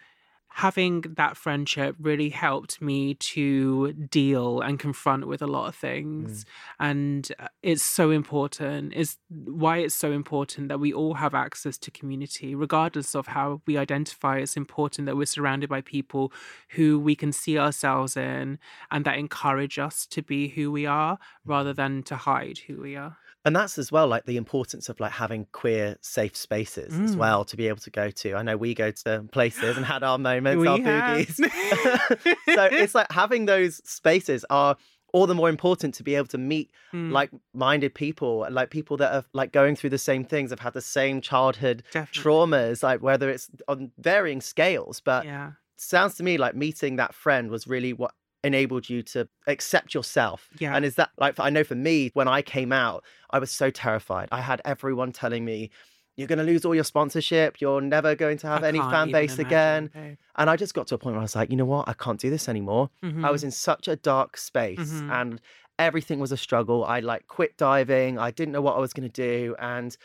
having 0.53 1.03
that 1.17 1.37
friendship 1.37 1.95
really 2.01 2.29
helped 2.29 2.83
me 2.83 3.15
to 3.15 3.93
deal 3.93 4.61
and 4.61 4.81
confront 4.81 5.27
with 5.29 5.41
a 5.41 5.47
lot 5.47 5.69
of 5.69 5.77
things. 5.77 6.45
And 6.81 7.31
uh, 7.39 7.47
it's 7.63 7.85
so 7.85 8.11
important 8.11 8.93
is 8.93 9.17
why 9.29 9.79
it's 9.79 9.95
so 9.95 10.11
important 10.11 10.69
that 10.69 10.81
we 10.81 10.93
all 10.93 11.15
have 11.15 11.35
access 11.35 11.79
to 11.79 11.91
community 11.93 12.57
regardless 12.57 13.15
of 13.15 13.29
how 13.29 13.63
we 13.65 13.79
identify. 13.79 14.39
It's 14.39 14.57
important 14.57 15.07
that 15.07 15.17
we're 15.17 15.27
surrounded 15.27 15.71
by 15.71 15.83
people 15.83 16.33
who 16.71 16.99
we 16.99 17.15
can 17.15 17.31
see 17.33 17.57
ourselves 17.57 18.17
in 18.17 18.59
and 18.91 19.05
that 19.05 19.19
encourage 19.19 19.79
us 19.79 20.05
to 20.07 20.21
be 20.21 20.49
who 20.49 20.73
we 20.73 20.85
are 20.85 21.19
rather 21.45 21.73
than 21.73 22.03
to 22.05 22.17
hide 22.17 22.59
who 22.67 22.81
we 22.81 22.97
are 22.97 23.17
And 23.45 23.57
that's 23.57 23.79
as 23.79 23.91
well 23.91 24.07
like 24.07 24.27
the 24.27 24.37
importance 24.37 24.89
of 24.89 25.01
like 25.01 25.13
having 25.13 25.47
queer 25.53 25.97
safe 26.03 26.37
spaces 26.37 27.01
as 27.03 27.15
Mm. 27.15 27.19
well 27.19 27.45
to 27.47 27.57
be 27.57 27.69
able 27.69 27.79
to 27.81 27.91
go 27.91 28.11
to. 28.11 28.35
I 28.35 28.43
know 28.43 28.57
we 28.57 28.75
go 28.75 28.91
to 28.91 29.23
places 29.33 29.77
and 29.77 29.87
had 29.87 30.03
our 30.03 30.19
moments, 30.31 30.67
our 30.67 30.79
boogies. 30.79 31.37
so 32.55 32.71
it's 32.77 32.95
like 32.95 33.11
having 33.11 33.47
those 33.47 33.77
spaces 33.89 34.45
are 34.51 34.77
all 35.13 35.27
the 35.27 35.35
more 35.35 35.49
important 35.49 35.95
to 35.95 36.03
be 36.03 36.15
able 36.15 36.27
to 36.29 36.39
meet 36.39 36.71
Mm, 36.93 37.13
like-minded 37.13 37.95
people, 37.95 38.47
like 38.51 38.71
people 38.71 38.97
that 38.99 39.13
are 39.15 39.25
like 39.33 39.53
going 39.53 39.75
through 39.77 39.91
the 39.91 39.99
same 39.99 40.25
things, 40.25 40.51
have 40.51 40.61
had 40.61 40.73
the 40.75 40.81
same 40.81 41.21
childhood 41.21 41.83
definitely. 41.93 42.23
traumas, 42.23 42.83
like 42.83 43.01
whether 43.01 43.31
it's 43.31 43.49
on 43.69 43.91
varying 43.99 44.41
scales. 44.41 45.01
But 45.01 45.25
Yeah. 45.25 45.53
sounds 45.77 46.17
to 46.17 46.23
me 46.23 46.37
like 46.37 46.55
meeting 46.55 46.97
that 46.97 47.15
friend 47.15 47.51
was 47.51 47.67
really 47.67 47.93
what 47.93 48.13
enabled 48.43 48.89
you 48.89 49.03
to 49.03 49.29
accept 49.47 49.95
yourself. 49.95 50.49
Yeah. 50.59 50.75
And 50.75 50.85
is 50.85 50.95
that 50.97 51.11
like 51.19 51.39
I 51.39 51.51
know 51.51 51.65
for 51.65 51.75
me 51.75 52.11
when 52.15 52.29
I 52.29 52.43
came 52.43 52.73
out, 52.73 53.05
I 53.31 53.39
was 53.39 53.51
so 53.51 53.71
terrified. 53.71 54.29
I 54.33 54.41
had 54.41 54.63
everyone 54.65 55.13
telling 55.13 55.45
me 55.45 55.71
you're 56.17 56.27
going 56.29 56.39
to 56.39 56.45
lose 56.45 56.65
all 56.65 56.75
your 56.75 56.85
sponsorship. 56.85 57.61
You're 57.61 57.81
never 57.81 58.15
going 58.15 58.37
to 58.39 58.47
have 58.47 58.65
I 58.65 58.69
any 58.69 58.79
fan 58.79 59.11
base 59.13 59.39
again. 59.39 59.91
imagine, 59.95 60.19
And 60.37 60.51
I 60.51 60.57
just 60.57 60.75
got 60.75 60.87
to 60.89 60.95
a 60.97 60.99
point 60.99 61.15
where 61.15 61.21
I 61.21 61.25
was 61.25 61.35
like, 61.37 61.51
you 61.51 61.57
know 61.57 61.65
what? 61.65 61.89
I 61.89 61.93
can't 61.95 62.21
do 62.21 62.29
this 62.31 62.49
anymore. 62.49 62.91
babe. 63.01 63.25
I 63.25 63.31
was 63.31 63.43
Mhm. 63.43 63.45
in 63.47 63.51
such 63.53 63.89
a 63.89 63.97
dark 63.97 64.37
space 64.37 64.79
Mhm. 65.01 65.11
and 65.13 65.41
everything 65.79 66.19
was 66.21 66.31
a 66.33 66.37
struggle. 66.37 66.85
I 66.85 67.01
like 67.01 67.27
quit 67.27 67.57
diving. 67.57 68.19
I 68.19 68.31
didn't 68.33 68.53
know 68.53 68.61
what 68.61 68.77
I 68.77 68.81
was 68.81 68.93
going 68.93 69.09
to 69.09 69.23
do. 69.23 69.55
And 69.59 69.97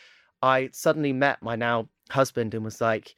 I 0.42 0.70
suddenly 0.72 1.12
met 1.12 1.42
my 1.42 1.56
now 1.58 1.90
husband 2.12 2.54
and 2.54 2.64
was 2.64 2.80
like, 2.80 3.16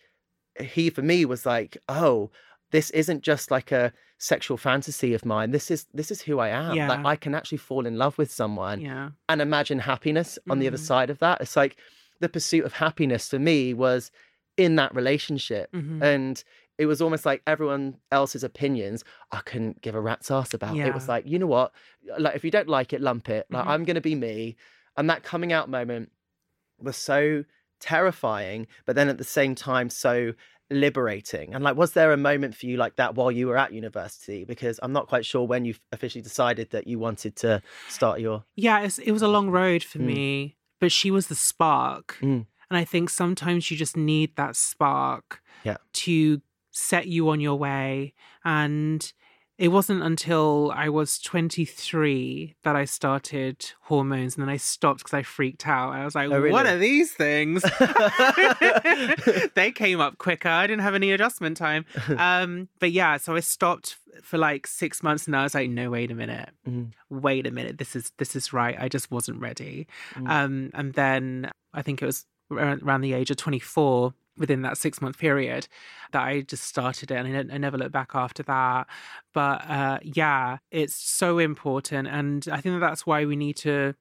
he 0.60 0.90
for 0.90 1.04
me 1.04 1.24
was 1.26 1.46
like, 1.46 1.78
oh, 1.88 2.32
this 2.72 2.90
isn't 2.92 3.22
just 3.24 3.50
like 3.52 3.72
a 3.72 3.94
sexual 4.18 4.58
fantasy 4.58 5.14
of 5.14 5.24
mine. 5.26 5.52
This 5.52 5.70
is 5.72 5.86
this 5.94 6.12
is 6.12 6.22
who 6.22 6.40
I 6.40 6.50
am. 6.50 6.76
Like 6.76 7.06
I 7.06 7.16
can 7.16 7.36
actually 7.36 7.60
fall 7.60 7.86
in 7.86 7.98
love 7.98 8.18
with 8.18 8.32
someone 8.32 8.82
yeah. 8.82 9.10
and 9.30 9.42
imagine 9.42 9.80
happiness 9.80 10.40
on 10.50 10.60
the 10.60 10.68
other 10.68 10.78
Mhm. 10.78 10.82
side 10.92 11.10
of 11.10 11.20
that. 11.20 11.40
It's 11.42 11.56
like 11.56 11.78
the 12.20 12.28
pursuit 12.30 12.66
of 12.66 12.74
happiness 12.74 13.30
for 13.30 13.38
me 13.40 13.74
was 13.74 14.12
in 14.58 14.76
that 14.78 14.94
relationship. 14.96 15.72
Mhm. 15.72 16.02
And 16.02 16.44
it 16.80 16.88
was 16.88 17.00
almost 17.02 17.26
like 17.26 17.42
everyone 17.46 17.98
else's 18.12 18.44
opinions 18.44 19.04
I 19.32 19.40
couldn't 19.42 19.82
give 19.82 19.94
a 19.96 20.02
rat's 20.02 20.30
ass 20.32 20.54
about. 20.54 20.76
It 20.78 20.94
was 20.94 21.08
like, 21.08 21.26
you 21.28 21.38
know 21.40 21.48
what? 21.48 21.72
Like 22.18 22.36
if 22.36 22.44
you 22.44 22.52
don't 22.52 22.68
like 22.68 22.92
it, 22.94 23.02
lump 23.02 23.30
it. 23.30 23.46
Like 23.52 23.66
Mhm. 23.66 23.70
I'm 23.70 23.84
gonna 23.86 24.02
be 24.02 24.16
me. 24.16 24.56
And 24.96 25.08
that 25.12 25.22
coming 25.24 25.54
out 25.54 25.70
moment 25.70 26.12
was 26.80 26.98
so 26.98 27.44
terrifying, 27.80 28.68
but 28.86 28.96
then 28.96 29.08
at 29.10 29.18
the 29.20 29.24
same 29.24 29.54
time 29.56 29.90
so 29.92 30.34
liberating. 30.70 31.54
And 31.54 31.64
like 31.64 31.76
was 31.76 31.94
there 31.94 32.12
a 32.12 32.18
moment 32.18 32.56
for 32.56 32.66
you 32.66 32.78
like 32.78 32.96
that 32.98 33.16
while 33.16 33.32
you 33.32 33.48
were 33.48 33.58
at 33.58 33.74
university? 33.74 34.44
Because 34.46 34.80
I'm 34.84 34.94
not 34.94 35.08
quite 35.08 35.26
sure 35.26 35.44
when 35.44 35.66
you 35.66 35.76
officially 35.92 36.22
decided 36.22 36.70
that 36.72 36.88
you 36.88 37.00
wanted 37.00 37.36
to 37.38 37.62
start 37.90 38.20
your 38.20 38.44
Yeah, 38.56 38.82
it's, 38.82 39.00
it 39.00 39.12
was 39.12 39.22
a 39.22 39.28
long 39.28 39.50
road 39.50 39.84
for 39.84 40.00
Mm. 40.00 40.06
me, 40.06 40.56
but 40.80 40.92
she 40.92 41.10
was 41.12 41.28
the 41.28 41.36
spark. 41.36 42.18
Mm. 42.22 42.46
And 42.70 42.78
I 42.78 42.84
think 42.84 43.10
sometimes 43.10 43.72
you 43.72 43.78
just 43.78 43.96
need 43.96 44.36
that 44.36 44.56
spark 44.56 45.42
Yeah. 45.64 45.78
to 45.94 46.42
set 46.72 47.08
you 47.08 47.30
on 47.30 47.40
your 47.40 47.56
way. 47.56 48.14
And 48.44 49.12
it 49.58 49.70
wasn't 49.70 50.04
until 50.04 50.72
I 50.76 50.90
was 50.90 51.18
23 51.20 52.56
that 52.64 52.76
I 52.76 52.86
started 52.86 53.72
hormones 53.84 54.36
and 54.36 54.44
then 54.44 54.50
I 54.50 54.58
stopped 54.58 55.00
because 55.00 55.14
I 55.16 55.24
freaked 55.24 55.68
out. 55.68 55.94
I 55.94 56.06
was 56.06 56.14
like, 56.14 56.30
Oh, 56.30 56.50
what 56.52 56.68
are 56.68 56.78
these 56.78 57.12
things? 57.14 57.64
they 59.56 59.72
came 59.72 60.00
up 60.00 60.18
quicker. 60.20 60.50
I 60.50 60.68
didn't 60.68 60.84
have 60.84 60.96
any 60.96 61.12
adjustment 61.12 61.58
time. 61.58 61.86
Um, 62.18 62.68
but 62.80 62.92
yeah, 62.92 63.18
so 63.18 63.36
I 63.36 63.42
stopped 63.42 63.98
for 64.24 64.38
like 64.38 64.66
six 64.66 65.04
months 65.04 65.28
and 65.28 65.36
I 65.36 65.44
was 65.44 65.54
like, 65.54 65.70
no, 65.70 65.92
wait 65.92 66.10
a 66.10 66.16
minute. 66.16 66.50
Mhm. 66.68 66.92
Wait 67.10 67.46
a 67.46 67.52
minute. 67.52 67.78
This 67.78 67.96
is 67.96 68.12
this 68.18 68.36
is 68.36 68.54
right. 68.54 68.76
I 68.80 68.90
just 68.90 69.12
wasn't 69.12 69.40
ready. 69.40 69.88
Mm. 70.16 70.30
Um, 70.30 70.72
and 70.74 70.94
then 70.94 71.52
I 71.74 71.82
think 71.84 72.02
it 72.02 72.06
was 72.06 72.26
around 72.52 72.82
around 72.82 73.02
the 73.02 73.14
age 73.14 73.30
of 73.30 73.38
24 73.38 74.14
within 74.38 74.62
that 74.62 74.78
six 74.78 75.02
month 75.02 75.18
period 75.18 75.68
that 76.12 76.24
I 76.24 76.42
just 76.42 76.64
started 76.64 77.12
it 77.12 77.16
and 77.26 77.52
I, 77.52 77.56
I 77.56 77.58
never 77.58 77.78
looked 77.78 77.92
back 77.92 78.12
after 78.14 78.44
that. 78.44 78.88
But 79.34 79.70
uh, 79.70 80.00
yeah, 80.04 80.58
it's 80.72 80.96
so 80.96 81.40
important. 81.40 82.08
And 82.08 82.48
I 82.52 82.62
think 82.62 82.76
that 82.76 82.80
that's 82.80 83.06
why 83.06 83.26
we 83.26 83.36
need 83.36 83.58
to, 83.58 83.96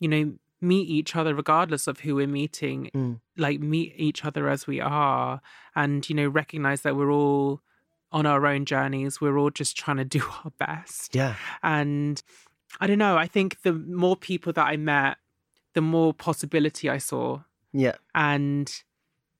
you 0.00 0.08
know, 0.08 0.32
meet 0.60 0.88
each 0.88 1.14
other 1.14 1.34
regardless 1.34 1.86
of 1.86 2.00
who 2.00 2.16
we're 2.16 2.26
meeting, 2.26 2.90
Mm. 2.94 3.20
like 3.36 3.60
meet 3.60 3.94
each 3.96 4.24
other 4.24 4.48
as 4.48 4.66
we 4.66 4.80
are 4.80 5.40
and, 5.76 6.08
you 6.08 6.16
know, 6.16 6.26
recognize 6.28 6.82
that 6.82 6.96
we're 6.96 7.12
all 7.12 7.60
on 8.10 8.26
our 8.26 8.44
own 8.46 8.64
journeys. 8.64 9.20
We're 9.20 9.38
all 9.38 9.50
just 9.50 9.76
trying 9.76 9.98
to 9.98 10.04
do 10.18 10.22
our 10.44 10.50
best. 10.58 11.14
Yeah. 11.14 11.36
And 11.62 12.20
I 12.80 12.86
don't 12.88 12.98
know, 12.98 13.16
I 13.16 13.26
think 13.28 13.62
the 13.62 13.72
more 13.72 14.16
people 14.16 14.52
that 14.54 14.66
I 14.66 14.76
met, 14.76 15.18
the 15.74 15.80
more 15.80 16.12
possibility 16.12 16.90
I 16.90 16.98
saw. 16.98 17.40
Yeah. 17.72 17.94
And 18.14 18.72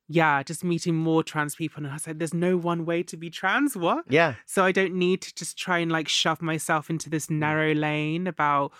yeah, 0.08 0.42
just 0.42 0.64
meeting 0.64 0.94
more 0.94 1.22
trans 1.22 1.54
people. 1.54 1.82
And 1.82 1.90
I 1.90 1.94
was 1.94 2.06
like, 2.06 2.18
there's 2.18 2.32
no 2.34 2.56
one 2.56 2.84
way 2.86 3.02
to 3.04 3.16
be 3.16 3.28
trans. 3.30 3.76
What? 3.76 4.04
Yeah. 4.08 4.34
So 4.46 4.64
I 4.64 4.72
don't 4.72 4.94
need 4.94 5.20
to 5.22 5.34
just 5.34 5.58
try 5.58 5.78
and 5.78 5.92
like 5.92 6.08
shove 6.08 6.40
myself 6.40 6.88
into 6.88 7.10
this 7.10 7.28
narrow 7.28 7.74
lane 7.74 8.26
about 8.26 8.72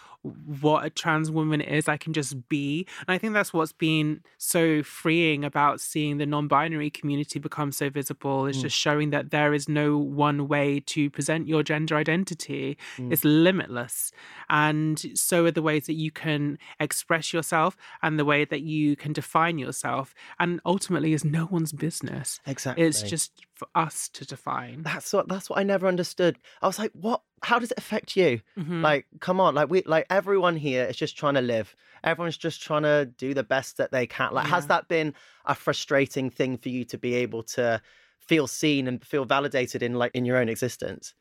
what 0.60 0.84
a 0.84 0.90
trans 0.90 1.30
woman 1.30 1.60
is. 1.60 1.86
I 1.88 1.96
can 1.96 2.12
just 2.12 2.48
be. 2.48 2.86
And 3.06 3.14
I 3.14 3.18
think 3.18 3.34
that's 3.34 3.52
what's 3.52 3.72
been 3.72 4.22
so 4.36 4.82
freeing 4.82 5.44
about 5.44 5.80
seeing 5.80 6.18
the 6.18 6.26
non 6.26 6.48
binary 6.48 6.90
community 6.90 7.38
become 7.38 7.72
so 7.72 7.88
visible. 7.90 8.46
It's 8.46 8.58
Mm. 8.58 8.62
just 8.62 8.76
showing 8.76 9.10
that 9.10 9.30
there 9.30 9.54
is 9.54 9.68
no 9.68 9.96
one 9.96 10.48
way 10.48 10.80
to 10.80 11.08
present 11.10 11.46
your 11.46 11.62
gender 11.62 11.94
identity, 11.96 12.76
Mm. 12.96 13.12
it's 13.12 13.24
limitless. 13.24 14.10
And 14.48 14.98
so 15.14 15.44
are 15.44 15.50
the 15.50 15.62
ways 15.62 15.86
that 15.86 15.94
you 15.94 16.10
can 16.10 16.58
express 16.80 17.32
yourself 17.32 17.76
and 18.02 18.18
the 18.18 18.24
way 18.24 18.44
that 18.44 18.62
you 18.62 18.96
can 18.96 19.12
define 19.12 19.58
yourself. 19.58 20.14
And 20.40 20.60
ultimately, 20.64 21.12
is 21.24 21.24
no 21.24 21.46
one's 21.50 21.72
business. 21.72 22.40
Exactly. 22.46 22.84
It's 22.86 23.02
just 23.02 23.32
for 23.54 23.68
us 23.74 24.08
to 24.10 24.24
define. 24.24 24.82
that's 24.82 25.12
what 25.12 25.28
that's 25.28 25.48
what 25.50 25.58
I 25.58 25.62
never 25.62 25.86
understood. 25.86 26.38
I 26.62 26.66
was 26.66 26.78
like, 26.78 26.92
what? 26.92 27.22
How 27.42 27.58
does 27.58 27.70
it 27.70 27.78
affect 27.78 28.16
you? 28.16 28.40
Mhm. 28.56 28.82
Like, 28.82 29.06
come 29.20 29.40
on, 29.40 29.54
like 29.54 29.68
we 29.70 29.82
like 29.86 30.06
everyone 30.10 30.56
here 30.56 30.84
is 30.84 30.96
just 30.96 31.16
trying 31.16 31.34
to 31.34 31.40
live. 31.40 31.74
Everyone's 32.04 32.36
just 32.36 32.62
trying 32.62 32.82
to 32.84 33.06
do 33.16 33.34
the 33.34 33.42
best 33.44 33.76
that 33.78 33.90
they 33.92 34.06
can. 34.06 34.32
Like, 34.32 34.46
has 34.46 34.66
that 34.68 34.88
been 34.88 35.14
a 35.44 35.54
frustrating 35.54 36.30
thing 36.30 36.56
for 36.56 36.68
you 36.68 36.84
to 36.86 36.98
be 36.98 37.14
able 37.14 37.42
to 37.58 37.80
feel 38.20 38.46
seen 38.46 38.86
and 38.88 39.04
feel 39.04 39.24
validated 39.24 39.82
in 39.82 39.94
like 39.94 40.12
in 40.14 40.24
your 40.24 40.36
own 40.36 40.48
existence? 40.48 41.14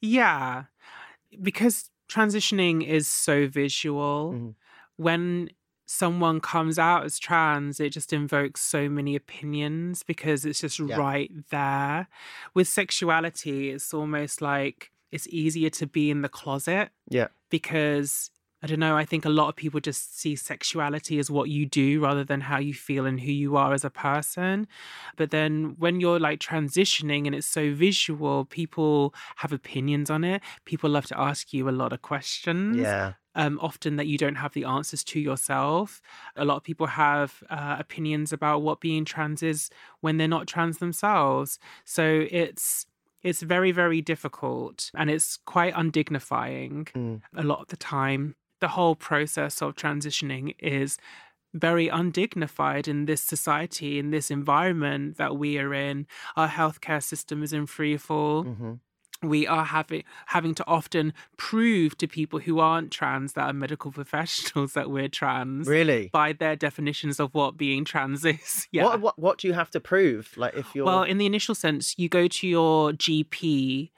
Yeah, 0.00 0.64
because 1.42 1.90
transitioning 2.08 2.86
is 2.86 3.06
so 3.08 3.46
visual. 3.48 4.32
Mhm. 4.34 4.54
When 4.96 5.50
someone 5.86 6.40
comes 6.40 6.78
out 6.78 7.04
as 7.04 7.18
trans, 7.18 7.78
it 7.80 7.90
just 7.90 8.12
invokes 8.12 8.60
so 8.60 8.88
many 8.88 9.14
opinions 9.16 10.02
because 10.02 10.44
it's 10.44 10.60
just 10.60 10.78
Yeah. 10.80 10.96
right 10.96 11.30
there. 11.50 12.08
With 12.54 12.68
sexuality, 12.68 13.70
it's 13.70 13.92
almost 13.92 14.40
like 14.40 14.90
it's 15.12 15.28
easier 15.28 15.70
to 15.70 15.86
be 15.86 16.10
in 16.10 16.22
the 16.22 16.28
closet 16.28 16.90
Yeah. 17.08 17.28
because 17.50 18.30
I 18.64 18.66
don't 18.66 18.80
know, 18.80 18.96
I 18.96 19.04
think 19.04 19.26
a 19.26 19.28
lot 19.40 19.50
of 19.50 19.56
people 19.56 19.78
just 19.78 20.18
see 20.18 20.34
sexuality 20.36 21.18
as 21.18 21.30
what 21.30 21.50
you 21.50 21.66
do 21.66 22.00
rather 22.00 22.24
than 22.24 22.40
how 22.40 22.58
you 22.58 22.72
feel 22.72 23.04
and 23.04 23.20
who 23.20 23.30
you 23.30 23.56
are 23.56 23.74
as 23.74 23.84
a 23.84 23.90
person. 23.90 24.66
But 25.18 25.30
then 25.36 25.74
when 25.78 26.00
you're 26.00 26.18
like 26.28 26.38
transitioning 26.40 27.26
and 27.26 27.34
it's 27.34 27.46
so 27.46 27.74
visual, 27.74 28.46
people 28.46 29.14
have 29.36 29.52
opinions 29.52 30.08
on 30.08 30.24
it. 30.24 30.40
People 30.64 30.88
love 30.88 31.04
to 31.12 31.20
ask 31.20 31.52
you 31.52 31.68
a 31.68 31.76
lot 31.82 31.92
of 31.92 32.00
questions 32.00 32.78
Yeah. 32.78 33.12
um, 33.34 33.58
often 33.60 33.96
that 33.96 34.06
you 34.06 34.16
don't 34.16 34.36
have 34.44 34.54
the 34.54 34.64
answers 34.64 35.04
to 35.12 35.20
yourself. 35.20 36.00
A 36.34 36.46
lot 36.46 36.56
of 36.56 36.62
people 36.62 36.86
have 36.86 37.42
uh, 37.50 37.76
opinions 37.78 38.32
about 38.32 38.62
what 38.62 38.80
being 38.80 39.04
trans 39.04 39.42
is 39.42 39.68
when 40.00 40.16
they're 40.16 40.36
not 40.36 40.46
trans 40.46 40.78
themselves. 40.78 41.58
So 41.84 42.26
it's 42.30 42.86
it's 43.22 43.42
very 43.42 43.72
very 43.72 44.00
difficult 44.02 44.90
and 44.94 45.10
it's 45.10 45.38
quite 45.54 45.74
undignifying 45.74 46.88
Mm. 46.94 47.20
a 47.36 47.42
lot 47.42 47.60
of 47.60 47.68
the 47.68 47.76
time. 47.76 48.36
The 48.60 48.68
whole 48.68 48.96
process 48.96 49.60
of 49.62 49.74
transitioning 49.74 50.54
is 50.58 50.98
very 51.52 51.88
undignified 51.88 52.88
in 52.88 53.04
this 53.06 53.22
society, 53.22 53.98
in 53.98 54.10
this 54.10 54.30
environment 54.30 55.16
that 55.18 55.36
we 55.36 55.58
are 55.58 55.72
in. 55.72 56.06
Our 56.36 56.48
healthcare 56.48 57.02
system 57.02 57.42
is 57.42 57.52
in 57.52 57.66
free 57.66 57.96
fall 57.96 58.44
hmm 58.44 58.74
we 59.22 59.46
are 59.46 59.64
having 59.64 60.04
having 60.26 60.54
to 60.54 60.66
often 60.66 61.12
prove 61.36 61.96
to 61.98 62.06
people 62.06 62.40
who 62.40 62.58
aren't 62.58 62.90
trans 62.90 63.32
that 63.34 63.44
are 63.48 63.52
medical 63.52 63.90
professionals 64.00 64.74
that 64.74 64.90
we're 64.90 65.08
trans 65.08 65.66
Really? 65.66 66.10
by 66.12 66.32
their 66.32 66.56
definitions 66.56 67.18
of 67.18 67.32
what 67.32 67.56
being 67.56 67.84
trans 67.84 68.24
is. 68.24 68.68
Yeah. 68.72 68.84
What, 68.84 69.00
what 69.00 69.18
what 69.18 69.38
do 69.38 69.46
you 69.48 69.54
have 69.54 69.70
to 69.70 69.80
prove? 69.80 70.36
Like 70.36 70.54
if 70.54 70.74
you're 70.74 70.84
Well, 70.84 71.02
in 71.04 71.18
the 71.18 71.26
initial 71.26 71.54
sense, 71.54 71.94
you 71.96 72.08
go 72.08 72.28
to 72.28 72.46
your 72.46 72.92
GP 72.92 73.90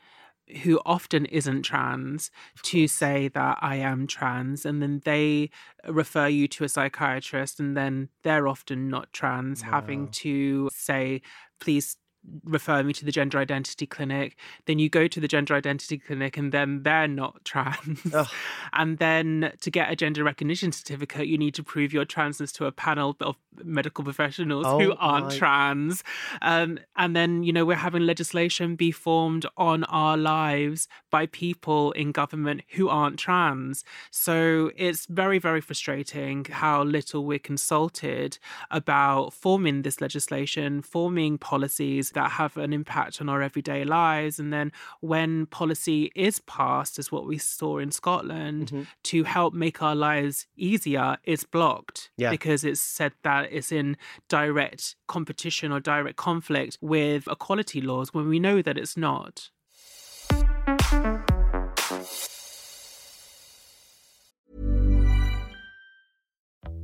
who 0.62 0.80
often 0.86 1.26
isn't 1.26 1.62
trans 1.62 2.30
to 2.62 2.86
say 2.86 3.28
that 3.28 3.58
I 3.60 3.76
am 3.76 4.06
trans 4.06 4.64
and 4.64 4.80
then 4.80 5.02
they 5.04 5.50
refer 5.88 6.28
you 6.28 6.46
to 6.48 6.64
a 6.64 6.68
psychiatrist 6.68 7.58
and 7.58 7.76
then 7.76 8.08
they're 8.22 8.48
often 8.48 8.88
not 8.88 9.12
trans 9.12 9.62
having 9.62 10.08
to 10.08 10.70
say 10.72 11.22
please 11.58 11.96
refer 12.44 12.82
me 12.82 12.92
to 12.92 13.04
the 13.04 13.12
gender 13.12 13.38
identity 13.38 13.86
clinic. 13.86 14.36
Then 14.66 14.78
you 14.78 14.88
go 14.88 15.06
to 15.06 15.20
the 15.20 15.28
gender 15.28 15.54
identity 15.54 15.98
clinic 15.98 16.36
and 16.36 16.52
then 16.52 16.82
they're 16.82 17.08
not 17.08 17.44
trans. 17.44 18.14
Ugh. 18.14 18.28
And 18.72 18.98
then 18.98 19.52
to 19.60 19.70
get 19.70 19.90
a 19.90 19.96
gender 19.96 20.24
recognition 20.24 20.72
certificate, 20.72 21.26
you 21.26 21.38
need 21.38 21.54
to 21.54 21.62
prove 21.62 21.92
your 21.92 22.04
transness 22.04 22.52
to 22.54 22.66
a 22.66 22.72
panel 22.72 23.16
of 23.20 23.36
medical 23.64 24.04
professionals 24.04 24.66
who 24.66 24.92
Oh 24.92 24.96
aren't 24.98 25.26
my- 25.28 25.36
trans. 25.36 26.04
Um, 26.42 26.78
and 26.96 27.14
then, 27.16 27.42
you 27.42 27.52
know, 27.52 27.64
we're 27.64 27.76
having 27.76 28.02
legislation 28.06 28.76
be 28.76 28.90
formed 28.90 29.46
on 29.56 29.84
our 29.84 30.16
lives 30.16 30.88
by 31.10 31.26
people 31.26 31.92
in 31.92 32.12
government 32.12 32.62
who 32.74 32.88
aren't 32.88 33.18
trans. 33.18 33.84
So 34.10 34.70
it's 34.76 35.06
very, 35.06 35.38
very 35.38 35.60
frustrating 35.60 36.44
how 36.50 36.82
little 36.82 37.24
we're 37.24 37.38
consulted 37.38 38.38
about 38.70 39.32
forming 39.32 39.82
this 39.82 40.00
legislation, 40.00 40.82
forming 40.82 41.38
policies 41.38 42.10
that 42.12 42.32
have 42.32 42.56
an 42.56 42.72
impact 42.72 43.20
on 43.20 43.28
our 43.28 43.42
everyday 43.42 43.84
lives. 43.84 44.38
And 44.38 44.52
then 44.52 44.72
when 45.00 45.46
policy 45.46 46.10
is 46.14 46.40
passed, 46.40 46.98
as 46.98 47.10
what 47.12 47.26
we 47.26 47.38
saw 47.38 47.78
in 47.78 47.90
Scotland, 47.90 48.36
Mm-hmm. 48.46 48.82
to 49.04 49.24
help 49.24 49.54
make 49.54 49.82
our 49.82 49.94
lives 49.94 50.46
easier, 50.56 51.18
it's 51.24 51.44
blocked 51.44 52.10
Yeah. 52.16 52.30
because 52.30 52.64
it's 52.64 52.80
said 52.80 53.12
that 53.22 53.45
it's 53.50 53.72
in 53.72 53.96
direct 54.28 54.96
competition 55.08 55.72
or 55.72 55.80
direct 55.80 56.16
conflict 56.16 56.78
with 56.80 57.28
equality 57.28 57.80
laws 57.80 58.12
when 58.14 58.28
we 58.28 58.38
know 58.38 58.62
that 58.62 58.76
it's 58.78 58.96
not. 58.96 59.50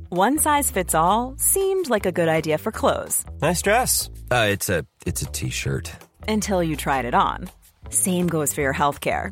One 0.09 0.37
size 0.37 0.69
fits 0.69 0.93
all 0.93 1.33
seemed 1.37 1.89
like 1.89 2.05
a 2.05 2.11
good 2.11 2.29
idea 2.29 2.57
for 2.57 2.71
clothes 2.71 3.25
Nice 3.41 3.61
dress. 3.61 4.09
Uh, 4.31 4.47
it's 4.49 4.69
a 4.69 4.85
it's 5.05 5.21
a 5.21 5.25
t-shirt. 5.25 5.91
until 6.27 6.63
you 6.63 6.75
tried 6.75 7.05
it 7.05 7.13
on. 7.13 7.49
Same 7.89 8.27
goes 8.27 8.53
for 8.53 8.61
your 8.61 8.73
healthcare. 8.73 9.31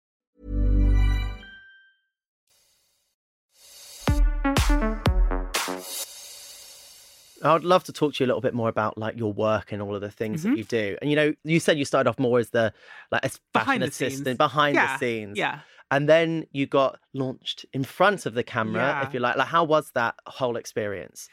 I 7.43 7.53
would 7.53 7.63
love 7.63 7.83
to 7.85 7.91
talk 7.93 8.13
to 8.15 8.23
you 8.23 8.27
a 8.27 8.29
little 8.29 8.41
bit 8.41 8.53
more 8.53 8.69
about 8.69 8.97
like 8.97 9.17
your 9.17 9.33
work 9.33 9.71
and 9.71 9.81
all 9.81 9.95
of 9.95 10.01
the 10.01 10.11
things 10.11 10.41
Mm-hmm. 10.41 10.51
that 10.51 10.57
you 10.57 10.63
do. 10.63 10.97
And 11.01 11.09
you 11.09 11.15
know, 11.15 11.33
you 11.43 11.59
said 11.59 11.77
you 11.77 11.85
started 11.85 12.09
off 12.09 12.19
more 12.19 12.39
as 12.39 12.49
the 12.51 12.73
like 13.11 13.23
as 13.25 13.39
fashion 13.53 13.65
Behind 13.65 13.83
assistant 13.83 14.25
scenes. 14.25 14.37
behind 14.37 14.75
Yeah, 14.75 14.93
the 14.93 14.97
scenes. 14.99 15.37
yeah. 15.37 15.59
And 15.89 16.07
then 16.07 16.45
you 16.51 16.67
got 16.67 16.99
launched 17.13 17.65
in 17.73 17.83
front 17.83 18.25
of 18.25 18.33
the 18.33 18.43
camera, 18.43 18.81
Yeah. 18.83 19.07
if 19.07 19.13
you 19.13 19.19
like. 19.19 19.35
Like 19.37 19.47
how 19.49 19.63
was 19.63 19.91
that 19.95 20.15
whole 20.25 20.55
experience? 20.55 21.27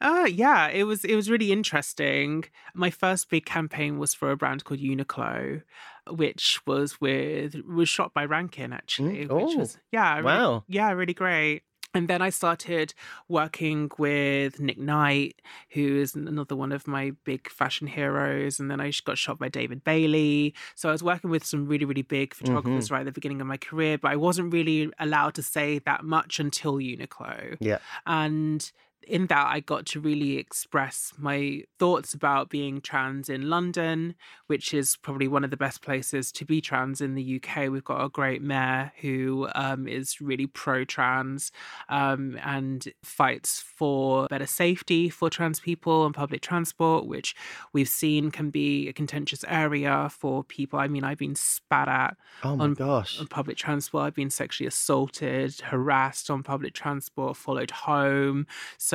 Uh 0.00 0.26
yeah, 0.30 0.68
it 0.68 0.84
was 0.84 1.04
it 1.04 1.14
was 1.16 1.28
really 1.28 1.52
interesting. 1.52 2.44
My 2.74 2.90
first 2.90 3.28
big 3.28 3.44
campaign 3.44 3.98
was 3.98 4.14
for 4.14 4.30
a 4.30 4.36
brand 4.36 4.64
called 4.64 4.80
Uniqlo, 4.80 5.62
which 6.10 6.60
was 6.66 7.00
with 7.00 7.56
was 7.68 7.88
shot 7.88 8.14
by 8.14 8.24
Rankin 8.24 8.72
actually, 8.72 9.26
Mm, 9.26 9.34
which 9.34 9.54
oh, 9.56 9.58
was 9.58 9.78
yeah, 9.92 10.22
wow. 10.22 10.64
yeah, 10.68 10.90
really 10.92 11.12
great. 11.12 11.62
And 11.92 12.06
then 12.06 12.22
I 12.22 12.30
started 12.30 12.94
working 13.28 13.90
with 13.98 14.60
Nick 14.60 14.78
Knight, 14.78 15.42
who 15.70 15.96
is 15.96 16.14
another 16.14 16.54
one 16.54 16.70
of 16.70 16.86
my 16.86 17.12
big 17.24 17.50
fashion 17.50 17.88
heroes. 17.88 18.60
And 18.60 18.70
then 18.70 18.80
I 18.80 18.92
got 19.04 19.18
shot 19.18 19.38
by 19.38 19.48
David 19.48 19.82
Bailey. 19.82 20.54
So 20.76 20.88
I 20.88 20.92
was 20.92 21.02
working 21.02 21.30
with 21.30 21.44
some 21.44 21.66
really, 21.66 21.84
really 21.84 22.02
big 22.02 22.34
photographers 22.34 22.86
Mm-hmm. 22.86 22.94
right 22.94 23.00
at 23.00 23.06
the 23.06 23.12
beginning 23.12 23.40
of 23.40 23.46
my 23.46 23.56
career, 23.56 23.98
but 23.98 24.12
I 24.12 24.16
wasn't 24.16 24.52
really 24.52 24.90
allowed 24.98 25.34
to 25.34 25.42
say 25.42 25.80
that 25.80 26.04
much 26.04 26.38
until 26.38 26.74
Uniqlo. 26.74 27.56
Yeah. 27.60 27.78
And 28.06 28.70
in 29.06 29.26
that, 29.28 29.46
I 29.46 29.60
got 29.60 29.86
to 29.86 30.00
really 30.00 30.36
express 30.36 31.12
my 31.16 31.62
thoughts 31.78 32.14
about 32.14 32.50
being 32.50 32.80
trans 32.80 33.28
in 33.28 33.48
London, 33.48 34.14
which 34.46 34.74
is 34.74 34.96
probably 34.96 35.26
one 35.28 35.42
of 35.44 35.50
the 35.50 35.56
best 35.56 35.82
places 35.82 36.30
to 36.32 36.44
be 36.44 36.60
trans 36.60 37.00
in 37.00 37.14
the 37.14 37.40
UK. 37.42 37.70
We've 37.70 37.84
got 37.84 38.04
a 38.04 38.08
great 38.08 38.42
mayor 38.42 38.92
who 39.00 39.48
um, 39.54 39.88
is 39.88 40.20
really 40.20 40.46
pro 40.46 40.84
trans 40.84 41.50
um, 41.88 42.38
and 42.42 42.86
fights 43.02 43.60
for 43.60 44.26
better 44.28 44.46
safety 44.46 45.08
for 45.08 45.30
trans 45.30 45.60
people 45.60 46.02
on 46.02 46.12
public 46.12 46.42
transport, 46.42 47.06
which 47.06 47.34
we've 47.72 47.88
seen 47.88 48.30
can 48.30 48.50
be 48.50 48.88
a 48.88 48.92
contentious 48.92 49.44
area 49.48 50.08
for 50.10 50.44
people. 50.44 50.78
I 50.78 50.88
mean, 50.88 51.04
I've 51.04 51.18
been 51.18 51.34
spat 51.34 51.88
at 51.88 52.16
Oh 52.42 52.60
on, 52.60 52.74
gosh. 52.74 53.18
on 53.20 53.26
public 53.28 53.56
transport. 53.56 54.04
I've 54.04 54.14
been 54.14 54.30
sexually 54.30 54.68
assaulted, 54.68 55.60
harassed 55.60 56.30
on 56.30 56.42
public 56.42 56.74
transport, 56.74 57.36
followed 57.36 57.70
home. 57.70 58.46
So, 58.78 58.89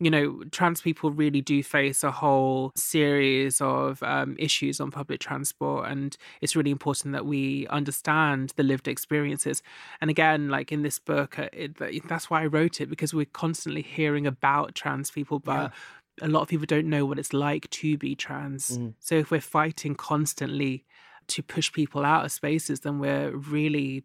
you 0.00 0.10
know, 0.10 0.42
trans 0.50 0.80
people 0.80 1.12
really 1.12 1.40
do 1.40 1.62
face 1.62 2.02
a 2.02 2.10
whole 2.10 2.72
series 2.74 3.60
of 3.60 4.02
um, 4.02 4.34
issues 4.38 4.80
on 4.80 4.90
public 4.90 5.20
transport. 5.20 5.88
And 5.88 6.16
it's 6.40 6.56
really 6.56 6.72
important 6.72 7.12
that 7.12 7.24
we 7.24 7.68
understand 7.68 8.52
the 8.56 8.64
lived 8.64 8.88
experiences. 8.88 9.62
And 10.00 10.10
again, 10.10 10.48
like 10.48 10.72
in 10.72 10.82
this 10.82 10.98
book, 10.98 11.38
uh, 11.38 11.48
it, 11.52 11.78
that's 12.08 12.28
why 12.28 12.42
I 12.42 12.46
wrote 12.46 12.80
it, 12.80 12.90
because 12.90 13.14
we're 13.14 13.26
constantly 13.26 13.82
hearing 13.82 14.26
about 14.26 14.74
trans 14.74 15.10
people, 15.10 15.38
but 15.38 15.72
a 16.20 16.28
lot 16.28 16.42
of 16.42 16.48
people 16.48 16.66
don't 16.66 16.88
know 16.90 17.06
what 17.06 17.18
it's 17.18 17.32
like 17.32 17.70
to 17.70 17.96
be 17.96 18.16
trans. 18.16 18.76
So 18.98 19.14
if 19.14 19.30
we're 19.30 19.40
fighting 19.40 19.94
constantly 19.94 20.84
to 21.28 21.42
push 21.42 21.72
people 21.72 22.04
out 22.04 22.24
of 22.24 22.32
spaces, 22.32 22.80
then 22.80 22.98
we're 22.98 23.30
really 23.36 24.04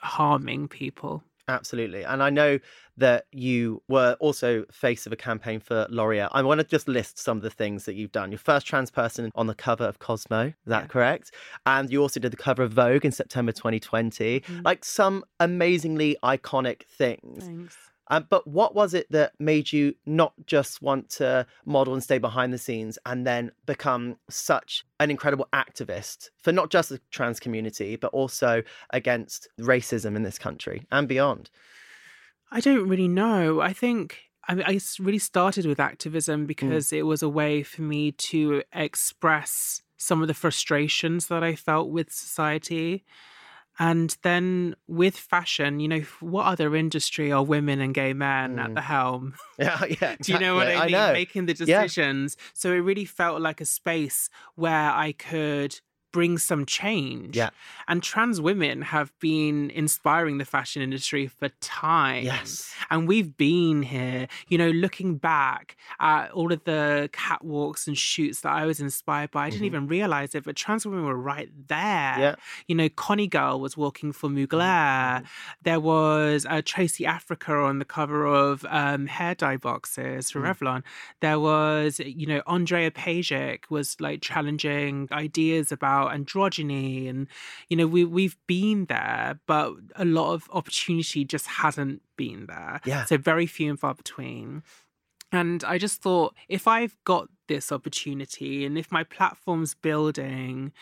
harming 0.00 0.68
people. 0.68 1.24
Absolutely. 1.48 2.04
And 2.04 2.22
I 2.22 2.30
know 2.30 2.58
that 2.96 3.26
you 3.32 3.82
were 3.88 4.16
also 4.20 4.64
face 4.70 5.06
of 5.06 5.12
a 5.12 5.16
campaign 5.16 5.60
for 5.60 5.86
L'Oreal. 5.90 6.28
I 6.32 6.42
want 6.42 6.60
to 6.60 6.66
just 6.66 6.86
list 6.88 7.18
some 7.18 7.36
of 7.38 7.42
the 7.42 7.50
things 7.50 7.84
that 7.86 7.94
you've 7.94 8.12
done. 8.12 8.30
Your 8.30 8.38
first 8.38 8.66
trans 8.66 8.90
person 8.90 9.30
on 9.34 9.46
the 9.48 9.54
cover 9.54 9.84
of 9.84 9.98
Cosmo, 9.98 10.46
is 10.48 10.54
that 10.66 10.82
Yeah. 10.82 10.86
correct? 10.86 11.32
And 11.66 11.90
you 11.90 12.00
also 12.00 12.20
did 12.20 12.32
the 12.32 12.36
cover 12.36 12.62
of 12.62 12.72
Vogue 12.72 13.04
in 13.04 13.12
September 13.12 13.50
2020. 13.52 14.40
Mm-hmm. 14.40 14.60
Like 14.64 14.84
some 14.84 15.24
amazingly 15.40 16.16
iconic 16.22 16.84
things. 16.84 17.44
Thanks. 17.44 17.76
Um, 18.08 18.26
but 18.28 18.46
what 18.46 18.74
was 18.74 18.94
it 18.94 19.10
that 19.10 19.32
made 19.38 19.72
you 19.72 19.94
not 20.06 20.34
just 20.46 20.82
want 20.82 21.08
to 21.10 21.46
model 21.64 21.94
and 21.94 22.02
stay 22.02 22.18
behind 22.18 22.52
the 22.52 22.58
scenes 22.58 22.98
and 23.06 23.26
then 23.26 23.52
become 23.64 24.16
such 24.28 24.84
an 25.00 25.10
incredible 25.10 25.48
activist 25.52 26.30
for 26.42 26.52
not 26.52 26.70
just 26.70 26.88
the 26.88 27.00
trans 27.10 27.40
community, 27.40 27.96
but 27.96 28.12
also 28.12 28.62
against 28.90 29.48
racism 29.60 30.16
in 30.16 30.22
this 30.22 30.38
country 30.38 30.86
and 30.90 31.08
beyond? 31.08 31.50
I 32.50 32.60
don't 32.60 32.88
really 32.88 33.08
know. 33.08 33.60
I 33.60 33.72
think 33.72 34.18
I 34.48 34.54
mean, 34.54 34.64
I 34.66 34.80
really 34.98 35.18
started 35.18 35.66
with 35.66 35.78
activism 35.78 36.46
because 36.46 36.92
it 36.92 37.06
was 37.06 37.22
a 37.22 37.28
way 37.28 37.62
for 37.62 37.82
me 37.82 38.12
to 38.12 38.62
express 38.72 39.82
some 39.98 40.20
of 40.20 40.28
the 40.28 40.34
frustrations 40.34 41.28
that 41.28 41.44
I 41.44 41.54
felt 41.54 41.90
with 41.90 42.12
society. 42.12 43.04
And 43.78 44.16
then 44.22 44.76
with 44.86 45.16
fashion, 45.16 45.80
you 45.80 45.88
know, 45.88 46.02
what 46.20 46.44
other 46.44 46.76
industry 46.76 47.32
are 47.32 47.42
women 47.42 47.80
and 47.80 47.94
gay 47.94 48.12
men 48.12 48.58
at 48.58 48.70
mm. 48.70 48.74
the 48.74 48.80
helm? 48.82 49.34
Yeah, 49.58 49.84
yeah. 50.00 50.16
Do 50.20 50.32
you 50.32 50.38
know 50.38 50.56
what 50.56 50.68
exactly. 50.68 50.94
I 50.94 50.98
mean? 50.98 51.08
know. 51.08 51.12
Making 51.12 51.46
the 51.46 51.54
Yeah. 51.64 51.82
decisions. 51.82 52.36
So 52.52 52.72
it 52.72 52.78
really 52.78 53.04
felt 53.04 53.40
like 53.40 53.60
a 53.60 53.64
space 53.64 54.28
where 54.56 54.90
I 54.90 55.12
could 55.12 55.80
bring 56.12 56.38
some 56.38 56.66
change. 56.66 57.36
Yeah. 57.36 57.50
And 57.88 58.02
trans 58.02 58.40
women 58.40 58.82
have 58.82 59.12
been 59.18 59.70
inspiring 59.70 60.38
the 60.38 60.44
fashion 60.44 60.82
industry 60.82 61.26
for 61.26 61.48
time. 61.60 62.24
Yes. 62.24 62.72
And 62.90 63.08
we've 63.08 63.36
been 63.36 63.82
here, 63.82 64.28
you 64.48 64.58
know, 64.58 64.70
looking 64.70 65.16
back 65.16 65.76
at 66.00 66.30
all 66.32 66.52
of 66.52 66.62
the 66.64 67.08
catwalks 67.12 67.86
and 67.86 67.96
shoots 67.96 68.40
that 68.42 68.52
I 68.52 68.66
was 68.66 68.80
inspired 68.80 69.30
by. 69.30 69.46
I 69.46 69.50
didn't 69.50 69.66
even 69.66 69.88
realize 69.88 70.34
it, 70.34 70.44
but 70.44 70.56
trans 70.56 70.84
women 70.86 71.04
were 71.04 71.16
right 71.16 71.50
there. 71.68 72.12
Mm-hmm. 72.12 72.20
Yeah. 72.20 72.34
You 72.68 72.74
know, 72.74 72.88
Connie 72.90 73.28
Girl 73.28 73.58
was 73.60 73.76
walking 73.76 74.12
for 74.12 74.28
Mm-hmm. 74.28 74.54
Mugler. 74.56 75.24
There 75.62 75.80
was 75.80 76.46
uh, 76.48 76.62
Tracey 76.64 77.06
Africa 77.06 77.52
on 77.54 77.78
the 77.78 77.84
cover 77.84 78.26
of 78.26 78.64
um, 78.68 79.06
hair 79.06 79.34
dye 79.34 79.56
boxes 79.56 80.30
for 80.30 80.40
Mm. 80.40 80.54
Revlon. 80.56 80.82
There 81.20 81.38
was, 81.38 82.00
you 82.00 82.26
know, 82.26 82.40
Andreja 82.48 82.90
Pejić 82.90 83.70
was 83.70 84.00
like 84.00 84.20
challenging 84.22 85.08
ideas 85.12 85.70
about 85.70 86.01
androgyny, 86.10 87.08
and 87.08 87.26
you 87.68 87.76
know, 87.76 87.86
we 87.86 88.04
we've 88.04 88.36
been 88.46 88.86
there, 88.86 89.38
but 89.46 89.74
a 89.96 90.04
lot 90.04 90.32
of 90.32 90.48
opportunity 90.52 91.24
just 91.24 91.46
hasn't 91.46 92.02
been 92.16 92.46
there. 92.46 92.80
Yeah. 92.84 93.04
So 93.04 93.16
very 93.18 93.46
few 93.46 93.70
and 93.70 93.78
far 93.78 93.94
between. 93.94 94.62
And 95.34 95.64
I 95.64 95.78
just 95.78 96.02
thought, 96.02 96.34
if 96.48 96.68
I've 96.68 96.94
got 97.04 97.28
this 97.48 97.72
opportunity 97.72 98.66
and 98.66 98.76
if 98.76 98.92
my 98.92 99.02
platform's 99.02 99.74
building, 99.74 100.72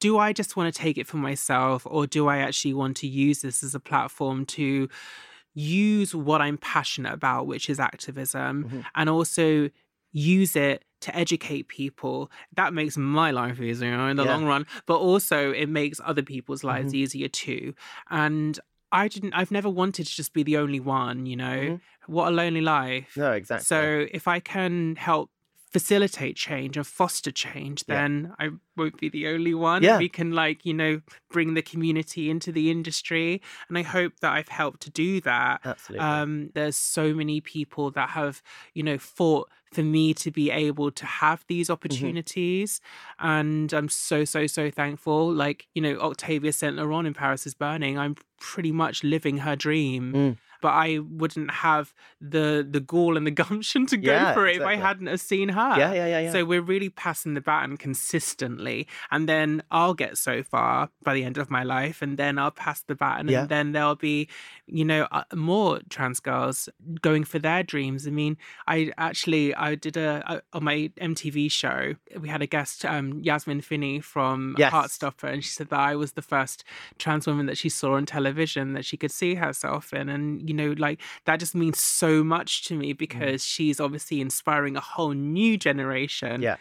do 0.00 0.18
I 0.18 0.32
just 0.32 0.56
want 0.56 0.72
to 0.74 0.80
take 0.80 0.98
it 0.98 1.06
for 1.06 1.16
myself 1.16 1.86
or 1.86 2.08
do 2.08 2.26
I 2.26 2.38
actually 2.38 2.74
want 2.74 2.96
to 2.98 3.06
use 3.06 3.42
this 3.42 3.62
as 3.62 3.72
a 3.72 3.78
platform 3.80 4.46
to 4.46 4.88
use 5.54 6.12
what 6.14 6.40
I'm 6.40 6.58
passionate 6.58 7.12
about, 7.12 7.46
which 7.46 7.68
is 7.70 7.78
activism, 7.80 8.64
Mhm. 8.64 8.84
and 8.94 9.08
also 9.10 9.70
use 10.12 10.56
it 10.56 10.84
to 11.02 11.14
educate 11.16 11.68
people? 11.68 12.30
That 12.56 12.74
makes 12.74 12.96
my 12.96 13.30
life 13.30 13.60
easier 13.60 14.08
in 14.08 14.16
the 14.16 14.24
Yeah. 14.24 14.26
long 14.26 14.44
run, 14.44 14.66
but 14.86 14.98
also 14.98 15.52
it 15.52 15.66
makes 15.68 16.00
other 16.04 16.22
people's 16.22 16.64
lives 16.64 16.94
easier 16.94 17.28
too. 17.28 17.74
And 18.10 18.58
I 18.92 19.08
didn't, 19.08 19.34
I've 19.34 19.50
never 19.50 19.70
wanted 19.70 20.06
to 20.06 20.14
just 20.14 20.32
be 20.32 20.42
the 20.42 20.56
only 20.56 20.80
one, 20.80 21.26
you 21.26 21.36
know? 21.36 21.70
Mhm. 21.70 21.80
What 22.06 22.28
a 22.28 22.30
lonely 22.34 22.60
life. 22.60 23.16
No, 23.16 23.32
exactly. 23.32 23.92
So 23.92 24.06
if 24.12 24.26
I 24.28 24.40
can 24.40 24.96
help 24.96 25.30
facilitate 25.70 26.36
change 26.36 26.76
and 26.76 26.86
foster 26.86 27.30
change, 27.30 27.84
Yeah. 27.86 27.94
then 27.94 28.32
I 28.38 28.48
won't 28.76 28.98
be 28.98 29.08
the 29.08 29.28
only 29.28 29.54
one. 29.54 29.82
Yeah. 29.82 29.98
We 29.98 30.08
can 30.08 30.32
like, 30.32 30.66
you 30.66 30.74
know, 30.74 31.00
bring 31.30 31.54
the 31.54 31.62
community 31.62 32.28
into 32.28 32.50
the 32.52 32.70
industry. 32.70 33.40
And 33.68 33.78
I 33.78 33.82
hope 33.82 34.14
that 34.20 34.32
I've 34.32 34.48
helped 34.48 34.80
to 34.82 34.90
do 34.90 35.20
that. 35.22 35.60
Absolutely. 35.64 36.04
Um, 36.06 36.50
there's 36.54 36.76
so 36.76 37.14
many 37.14 37.40
people 37.40 37.90
that 37.92 38.10
have, 38.10 38.42
you 38.74 38.82
know, 38.82 38.98
fought 38.98 39.48
for 39.72 39.84
me 39.84 40.12
to 40.14 40.32
be 40.32 40.50
able 40.50 40.90
to 40.90 41.06
have 41.06 41.44
these 41.46 41.68
Mm-hmm. 41.68 41.72
opportunities. 41.74 42.80
And 43.20 43.72
I'm 43.72 43.88
so, 43.88 44.24
so, 44.24 44.46
so 44.48 44.70
thankful. 44.70 45.32
Like, 45.32 45.68
you 45.74 45.82
know, 45.82 45.98
Octavia 46.00 46.52
St. 46.52 46.74
Laurent 46.76 47.06
in 47.06 47.14
Paris 47.14 47.46
is 47.46 47.54
Burning. 47.54 47.96
I'm 47.98 48.16
pretty 48.40 48.72
much 48.72 49.04
living 49.04 49.38
her 49.38 49.54
dream. 49.56 50.12
Mm. 50.12 50.36
But 50.60 50.68
I 50.70 50.98
wouldn't 50.98 51.50
have 51.50 51.94
the 52.20 52.66
the 52.68 52.80
gall 52.80 53.16
and 53.16 53.26
the 53.26 53.30
gumption 53.44 53.86
to 53.86 53.96
go 53.96 54.12
Yeah, 54.12 54.34
for 54.34 54.46
it 54.46 54.56
if 54.56 54.62
I 54.62 54.76
hadn't 54.76 55.06
have 55.06 55.20
seen 55.20 55.48
her. 55.50 55.74
yeah, 55.78 55.92
yeah, 55.92 56.06
yeah, 56.06 56.20
yeah. 56.20 56.32
So 56.32 56.44
we're 56.44 56.62
really 56.62 56.88
passing 56.90 57.34
the 57.34 57.40
baton 57.40 57.76
consistently. 57.76 58.86
And 59.10 59.28
then 59.28 59.62
I'll 59.70 59.94
get 59.94 60.18
so 60.18 60.42
far 60.42 60.90
by 61.02 61.14
the 61.14 61.24
end 61.24 61.38
of 61.38 61.50
my 61.50 61.62
life, 61.62 62.02
and 62.02 62.18
then 62.18 62.38
I'll 62.38 62.50
pass 62.50 62.82
the 62.82 62.94
baton, 62.94 63.28
Yeah. 63.28 63.40
and 63.42 63.48
then 63.48 63.72
there'll 63.72 63.94
be, 63.96 64.28
you 64.66 64.84
know, 64.84 65.06
uh, 65.10 65.24
more 65.34 65.80
trans 65.88 66.20
girls 66.20 66.68
going 67.00 67.24
for 67.24 67.38
their 67.38 67.62
dreams. 67.62 68.06
I 68.06 68.10
mean, 68.10 68.36
I 68.66 68.92
actually 68.98 69.54
I 69.54 69.74
did 69.74 69.96
a, 69.96 70.22
a 70.26 70.42
on 70.56 70.64
my 70.64 70.90
MTV 71.00 71.50
show. 71.50 71.94
We 72.18 72.28
had 72.28 72.42
a 72.42 72.46
guest, 72.46 72.84
um, 72.84 73.20
Yasmin 73.22 73.60
Finney 73.62 74.00
from 74.00 74.54
Yes. 74.58 74.72
Heartstopper, 74.72 75.32
and 75.32 75.42
she 75.44 75.50
said 75.50 75.68
that 75.70 75.80
I 75.80 75.94
was 75.96 76.12
the 76.12 76.22
first 76.22 76.64
trans 76.98 77.26
woman 77.26 77.46
that 77.46 77.56
she 77.58 77.68
saw 77.68 77.94
on 77.94 78.06
television 78.06 78.72
that 78.74 78.84
she 78.84 78.96
could 78.96 79.10
see 79.10 79.34
herself 79.36 79.92
in, 79.92 80.08
and 80.08 80.48
you 80.50 80.54
know, 80.60 80.74
like 80.86 81.00
that 81.26 81.38
just 81.40 81.54
means 81.54 81.78
so 81.78 82.24
much 82.24 82.64
to 82.66 82.74
Mm. 82.74 82.78
me 82.78 82.92
because 82.92 83.40
she's 83.52 83.78
obviously 83.80 84.20
inspiring 84.20 84.76
a 84.76 84.80
whole 84.92 85.12
new 85.12 85.56
generation. 85.56 86.42
Yeah. 86.42 86.56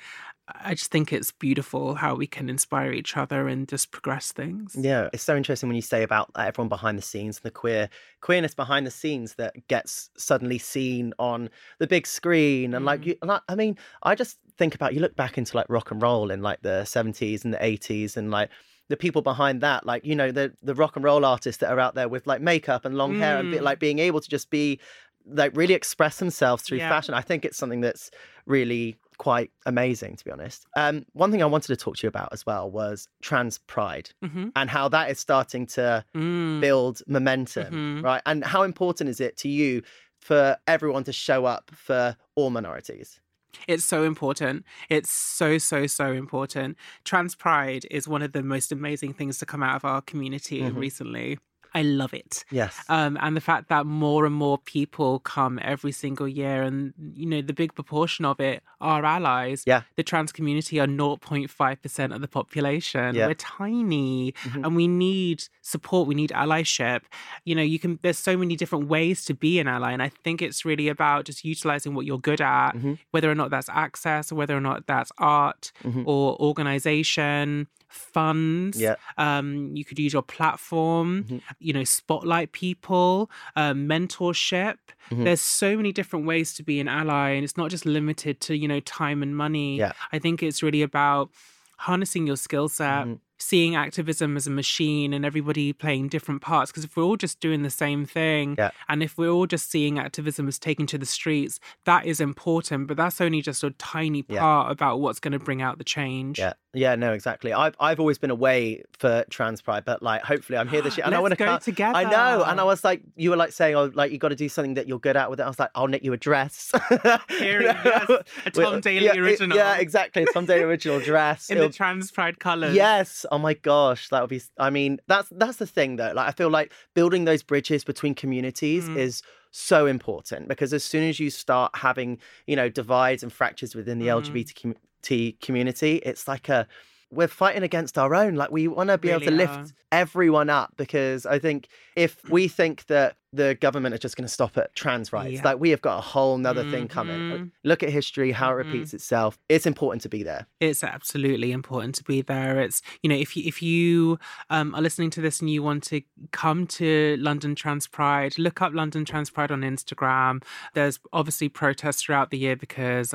I 0.70 0.74
just 0.74 0.90
think 0.90 1.14
it's 1.14 1.32
beautiful 1.32 1.94
how 1.94 2.16
we 2.16 2.26
can 2.26 2.50
inspire 2.50 2.92
each 2.92 3.16
other 3.16 3.48
and 3.48 3.68
just 3.68 3.92
progress 3.92 4.32
things. 4.32 4.76
Yeah, 4.80 5.08
it's 5.14 5.22
so 5.22 5.36
interesting 5.38 5.70
when 5.70 5.76
you 5.76 5.84
say 5.84 6.02
about 6.02 6.32
everyone 6.36 6.70
behind 6.70 6.98
the 6.98 7.04
scenes 7.04 7.38
and 7.38 7.44
the 7.44 7.52
queer 7.52 7.88
queerness 8.22 8.56
behind 8.56 8.88
the 8.88 8.92
scenes 8.92 9.36
that 9.36 9.54
gets 9.68 10.10
suddenly 10.18 10.58
seen 10.58 11.14
on 11.20 11.50
the 11.78 11.86
big 11.86 12.08
screen 12.08 12.74
and 12.74 12.84
like 12.84 13.02
Mm. 13.02 13.06
you. 13.06 13.16
And 13.22 13.32
I, 13.32 13.40
I 13.48 13.54
mean, 13.56 13.78
I 14.02 14.16
just 14.16 14.40
think 14.58 14.74
about 14.74 14.96
you 14.96 15.02
look 15.02 15.16
back 15.16 15.38
into 15.38 15.56
like 15.56 15.68
rock 15.70 15.92
and 15.92 16.02
roll 16.02 16.32
in 16.32 16.42
like 16.42 16.62
the 16.64 16.84
seventies 16.86 17.46
and 17.46 17.54
the 17.54 17.64
eighties 17.64 18.18
and 18.18 18.32
like 18.32 18.50
the 18.90 18.98
people 18.98 19.22
behind 19.22 19.62
that, 19.62 19.86
like 19.86 20.06
you 20.06 20.16
know 20.16 20.32
the 20.32 20.54
the 20.62 20.76
rock 20.76 20.96
and 20.96 21.06
roll 21.06 21.24
artists 21.26 21.60
that 21.62 21.72
are 21.72 21.80
out 21.80 21.96
there 21.96 22.10
with 22.10 22.28
like 22.28 22.42
makeup 22.42 22.86
and 22.86 22.96
long 22.96 23.16
hair 23.16 23.38
and 23.40 23.50
be, 23.50 23.58
Mm. 23.58 23.64
like 23.64 23.80
being 23.80 24.00
able 24.00 24.20
to 24.22 24.30
just 24.30 24.50
be 24.50 24.80
like 25.26 25.56
really 25.56 25.74
express 25.76 26.18
themselves 26.20 26.64
through 26.64 26.80
Yeah. 26.80 26.90
fashion. 26.90 27.14
I 27.14 27.22
think 27.22 27.46
it's 27.46 27.58
something 27.58 27.82
that's 27.82 28.10
really 28.46 28.98
quite 29.18 29.52
amazing 29.66 30.16
to 30.16 30.26
be 30.26 30.32
honest. 30.32 30.66
Um, 30.78 31.06
one 31.14 31.30
thing 31.32 31.44
I 31.44 31.46
wanted 31.46 31.68
to 31.68 31.76
talk 31.76 31.98
to 31.98 32.08
you 32.08 32.10
about 32.10 32.30
as 32.32 32.46
well 32.46 32.72
was 32.72 33.08
trans 33.22 33.58
pride 33.60 34.10
hmm 34.24 34.50
and 34.56 34.70
how 34.70 34.90
that 34.90 35.12
is 35.12 35.20
starting 35.20 35.66
to 35.68 36.04
Mm. 36.16 36.62
build 36.62 37.02
momentum, 37.08 37.74
Mhm. 38.02 38.04
right? 38.04 38.22
And 38.26 38.44
how 38.44 38.64
important 38.64 39.10
is 39.10 39.20
it 39.20 39.38
to 39.38 39.50
you 39.50 39.82
for 40.20 40.58
everyone 40.68 41.04
to 41.06 41.14
show 41.14 41.46
up 41.46 41.70
for 41.76 42.16
all 42.36 42.50
minorities? 42.50 43.20
It's 43.68 43.86
so 43.86 44.04
important. 44.04 44.66
It's 44.90 45.12
so, 45.12 45.58
so, 45.58 45.88
so 45.88 46.12
important. 46.12 46.78
Trans 47.04 47.36
Pride 47.36 47.86
is 47.92 48.08
one 48.08 48.22
of 48.22 48.32
the 48.32 48.44
most 48.44 48.72
amazing 48.72 49.14
things 49.14 49.38
to 49.40 49.46
come 49.46 49.64
out 49.64 49.76
of 49.76 49.86
our 49.86 50.02
community 50.02 50.62
Mhm. 50.62 50.76
recently. 50.76 51.40
I 51.74 51.84
love 51.84 52.14
it. 52.14 52.46
Yes. 52.52 52.76
Um, 52.90 53.18
and 53.22 53.36
the 53.38 53.42
fact 53.42 53.70
that 53.70 53.86
more 53.86 54.26
and 54.26 54.34
more 54.36 54.58
people 54.58 55.20
come 55.20 55.60
every 55.62 55.92
single 55.92 56.28
year, 56.28 56.64
and 56.64 56.94
you 57.14 57.26
know, 57.26 57.42
the 57.42 57.54
big 57.54 57.76
proportion 57.76 58.26
of 58.26 58.40
it 58.40 58.64
are 58.82 59.06
allies. 59.06 59.64
Yeah. 59.68 59.82
The 59.96 60.04
trans 60.04 60.32
community 60.32 60.80
are 60.80 60.88
0.5% 60.88 62.14
of 62.16 62.22
the 62.22 62.28
population. 62.28 63.16
Yeah. 63.16 63.28
We're 63.28 63.34
tiny 63.36 64.32
Mhm. 64.44 64.66
and 64.66 64.76
we 64.76 64.88
need 64.88 65.44
support. 65.62 66.08
We 66.08 66.16
need 66.16 66.32
allyship. 66.32 67.02
You 67.46 67.56
know, 67.56 67.62
you 67.62 67.80
can, 67.80 68.00
there's 68.02 68.18
so 68.18 68.36
many 68.38 68.56
different 68.56 68.88
ways 68.88 69.24
to 69.26 69.34
be 69.34 69.60
an 69.60 69.68
ally. 69.68 69.92
And 69.92 70.02
I 70.02 70.10
think 70.10 70.42
it's 70.42 70.66
really 70.66 70.88
about 70.88 71.26
just 71.26 71.44
utilizing 71.46 71.94
what 71.94 72.06
you're 72.06 72.20
good 72.20 72.42
at, 72.42 72.72
Mhm. 72.74 72.98
whether 73.12 73.30
or 73.30 73.36
not 73.36 73.50
that's 73.52 73.70
access 73.70 74.32
or 74.32 74.36
whether 74.36 74.56
or 74.56 74.62
not 74.62 74.88
that's 74.88 75.12
art 75.18 75.72
Mhm. 75.84 76.04
or 76.06 76.36
organization. 76.42 77.68
Funds. 77.90 78.80
Yeah. 78.80 78.96
Um, 79.18 79.76
you 79.76 79.84
could 79.84 80.00
use 80.00 80.14
your 80.14 80.22
platform, 80.22 81.26
Mhm. 81.26 81.42
you 81.60 81.74
know, 81.74 81.84
spotlight 81.84 82.52
people, 82.52 83.30
um, 83.56 83.88
mentorship. 83.88 84.78
Mhm. 85.12 85.24
There's 85.26 85.42
so 85.42 85.76
many 85.76 85.92
different 85.92 86.26
ways 86.26 86.54
to 86.56 86.64
be 86.64 86.80
an 86.80 86.88
ally, 86.88 87.32
and 87.32 87.44
it's 87.44 87.58
not 87.58 87.70
just 87.72 87.86
limited 87.86 88.40
to, 88.42 88.56
you 88.56 88.68
know, 88.68 88.80
time 88.82 89.22
and 89.24 89.36
money. 89.36 89.78
Yeah. 89.78 89.94
I 90.12 90.20
think 90.20 90.42
it's 90.44 90.62
really 90.64 90.82
about 90.82 91.30
harnessing 91.78 92.28
your 92.28 92.36
skill 92.38 92.70
set, 92.70 93.06
Mhm. 93.08 93.20
Seeing 93.42 93.76
activism 93.76 94.36
as 94.38 94.48
a 94.48 94.50
machine 94.50 95.14
and 95.14 95.26
everybody 95.26 95.72
playing 95.74 96.10
different 96.10 96.42
parts. 96.42 96.72
Because 96.72 96.84
if 96.84 96.96
we're 96.98 97.04
all 97.04 97.16
just 97.18 97.40
doing 97.40 97.64
the 97.64 97.70
same 97.70 98.06
thing, 98.06 98.56
Yeah. 98.58 98.72
and 98.90 99.02
if 99.02 99.18
we're 99.18 99.30
all 99.30 99.48
just 99.48 99.72
seeing 99.72 99.98
activism 99.98 100.48
as 100.48 100.60
taken 100.60 100.86
to 100.88 100.98
the 100.98 101.06
streets, 101.06 101.60
that 101.86 102.06
is 102.06 102.20
important, 102.20 102.88
but 102.88 102.98
that's 102.98 103.22
only 103.22 103.42
just 103.42 103.64
a 103.64 103.72
tiny 103.72 104.26
Yeah. 104.28 104.40
part 104.42 104.72
about 104.72 105.00
what's 105.00 105.20
going 105.20 105.32
to 105.32 105.40
bring 105.40 105.62
out 105.62 105.78
the 105.78 105.84
change. 105.86 106.38
Yeah, 106.38 106.54
yeah, 106.74 106.96
no, 106.96 107.14
exactly. 107.14 107.54
I've 107.54 107.76
I've 107.80 108.00
always 108.00 108.18
been 108.18 108.30
away 108.30 108.84
for 108.98 109.24
trans 109.30 109.62
pride, 109.62 109.86
but 109.86 110.04
like, 110.04 110.22
hopefully, 110.24 110.58
I'm 110.60 110.68
here 110.68 110.82
this 110.82 110.98
year, 110.98 111.06
and 111.06 111.16
I 111.16 111.20
want 111.20 111.32
to 111.32 111.38
go 111.38 111.46
come 111.46 111.60
together. 111.62 111.98
I 111.98 112.04
know, 112.04 112.44
and 112.44 112.60
I 112.60 112.64
was 112.64 112.84
like, 112.84 113.02
you 113.16 113.30
were 113.30 113.38
like 113.38 113.54
saying, 113.54 113.74
oh, 113.76 113.90
like 113.94 114.12
you 114.12 114.18
got 114.18 114.30
to 114.30 114.36
do 114.36 114.50
something 114.50 114.74
that 114.74 114.88
you're 114.88 115.00
good 115.00 115.16
at 115.16 115.30
with 115.30 115.40
it. 115.40 115.44
I 115.44 115.48
was 115.48 115.58
like, 115.60 115.70
I'll 115.76 115.88
knit 115.88 116.04
you 116.04 116.12
a 116.14 116.18
dress. 116.18 116.72
Here, 117.30 117.62
yes, 117.62 118.10
a 118.46 118.52
Tom 118.52 118.82
Daley 118.82 119.06
yeah, 119.06 119.14
it- 119.14 119.20
original. 119.20 119.58
Yeah, 119.58 119.78
exactly, 119.78 120.26
Tom 120.34 120.46
Daley 120.46 120.64
original 120.64 121.00
dress. 121.12 121.50
In 121.50 121.58
It'll- 121.58 121.70
the 121.70 121.74
trans 121.74 122.12
pride 122.12 122.40
colours. 122.40 122.76
Yes. 122.76 123.26
Oh 123.32 123.38
my 123.38 123.54
gosh, 123.54 124.10
that 124.10 124.22
would 124.22 124.30
be. 124.30 124.42
I 124.58 124.70
mean, 124.70 125.00
that's 125.08 125.30
that's 125.32 125.58
the 125.58 125.68
thing 125.68 125.96
though. 125.98 126.12
Like, 126.16 126.28
I 126.28 126.32
feel 126.32 126.50
like 126.50 126.74
building 126.96 127.26
those 127.26 127.44
bridges 127.44 127.84
between 127.84 128.16
communities 128.16 128.90
Mm. 128.90 128.98
is 128.98 129.22
so 129.52 129.86
important 129.88 130.48
because 130.48 130.74
as 130.74 130.84
soon 130.84 131.04
as 131.10 131.20
you 131.20 131.30
start 131.30 131.76
having, 131.76 132.20
you 132.48 132.56
know, 132.56 132.70
divides 132.70 133.24
and 133.24 133.32
fractures 133.34 133.76
within 133.76 134.00
the 134.00 134.08
Mm. 134.08 134.22
LGBT 134.22 135.40
community, 135.42 135.98
it's 135.98 136.28
like 136.28 136.50
a 136.50 136.68
we're 137.12 137.28
fighting 137.28 137.64
against 137.64 137.98
our 137.98 138.14
own. 138.14 138.36
Like 138.36 138.52
we 138.52 138.68
want 138.68 138.90
to 138.90 138.98
be 138.98 139.10
able 139.10 139.22
to 139.22 139.32
Really 139.32 139.38
lift 139.38 139.52
are. 139.52 139.74
everyone 139.92 140.50
up 140.50 140.74
because 140.78 141.26
I 141.26 141.40
think 141.40 141.68
if 141.96 142.24
we 142.30 142.48
think 142.48 142.86
that 142.88 143.16
the 143.32 143.54
government 143.56 143.94
is 143.94 144.00
just 144.00 144.18
going 144.18 144.26
to 144.28 144.34
stop 144.34 144.58
at 144.58 144.74
trans 144.74 145.14
rights, 145.14 145.34
Yeah. 145.34 145.42
like 145.44 145.60
we 145.60 145.70
have 145.70 145.82
got 145.82 145.98
a 146.00 146.02
whole 146.02 146.38
nother 146.40 146.70
thing 146.72 146.88
coming. 146.88 147.20
Mhm. 147.20 147.52
Look 147.64 147.84
at 147.84 147.90
history, 147.90 148.32
how 148.32 148.50
it 148.50 148.54
Mhm. 148.54 148.58
repeats 148.74 148.94
itself. 148.94 149.38
It's 149.50 149.68
important 149.68 150.02
to 150.02 150.10
be 150.10 150.24
there. 150.24 150.48
It's 150.60 150.84
absolutely 150.84 151.52
important 151.52 151.94
to 151.96 152.04
be 152.04 152.22
there. 152.24 152.60
It's 152.60 152.82
you 153.04 153.10
know 153.10 153.16
if 153.16 153.38
you 153.38 153.44
if 153.46 153.62
you 153.62 154.18
um, 154.50 154.74
are 154.74 154.82
listening 154.82 155.12
to 155.12 155.22
this 155.22 155.42
and 155.42 155.50
you 155.50 155.62
want 155.62 155.84
to 155.86 156.02
come 156.32 156.66
to 156.68 157.18
London 157.20 157.54
Trans 157.54 157.86
Pride, 157.88 158.38
look 158.40 158.62
up 158.64 158.74
London 158.74 159.06
Trans 159.06 159.30
Pride 159.30 159.52
on 159.52 159.62
Instagram. 159.62 160.44
There's 160.74 161.00
obviously 161.14 161.50
protests 161.50 162.02
throughout 162.02 162.32
the 162.32 162.38
year 162.40 162.56
because 162.56 163.14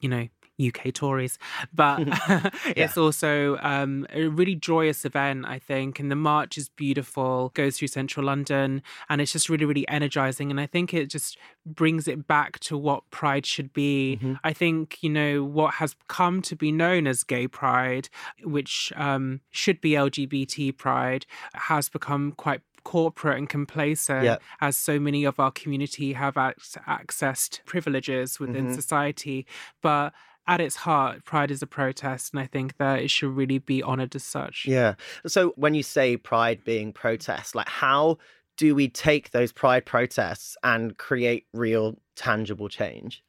you 0.00 0.08
know 0.08 0.28
UK 0.68 0.92
Tories, 0.92 1.38
but 1.74 2.00
it's 2.76 2.96
also 2.96 3.58
um, 3.60 4.06
a 4.12 4.26
really 4.28 4.54
joyous 4.54 5.04
event, 5.04 5.44
I 5.46 5.58
think. 5.58 5.98
And 6.00 6.10
the 6.10 6.16
march 6.16 6.56
is 6.58 6.68
beautiful, 6.68 7.50
goes 7.54 7.78
through 7.78 7.88
central 7.88 8.26
London, 8.26 8.82
and 9.08 9.20
it's 9.20 9.32
just 9.32 9.48
really, 9.48 9.64
really 9.64 9.86
energizing. 9.88 10.50
And 10.50 10.60
I 10.60 10.66
think 10.66 10.94
it 10.94 11.06
just 11.06 11.38
brings 11.66 12.08
it 12.08 12.26
back 12.26 12.58
to 12.60 12.76
what 12.76 13.08
Pride 13.10 13.46
should 13.46 13.72
be. 13.72 14.18
Mm-hmm. 14.22 14.34
I 14.44 14.52
think, 14.52 14.98
you 15.02 15.10
know, 15.10 15.44
what 15.44 15.74
has 15.74 15.96
come 16.08 16.42
to 16.42 16.56
be 16.56 16.72
known 16.72 17.06
as 17.06 17.24
gay 17.24 17.46
pride, 17.48 18.08
which 18.42 18.92
um, 18.96 19.40
should 19.50 19.80
be 19.80 19.92
LGBT 19.92 20.76
pride, 20.76 21.26
has 21.54 21.88
become 21.88 22.32
quite 22.32 22.60
corporate 22.84 23.38
and 23.38 23.48
complacent 23.48 24.24
Yeah. 24.24 24.38
as 24.60 24.76
so 24.76 24.98
many 24.98 25.22
of 25.24 25.38
our 25.38 25.52
community 25.52 26.14
have 26.14 26.36
ac- 26.36 26.80
accessed 26.88 27.64
privileges 27.64 28.40
within 28.40 28.70
Mhm. 28.70 28.74
society 28.74 29.46
but 29.82 30.12
at 30.46 30.60
its 30.60 30.76
heart 30.76 31.24
pride 31.24 31.50
is 31.50 31.62
a 31.62 31.66
protest 31.66 32.32
and 32.32 32.40
i 32.40 32.46
think 32.46 32.76
that 32.78 33.00
it 33.00 33.10
should 33.10 33.30
really 33.34 33.58
be 33.58 33.82
honored 33.82 34.14
as 34.14 34.24
such 34.24 34.66
Yeah. 34.66 34.94
So 35.26 35.52
when 35.56 35.74
you 35.74 35.82
say 35.82 36.16
pride 36.16 36.64
being 36.64 36.92
protest, 36.92 37.54
like 37.54 37.68
how 37.68 38.18
do 38.56 38.74
we 38.74 38.88
take 38.88 39.30
those 39.30 39.52
pride 39.52 39.86
protests 39.86 40.56
and 40.62 40.96
create 40.98 41.46
real 41.54 41.98
tangible 42.16 42.68
change? 42.68 43.22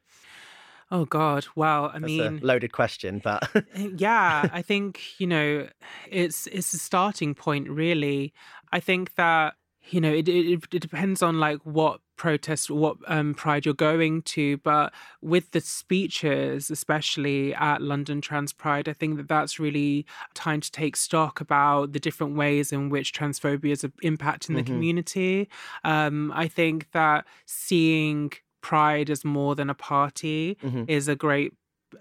oh 0.92 1.06
god 1.06 1.46
well 1.56 1.86
i 1.94 1.94
That's 2.00 2.04
mean 2.04 2.40
a 2.42 2.46
loaded 2.46 2.72
question, 2.72 3.20
but 3.24 3.50
eh, 3.56 3.90
yeah 3.96 4.50
i 4.52 4.62
think 4.62 5.02
you 5.18 5.28
know 5.28 5.68
it's 6.10 6.48
it's 6.48 6.74
a 6.74 6.78
starting 6.78 7.34
point 7.34 7.70
really 7.70 8.34
i 8.72 8.80
think 8.80 9.16
that 9.16 9.56
you 9.90 10.00
know 10.02 10.14
it, 10.14 10.28
it, 10.28 10.64
it 10.72 10.82
depends 10.82 11.22
on 11.24 11.40
like 11.40 11.60
what 11.64 12.00
protest 12.16 12.70
what 12.70 12.98
um 13.08 13.34
pride 13.34 13.66
you're 13.66 13.74
going 13.74 14.22
to 14.22 14.58
but 14.58 14.94
with 15.22 15.52
the 15.52 15.60
speeches 15.62 16.70
especially 16.70 17.54
at 17.56 17.82
london 17.82 18.22
trans 18.22 18.54
pride 18.54 18.88
i 18.88 18.94
think 18.94 19.18
that 19.18 19.28
that's 19.28 19.60
really 19.60 20.06
time 20.34 20.62
to 20.62 20.72
take 20.72 20.96
stock 20.96 21.42
about 21.42 21.92
the 21.94 22.00
different 22.00 22.36
ways 22.36 22.72
in 22.72 22.90
which 22.90 23.14
transphobia 23.14 23.72
is 23.72 23.84
impacting 24.04 24.56
the 24.56 24.64
Mhm. 24.64 24.64
community 24.64 25.50
um 25.84 26.32
i 26.36 26.48
think 26.48 26.90
that 26.92 27.26
seeing 27.46 28.32
pride 28.62 29.10
as 29.10 29.26
more 29.26 29.56
than 29.56 29.70
a 29.70 29.76
party 29.76 30.58
Mhm. 30.62 30.88
is 30.88 31.08
a 31.08 31.16
great 31.16 31.54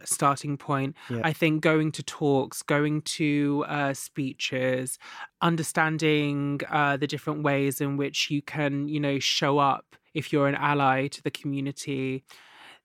starting 0.04 0.56
point. 0.56 0.96
Yeah. 1.08 1.22
I 1.22 1.32
think 1.34 1.60
going 1.62 1.92
to 1.92 2.02
talks, 2.02 2.62
going 2.62 3.02
to 3.02 3.64
uh, 3.68 3.92
speeches, 3.92 4.98
understanding 5.42 6.60
uh, 6.70 6.96
the 6.96 7.06
different 7.06 7.42
ways 7.42 7.80
in 7.80 7.96
which 7.96 8.30
you 8.30 8.42
can, 8.42 8.88
you 8.88 8.98
know, 9.00 9.18
show 9.18 9.58
up 9.58 9.96
if 10.14 10.32
you're 10.32 10.48
an 10.48 10.54
ally 10.54 11.06
to 11.08 11.22
the 11.22 11.30
community. 11.30 12.24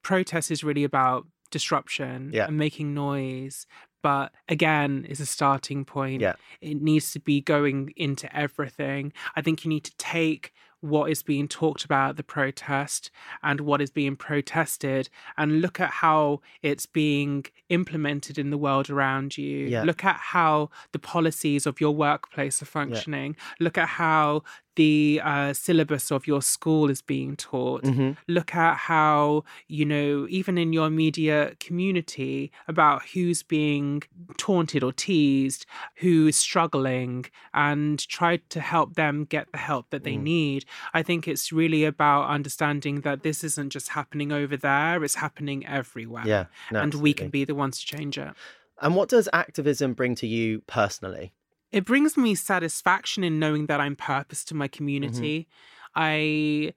Protest 0.03 0.51
is 0.51 0.63
really 0.63 0.83
about 0.83 1.25
disruption 1.51 2.31
Yeah. 2.33 2.47
and 2.47 2.57
making 2.57 2.93
noise. 2.93 3.65
But 4.03 4.31
again, 4.47 5.05
is 5.09 5.19
a 5.19 5.25
starting 5.25 5.83
point. 5.83 6.21
Yeah. 6.21 6.33
It 6.61 6.81
needs 6.81 7.11
to 7.11 7.19
be 7.19 7.41
going 7.41 7.93
into 7.97 8.33
everything. 8.35 9.11
I 9.35 9.41
think 9.41 9.65
you 9.65 9.69
need 9.69 9.83
to 9.85 9.95
take 9.97 10.53
what 10.81 11.09
is 11.09 11.23
being 11.23 11.47
talked 11.47 11.83
about 11.83 12.11
at 12.11 12.17
the 12.17 12.23
protest 12.23 13.09
and 13.41 13.61
what 13.61 13.81
is 13.81 13.89
being 13.89 14.15
protested 14.15 15.09
and 15.35 15.59
look 15.59 15.79
at 15.79 15.89
how 15.89 16.39
it's 16.61 16.85
being 16.85 17.43
implemented 17.69 18.37
in 18.37 18.51
the 18.51 18.57
world 18.59 18.87
around 18.89 19.37
you. 19.37 19.65
Yeah. 19.67 19.83
Look 19.83 20.05
at 20.05 20.17
how 20.17 20.69
the 20.91 20.99
policies 20.99 21.65
of 21.65 21.81
your 21.81 21.95
workplace 21.95 22.61
are 22.61 22.65
functioning. 22.65 23.35
Look 23.59 23.77
at 23.77 23.87
how 23.89 24.43
the 24.77 25.19
uh, 25.31 25.51
syllabus 25.53 26.05
of 26.11 26.21
your 26.31 26.41
school 26.41 26.89
is 26.89 27.01
being 27.01 27.35
taught. 27.35 27.83
Mhm. 27.83 28.15
Look 28.27 28.51
at 28.55 28.75
how, 28.91 29.43
you 29.67 29.85
know, 29.93 30.11
even 30.29 30.57
in 30.57 30.69
your 30.77 30.87
immediate 30.93 31.59
community, 31.59 32.51
about 32.67 32.99
who's 33.13 33.41
being 33.43 34.03
taunted 34.37 34.81
or 34.87 34.93
teased, 34.93 35.65
who 36.03 36.15
is 36.31 36.37
struggling, 36.37 37.25
and 37.53 37.95
try 38.17 38.37
to 38.55 38.59
help 38.73 38.89
them 38.95 39.25
get 39.35 39.45
the 39.51 39.57
help 39.69 39.85
that 39.89 40.03
they 40.07 40.15
Mm. 40.17 40.23
need. 40.33 40.61
I 40.93 41.01
think 41.03 41.27
it's 41.27 41.51
really 41.51 41.83
about 41.83 42.29
understanding 42.37 43.01
that 43.01 43.23
this 43.23 43.43
isn't 43.43 43.71
just 43.77 43.89
happening 43.89 44.31
over 44.31 44.55
there, 44.69 45.03
it's 45.03 45.15
happening 45.15 45.65
everywhere. 45.65 46.23
yeah, 46.25 46.45
no, 46.71 46.79
and 46.81 46.93
we 47.05 47.11
can 47.13 47.29
be 47.29 47.43
the 47.45 47.55
ones 47.55 47.79
to 47.79 47.85
change 47.97 48.17
it. 48.17 48.33
And 48.81 48.95
what 48.95 49.09
does 49.09 49.27
activism 49.33 49.93
bring 49.93 50.13
to 50.15 50.27
you 50.27 50.61
personally? 50.67 51.33
It 51.71 51.85
brings 51.85 52.17
me 52.17 52.35
satisfaction 52.35 53.23
in 53.23 53.39
knowing 53.39 53.65
that 53.67 53.79
I'm 53.79 53.95
purpose 53.95 54.43
to 54.45 54.53
Mm-hmm. 54.53 54.59
my 54.59 54.67
community. 54.67 55.47
I, 55.95 56.73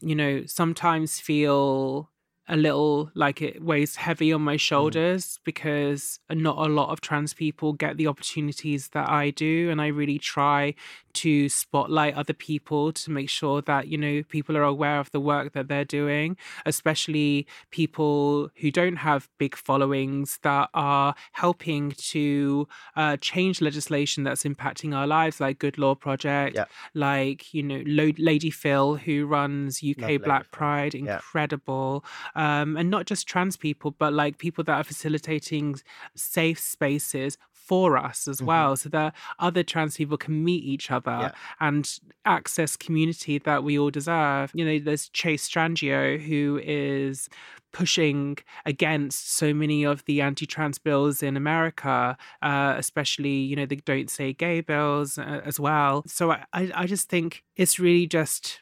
you 0.00 0.14
know, 0.14 0.44
sometimes 0.46 1.20
feel 1.20 2.10
a 2.46 2.56
little 2.56 3.10
like 3.14 3.40
it 3.40 3.62
weighs 3.62 3.96
heavy 3.96 4.32
on 4.32 4.42
my 4.42 4.56
shoulders 4.56 5.40
because 5.44 6.18
not 6.30 6.58
a 6.58 6.68
lot 6.68 6.90
of 6.90 7.00
trans 7.00 7.32
people 7.32 7.72
get 7.72 7.96
the 7.96 8.06
opportunities 8.06 8.88
that 8.88 9.08
I 9.08 9.30
do. 9.30 9.70
And 9.70 9.80
I 9.80 9.86
really 9.86 10.18
try 10.18 10.74
to 11.14 11.48
spotlight 11.48 12.14
other 12.14 12.32
people 12.32 12.92
to 12.92 13.10
make 13.10 13.28
sure 13.30 13.62
that, 13.62 13.88
you 13.88 13.96
know, 13.98 14.22
people 14.28 14.56
are 14.56 14.62
aware 14.62 14.98
of 15.00 15.10
the 15.12 15.20
work 15.20 15.52
that 15.52 15.68
they're 15.68 15.84
doing, 15.84 16.36
especially 16.66 17.46
people 17.70 18.50
who 18.56 18.70
don't 18.70 18.96
have 18.96 19.28
big 19.38 19.56
followings 19.56 20.38
that 20.42 20.68
are 20.74 21.14
helping 21.32 21.92
to 21.92 22.68
uh, 22.96 23.16
change 23.18 23.60
legislation 23.60 24.24
that's 24.24 24.44
impacting 24.44 24.94
our 24.94 25.06
lives, 25.06 25.40
like 25.40 25.58
Good 25.58 25.78
Law 25.78 25.94
Project, 25.94 26.56
Yeah. 26.56 26.64
like, 26.94 27.54
you 27.54 27.62
know, 27.62 27.82
Lo- 27.86 28.12
Lady 28.18 28.50
Phyll, 28.50 28.98
who 29.00 29.26
runs 29.26 29.82
UK 29.82 29.98
Love 30.00 30.08
Lady 30.10 30.18
Black 30.24 30.42
Phyll. 30.44 30.50
Pride, 30.50 30.94
Yeah. 30.94 31.14
incredible. 31.16 32.04
Um, 32.34 32.76
and 32.76 32.90
not 32.90 33.06
just 33.06 33.26
trans 33.26 33.56
people, 33.56 33.90
but 33.92 34.12
like 34.12 34.38
people 34.38 34.62
that 34.64 34.74
are 34.74 34.84
facilitating 34.84 35.76
safe 36.14 36.58
spaces 36.58 37.38
for 37.66 37.96
us 37.96 38.28
as 38.28 38.40
Mhm. 38.40 38.46
well, 38.46 38.76
so 38.76 38.88
that 38.90 39.14
other 39.38 39.62
trans 39.62 39.96
people 39.96 40.16
can 40.18 40.44
meet 40.44 40.62
each 40.64 40.90
other 40.90 41.18
Yeah. 41.20 41.32
and 41.60 41.98
access 42.26 42.76
community 42.76 43.38
that 43.38 43.64
we 43.64 43.78
all 43.78 43.90
deserve. 43.90 44.50
You 44.54 44.64
know, 44.64 44.78
there's 44.78 45.08
Chase 45.08 45.48
Strangio, 45.48 46.20
who 46.20 46.60
is 46.62 47.28
pushing 47.72 48.38
against 48.66 49.32
so 49.32 49.52
many 49.52 49.82
of 49.84 50.04
the 50.04 50.20
anti-trans 50.20 50.78
bills 50.78 51.22
in 51.22 51.36
America, 51.36 52.16
uh, 52.42 52.74
especially 52.76 53.36
you 53.50 53.56
know 53.56 53.66
the 53.66 53.76
"Don't 53.76 54.10
Say 54.10 54.32
Gay" 54.32 54.60
bills 54.60 55.18
uh, 55.18 55.40
as 55.44 55.58
well. 55.58 56.04
So 56.06 56.30
I, 56.32 56.44
I 56.52 56.86
just 56.86 57.08
think 57.08 57.44
it's 57.56 57.78
really 57.80 58.06
just, 58.06 58.60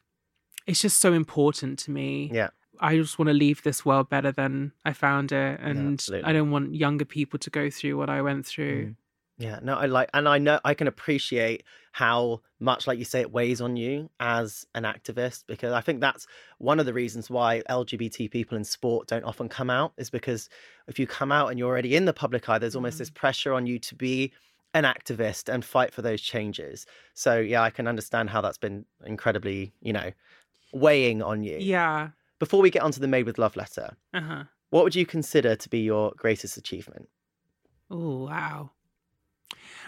it's 0.66 0.80
just 0.80 1.00
so 1.00 1.12
important 1.12 1.78
to 1.80 1.90
me. 1.90 2.30
Yeah. 2.32 2.50
I 2.82 2.96
just 2.96 3.18
want 3.18 3.28
to 3.28 3.34
leave 3.34 3.62
this 3.62 3.84
world 3.84 4.08
better 4.08 4.32
than 4.32 4.72
I 4.84 4.92
found 4.92 5.32
it, 5.32 5.60
and 5.60 5.94
absolutely. 5.94 6.28
I 6.28 6.32
don't 6.32 6.50
want 6.50 6.74
younger 6.74 7.04
people 7.04 7.38
to 7.38 7.48
go 7.50 7.70
through 7.70 7.96
what 7.96 8.10
I 8.10 8.20
went 8.20 8.44
through. 8.44 8.86
Mm. 8.86 8.96
Yeah, 9.38 9.58
no, 9.62 9.76
I 9.76 9.86
like, 9.86 10.10
and 10.14 10.28
I 10.28 10.38
know 10.38 10.60
I 10.64 10.74
can 10.74 10.86
appreciate 10.86 11.64
how 11.92 12.42
much, 12.60 12.86
like 12.86 12.98
you 12.98 13.04
say, 13.04 13.20
it 13.20 13.32
weighs 13.32 13.60
on 13.60 13.76
you 13.76 14.10
as 14.20 14.66
an 14.74 14.84
activist 14.84 15.44
because 15.46 15.72
I 15.72 15.80
think 15.80 16.00
that's 16.00 16.26
one 16.58 16.78
of 16.78 16.86
the 16.86 16.92
reasons 16.92 17.30
why 17.30 17.62
LGBT 17.68 18.30
people 18.30 18.56
in 18.56 18.64
sport 18.64 19.08
don't 19.08 19.24
often 19.24 19.48
come 19.48 19.70
out 19.70 19.92
is 19.96 20.10
because 20.10 20.48
if 20.86 20.98
you 20.98 21.06
come 21.06 21.32
out 21.32 21.48
and 21.48 21.58
you're 21.58 21.68
already 21.68 21.96
in 21.96 22.04
the 22.04 22.12
public 22.12 22.48
eye, 22.48 22.58
there's 22.58 22.76
almost 22.76 22.98
this 22.98 23.10
pressure 23.10 23.52
on 23.52 23.66
you 23.66 23.78
to 23.80 23.94
be 23.94 24.32
an 24.74 24.84
activist 24.84 25.52
and 25.52 25.64
fight 25.64 25.92
for 25.92 26.02
those 26.02 26.20
changes. 26.20 26.86
So, 27.14 27.38
yeah, 27.38 27.62
I 27.62 27.70
can 27.70 27.88
understand 27.88 28.30
how 28.30 28.40
that's 28.42 28.58
been 28.58 28.84
incredibly, 29.04 29.72
you 29.80 29.92
know, 29.92 30.10
weighing 30.72 31.20
on 31.22 31.42
you. 31.42 31.58
Yeah. 31.58 32.10
Before 32.42 32.60
we 32.60 32.70
get 32.70 32.82
onto 32.82 32.98
the 32.98 33.06
Made 33.06 33.24
with 33.24 33.38
Love 33.38 33.54
letter, 33.54 33.96
Uh 34.12 34.20
huh. 34.20 34.44
what 34.70 34.82
would 34.82 34.96
you 34.96 35.06
consider 35.06 35.54
to 35.54 35.68
be 35.68 35.78
your 35.78 36.12
greatest 36.16 36.56
achievement? 36.56 37.08
Oh, 37.88 38.24
wow. 38.24 38.70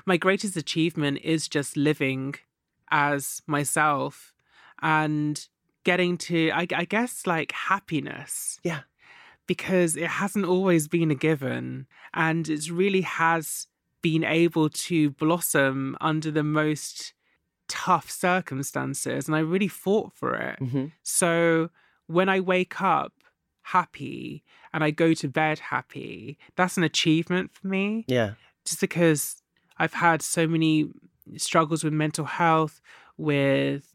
My 0.06 0.16
greatest 0.16 0.56
achievement 0.56 1.18
is 1.24 1.48
just 1.48 1.76
living 1.76 2.36
as 2.92 3.42
myself 3.48 4.32
and 4.80 5.48
getting 5.82 6.16
to, 6.18 6.52
I, 6.52 6.68
I 6.72 6.84
guess, 6.84 7.26
like 7.26 7.50
happiness. 7.50 8.60
Yeah. 8.62 8.82
Because 9.48 9.96
it 9.96 10.06
hasn't 10.06 10.44
always 10.44 10.86
been 10.86 11.10
a 11.10 11.16
given. 11.16 11.88
And 12.12 12.48
it 12.48 12.70
really 12.70 13.00
has 13.00 13.66
been 14.00 14.22
able 14.22 14.68
to 14.68 15.10
blossom 15.10 15.96
under 16.00 16.30
the 16.30 16.44
most 16.44 17.14
tough 17.66 18.12
circumstances. 18.12 19.26
And 19.26 19.34
I 19.34 19.40
really 19.40 19.66
fought 19.66 20.12
for 20.14 20.36
it. 20.36 20.60
Mm-hmm. 20.60 20.86
So 21.02 21.70
when 22.06 22.28
I 22.28 22.40
wake 22.40 22.80
up 22.80 23.12
happy 23.62 24.44
and 24.72 24.84
I 24.84 24.90
go 24.90 25.14
to 25.14 25.28
bed 25.28 25.58
happy, 25.58 26.38
that's 26.56 26.76
an 26.76 26.82
achievement 26.82 27.52
for 27.52 27.66
me. 27.66 28.04
Yeah. 28.08 28.32
Just 28.64 28.80
because 28.80 29.42
I've 29.78 29.94
had 29.94 30.22
so 30.22 30.46
many 30.46 30.88
struggles 31.36 31.82
with 31.84 31.92
mental 31.92 32.24
health, 32.24 32.80
with 33.16 33.94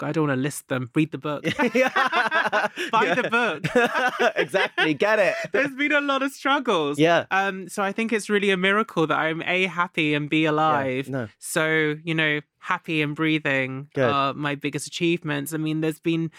I 0.00 0.12
don't 0.12 0.28
want 0.28 0.36
to 0.38 0.42
list 0.42 0.68
them. 0.68 0.90
Read 0.94 1.12
the 1.12 1.18
book. 1.18 1.44
Buy 1.58 3.14
the 3.14 3.28
book. 3.30 4.32
exactly. 4.36 4.94
Get 4.94 5.18
it. 5.18 5.34
There's 5.52 5.74
been 5.74 5.92
a 5.92 6.00
lot 6.00 6.22
of 6.22 6.32
struggles. 6.32 6.98
Yeah. 6.98 7.26
Um, 7.30 7.68
so 7.68 7.82
I 7.82 7.92
think 7.92 8.12
it's 8.12 8.30
really 8.30 8.50
a 8.50 8.56
miracle 8.56 9.06
that 9.06 9.18
I'm 9.18 9.42
a 9.42 9.66
happy 9.66 10.14
and 10.14 10.30
b 10.30 10.46
alive. 10.46 11.08
No. 11.08 11.28
So, 11.38 11.96
you 12.02 12.14
know, 12.14 12.40
happy 12.60 13.02
and 13.02 13.14
breathing 13.14 13.88
Good. 13.94 14.10
are 14.10 14.32
my 14.32 14.54
biggest 14.54 14.86
achievements. 14.86 15.52
I 15.52 15.58
mean, 15.58 15.82
there's 15.82 16.00
been, 16.00 16.30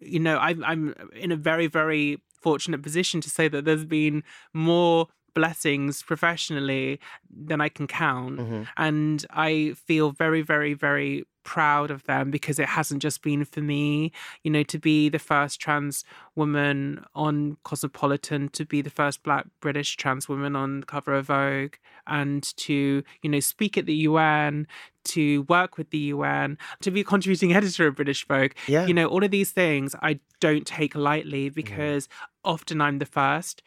you 0.00 0.20
know, 0.20 0.38
I'm, 0.38 0.64
I'm 0.64 0.94
in 1.14 1.32
a 1.32 1.36
very, 1.36 1.66
very 1.66 2.20
fortunate 2.40 2.82
position 2.82 3.20
to 3.20 3.30
say 3.30 3.48
that 3.48 3.64
there's 3.64 3.84
been 3.84 4.22
more 4.54 5.08
blessings 5.34 6.02
professionally 6.02 6.98
than 7.30 7.60
I 7.60 7.68
can 7.68 7.86
count. 7.86 8.38
Mhm. 8.40 8.66
And 8.76 9.26
I 9.30 9.74
feel 9.86 10.10
very, 10.10 10.42
very, 10.42 10.74
very 10.74 11.24
proud 11.44 11.90
of 11.90 12.04
them 12.04 12.30
because 12.30 12.58
it 12.58 12.68
hasn't 12.68 13.02
just 13.02 13.22
been 13.22 13.44
for 13.44 13.60
me, 13.60 14.12
you 14.42 14.50
know, 14.50 14.62
to 14.64 14.78
be 14.78 15.08
the 15.08 15.18
first 15.18 15.60
trans 15.60 16.04
woman 16.34 17.04
on 17.14 17.56
Cosmopolitan, 17.64 18.48
to 18.50 18.64
be 18.64 18.82
the 18.82 18.90
first 18.90 19.22
black 19.22 19.46
British 19.60 19.96
trans 19.96 20.28
woman 20.28 20.56
on 20.56 20.80
the 20.80 20.86
cover 20.86 21.14
of 21.14 21.26
Vogue, 21.26 21.74
and 22.06 22.42
to, 22.56 23.02
you 23.22 23.30
know, 23.30 23.40
speak 23.40 23.76
at 23.78 23.86
the 23.86 23.94
UN, 23.94 24.66
to 25.04 25.42
work 25.42 25.78
with 25.78 25.90
the 25.90 25.98
UN, 25.98 26.58
to 26.80 26.90
be 26.90 27.00
a 27.00 27.04
contributing 27.04 27.52
editor 27.54 27.86
of 27.86 27.96
British 27.96 28.26
Vogue. 28.26 28.52
Yeah. 28.66 28.86
You 28.86 28.94
know, 28.94 29.06
all 29.06 29.24
of 29.24 29.30
these 29.30 29.50
things 29.50 29.94
I 30.02 30.20
don't 30.40 30.66
take 30.66 30.94
lightly 30.94 31.46
mm-hmm. 31.46 31.54
because 31.54 32.08
often 32.44 32.80
I'm 32.80 32.98
the 32.98 33.06
first. 33.06 33.62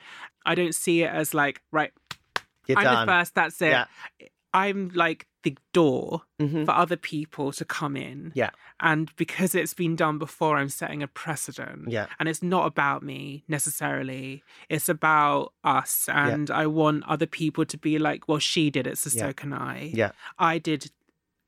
I 0.46 0.56
don't 0.56 0.76
see 0.76 1.04
it 1.04 1.10
as 1.10 1.34
like, 1.34 1.62
right, 1.72 1.92
You're 2.68 2.78
I'm 2.78 2.84
done. 2.84 3.06
the 3.06 3.12
first, 3.12 3.36
that's 3.36 3.62
it. 3.62 3.70
Yeah. 3.70 3.86
I'm 4.54 4.90
like 4.94 5.28
the 5.44 5.58
door 5.74 6.22
Mhm. 6.40 6.66
for 6.66 6.72
other 6.72 6.96
people 6.96 7.52
to 7.52 7.66
come 7.66 7.98
in. 7.98 8.32
Yeah. 8.36 8.52
And 8.80 9.14
because 9.18 9.56
it's 9.56 9.74
been 9.74 9.96
done 9.96 10.18
before, 10.18 10.58
I'm 10.58 10.70
setting 10.70 11.04
a 11.04 11.08
precedent. 11.08 11.90
Yeah. 11.92 12.08
And 12.20 12.30
it's 12.30 12.42
not 12.44 12.66
about 12.66 13.04
me 13.04 13.44
necessarily. 13.48 14.44
It's 14.70 14.88
about 14.90 15.54
us. 15.64 16.08
And 16.08 16.50
I 16.50 16.68
want 16.68 17.04
other 17.08 17.26
people 17.26 17.66
to 17.66 17.78
be 17.78 17.98
like, 18.00 18.28
well, 18.28 18.40
she 18.40 18.70
did 18.70 18.88
it, 18.88 18.98
so 18.98 19.10
Yeah. 19.14 19.28
so 19.30 19.34
can 19.34 19.54
I. 19.54 19.92
Yeah. 19.94 20.12
I 20.38 20.60
did 20.60 20.92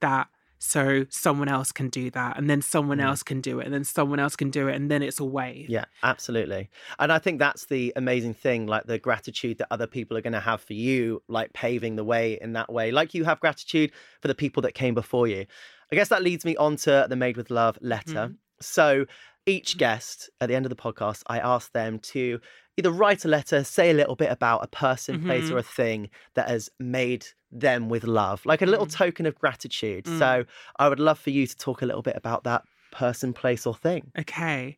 that. 0.01 0.27
So 0.65 1.05
someone 1.09 1.47
else 1.47 1.71
can 1.71 1.89
do 1.89 2.09
that. 2.11 2.37
And 2.37 2.49
then 2.49 2.61
someone 2.61 2.97
Mm. 2.97 3.03
else 3.05 3.21
can 3.23 3.39
do 3.39 3.59
it. 3.59 3.65
And 3.65 3.73
then 3.73 3.83
someone 3.83 4.19
else 4.19 4.35
can 4.35 4.49
do 4.49 4.67
it. 4.67 4.75
And 4.75 4.89
then 4.89 5.03
it's 5.03 5.19
a 5.19 5.23
wave. 5.25 5.69
Yeah, 5.69 5.85
absolutely. 6.03 6.69
And 6.99 7.11
I 7.11 7.19
think 7.19 7.39
that's 7.39 7.65
the 7.67 7.93
amazing 7.95 8.33
thing, 8.33 8.65
like 8.65 8.85
the 8.85 8.97
gratitude 8.97 9.59
that 9.59 9.67
other 9.71 9.87
people 9.87 10.17
are 10.17 10.21
going 10.21 10.33
to 10.33 10.39
have 10.39 10.61
for 10.61 10.73
you, 10.73 11.21
like 11.27 11.53
paving 11.53 11.95
the 11.97 12.03
way 12.03 12.39
in 12.41 12.53
that 12.53 12.71
way, 12.71 12.91
like 12.91 13.13
you 13.13 13.23
have 13.25 13.39
gratitude 13.39 13.91
for 14.21 14.27
the 14.27 14.35
people 14.35 14.61
that 14.63 14.73
came 14.73 14.93
before 14.95 15.27
you. 15.27 15.45
I 15.91 15.95
guess 15.95 16.09
that 16.09 16.23
leads 16.23 16.43
me 16.45 16.55
on 16.57 16.77
to 16.77 17.05
the 17.07 17.15
Made 17.15 17.37
with 17.37 17.51
Love 17.51 17.77
letter. 17.81 18.29
Mhm. 18.29 18.35
So 18.61 19.05
each 19.45 19.77
guest 19.77 20.29
at 20.41 20.49
the 20.49 20.55
end 20.55 20.65
of 20.65 20.69
the 20.69 20.75
podcast, 20.75 21.21
I 21.27 21.39
ask 21.39 21.71
them 21.71 21.99
to 21.99 22.39
either 22.77 22.91
write 22.91 23.23
a 23.25 23.27
letter, 23.27 23.63
say 23.63 23.91
a 23.91 23.93
little 23.93 24.15
bit 24.15 24.31
about 24.31 24.63
a 24.63 24.67
person, 24.67 25.23
place, 25.23 25.45
Mhm. 25.45 25.51
or 25.53 25.57
a 25.59 25.63
thing 25.63 26.09
that 26.33 26.49
has 26.49 26.69
made 26.79 27.25
them 27.51 27.87
with 27.89 28.03
love, 28.03 28.45
like 28.45 28.61
a 28.61 28.65
little 28.65 28.85
Mm. 28.87 28.91
token 28.93 29.25
of 29.25 29.35
gratitude. 29.35 30.05
Mm. 30.05 30.19
So 30.19 30.45
I 30.77 30.89
would 30.89 30.99
love 30.99 31.19
for 31.19 31.29
you 31.29 31.47
to 31.47 31.55
talk 31.55 31.81
a 31.81 31.85
little 31.85 32.01
bit 32.01 32.15
about 32.17 32.43
that 32.43 32.63
person, 32.91 33.33
place, 33.33 33.65
or 33.65 33.75
thing. 33.75 34.11
Okay. 34.17 34.77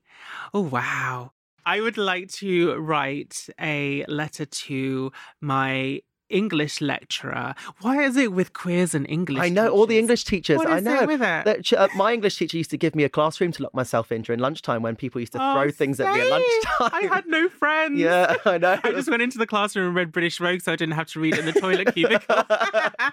Oh, 0.54 0.62
wow. 0.62 1.32
I 1.66 1.82
would 1.82 1.98
like 1.98 2.30
to 2.34 2.76
write 2.76 3.50
a 3.60 4.06
letter 4.08 4.46
to 4.46 5.12
my 5.42 6.02
English 6.30 6.82
lecturer. 6.82 7.56
Why 7.82 8.04
is 8.04 8.18
it 8.18 8.32
with 8.34 8.54
queers 8.54 8.94
and 8.94 9.10
English? 9.10 9.42
I 9.42 9.50
know 9.50 9.70
all 9.70 9.86
the? 9.86 9.98
English 9.98 10.24
teachers. 10.26 10.58
What 10.58 10.70
I 10.70 10.80
know. 10.80 11.02
it 11.02 11.08
with 11.08 11.22
it? 11.22 11.46
That 11.46 11.74
uh, 11.74 11.88
my 11.96 12.14
English 12.14 12.38
teacher 12.38 12.58
used 12.58 12.70
to 12.72 12.78
give 12.78 12.96
me 12.96 13.04
a 13.04 13.10
classroom 13.10 13.52
to 13.54 13.64
lock 13.64 13.74
myself 13.74 14.12
in 14.12 14.22
during 14.22 14.40
lunchtime 14.40 14.82
when 14.82 14.96
people 14.96 15.20
used 15.20 15.34
to 15.34 15.40
Oh, 15.42 15.54
throw 15.54 15.72
things 15.72 16.00
at 16.00 16.14
me 16.14 16.22
at 16.22 16.28
lunchtime. 16.30 16.90
I 16.94 17.16
had 17.16 17.26
no 17.28 17.50
friends. 17.50 18.00
Yeah, 18.00 18.36
I 18.46 18.58
know. 18.58 18.80
I 18.84 18.92
just 18.92 19.10
went 19.10 19.22
into 19.22 19.38
the 19.38 19.48
classroom 19.48 19.88
and 19.88 19.96
read 19.96 20.12
British 20.12 20.38
Vogue 20.38 20.62
so 20.62 20.72
I 20.74 20.76
didn't 20.76 20.96
have 20.96 21.08
to 21.08 21.20
read 21.20 21.38
in 21.38 21.46
the 21.46 21.54
toilet 21.54 21.94
cubicle. 21.94 22.44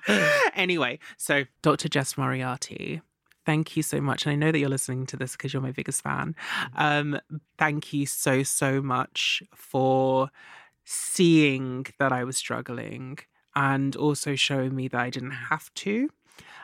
anyway, 0.54 0.98
so 1.16 1.44
Dr. 1.62 1.88
Jess 1.88 2.16
Moriarty, 2.16 3.00
thank 3.46 3.76
you 3.76 3.82
so 3.82 4.00
much. 4.00 4.26
And 4.26 4.32
I 4.32 4.36
know 4.36 4.52
that 4.52 4.58
you're 4.58 4.68
listening 4.68 5.06
to 5.06 5.16
this 5.16 5.32
because 5.32 5.52
you're 5.52 5.62
my 5.62 5.72
biggest 5.72 6.02
fan. 6.02 6.34
Um, 6.76 7.18
thank 7.58 7.92
you 7.92 8.06
so, 8.06 8.42
so 8.42 8.80
much 8.82 9.42
for 9.54 10.30
seeing 10.84 11.86
that 11.98 12.12
I 12.12 12.24
was 12.24 12.36
struggling 12.36 13.18
and 13.54 13.94
also 13.96 14.34
showing 14.34 14.74
me 14.74 14.88
that 14.88 15.00
I 15.00 15.10
didn't 15.10 15.30
have 15.32 15.72
to. 15.74 16.10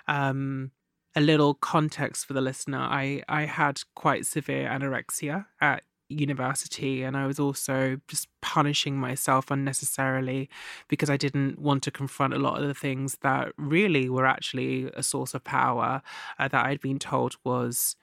Um, 0.08 0.72
a 1.16 1.20
little 1.20 1.54
context 1.54 2.26
for 2.26 2.34
the 2.34 2.40
listener 2.40 2.78
I, 2.78 3.22
I 3.28 3.44
had 3.44 3.80
quite 3.94 4.26
severe 4.26 4.68
anorexia 4.68 5.46
at 5.60 5.82
university 6.08 7.02
and 7.02 7.16
I 7.16 7.26
was 7.26 7.38
also 7.38 8.00
just 8.08 8.28
punishing 8.42 8.96
myself 8.96 9.50
unnecessarily 9.50 10.48
because 10.88 11.08
I 11.08 11.16
didn't 11.16 11.58
want 11.58 11.82
to 11.84 11.90
confront 11.90 12.34
a 12.34 12.38
lot 12.38 12.60
of 12.60 12.66
the 12.66 12.74
things 12.74 13.18
that 13.22 13.52
really 13.56 14.08
were 14.08 14.26
actually 14.26 14.90
a 14.94 15.02
source 15.02 15.34
of 15.34 15.44
power 15.44 16.02
uh, 16.38 16.48
that 16.48 16.66
I'd 16.66 16.80
been 16.80 16.98
told 16.98 17.36
was 17.44 17.96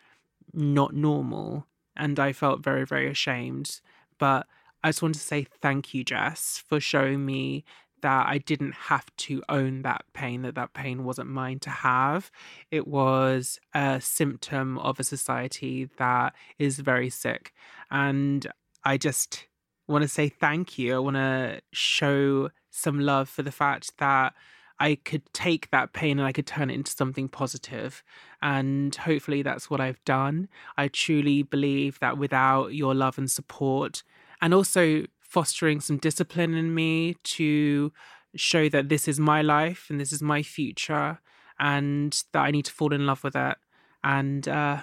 not 0.53 0.93
normal 0.93 1.67
and 1.95 2.19
I 2.19 2.31
felt 2.31 2.63
very 2.63 2.85
very 2.85 3.09
ashamed 3.09 3.81
but 4.17 4.47
I 4.87 4.91
just 4.91 5.01
want 5.01 5.15
to 5.15 5.19
say 5.19 5.45
thank 5.61 5.93
you 5.93 6.05
Jess 6.05 6.63
for 6.65 6.79
showing 6.79 7.25
me 7.25 7.65
that 8.03 8.25
I 8.25 8.37
didn't 8.37 8.73
have 8.73 9.05
to 9.17 9.43
own 9.49 9.81
that 9.81 10.05
pain, 10.13 10.43
that 10.43 10.55
that 10.55 10.73
pain 10.73 11.03
wasn't 11.03 11.29
mine 11.29 11.59
to 11.59 11.69
have. 11.69 12.31
It 12.71 12.87
was 12.87 13.59
a 13.73 13.99
symptom 13.99 14.77
of 14.77 14.97
a 14.97 15.03
society 15.03 15.89
that 15.97 16.35
is 16.57 16.79
very 16.79 17.09
sick. 17.09 17.53
And 17.91 18.47
I 18.85 18.95
just 18.95 19.47
want 19.89 20.03
to 20.03 20.07
say 20.07 20.29
thank 20.29 20.79
you. 20.79 20.95
I 20.95 20.99
want 20.99 21.17
to 21.17 21.61
show 21.73 22.51
some 22.69 23.01
love 23.01 23.27
for 23.27 23.41
the 23.41 23.51
fact 23.51 23.97
that 23.97 24.35
I 24.79 24.95
could 24.95 25.23
take 25.33 25.69
that 25.71 25.91
pain 25.91 26.17
and 26.17 26.25
I 26.25 26.31
could 26.31 26.47
turn 26.47 26.69
it 26.69 26.75
into 26.75 26.91
something 26.91 27.27
positive. 27.27 28.03
And 28.41 28.95
hopefully 28.95 29.41
that's 29.41 29.69
what 29.69 29.81
I've 29.81 30.01
done. 30.05 30.47
I 30.77 30.87
truly 30.87 31.43
believe 31.43 31.99
that 31.99 32.17
without 32.17 32.73
your 32.73 32.95
love 32.95 33.17
and 33.17 33.29
support, 33.29 34.03
and 34.41 34.53
also 34.53 35.03
fostering 35.19 35.79
some 35.81 35.97
discipline 35.97 36.53
in 36.53 36.73
me 36.73 37.15
to 37.23 37.91
show 38.35 38.69
that 38.69 38.89
this 38.89 39.07
is 39.07 39.19
my 39.19 39.41
life 39.41 39.87
and 39.89 39.99
this 39.99 40.11
is 40.13 40.21
my 40.21 40.41
future 40.43 41.19
and 41.59 42.23
that 42.33 42.41
I 42.41 42.51
need 42.51 42.65
to 42.65 42.71
fall 42.71 42.93
in 42.93 43.05
love 43.05 43.23
with 43.23 43.35
it. 43.35 43.57
And 44.03 44.47
uh, 44.47 44.81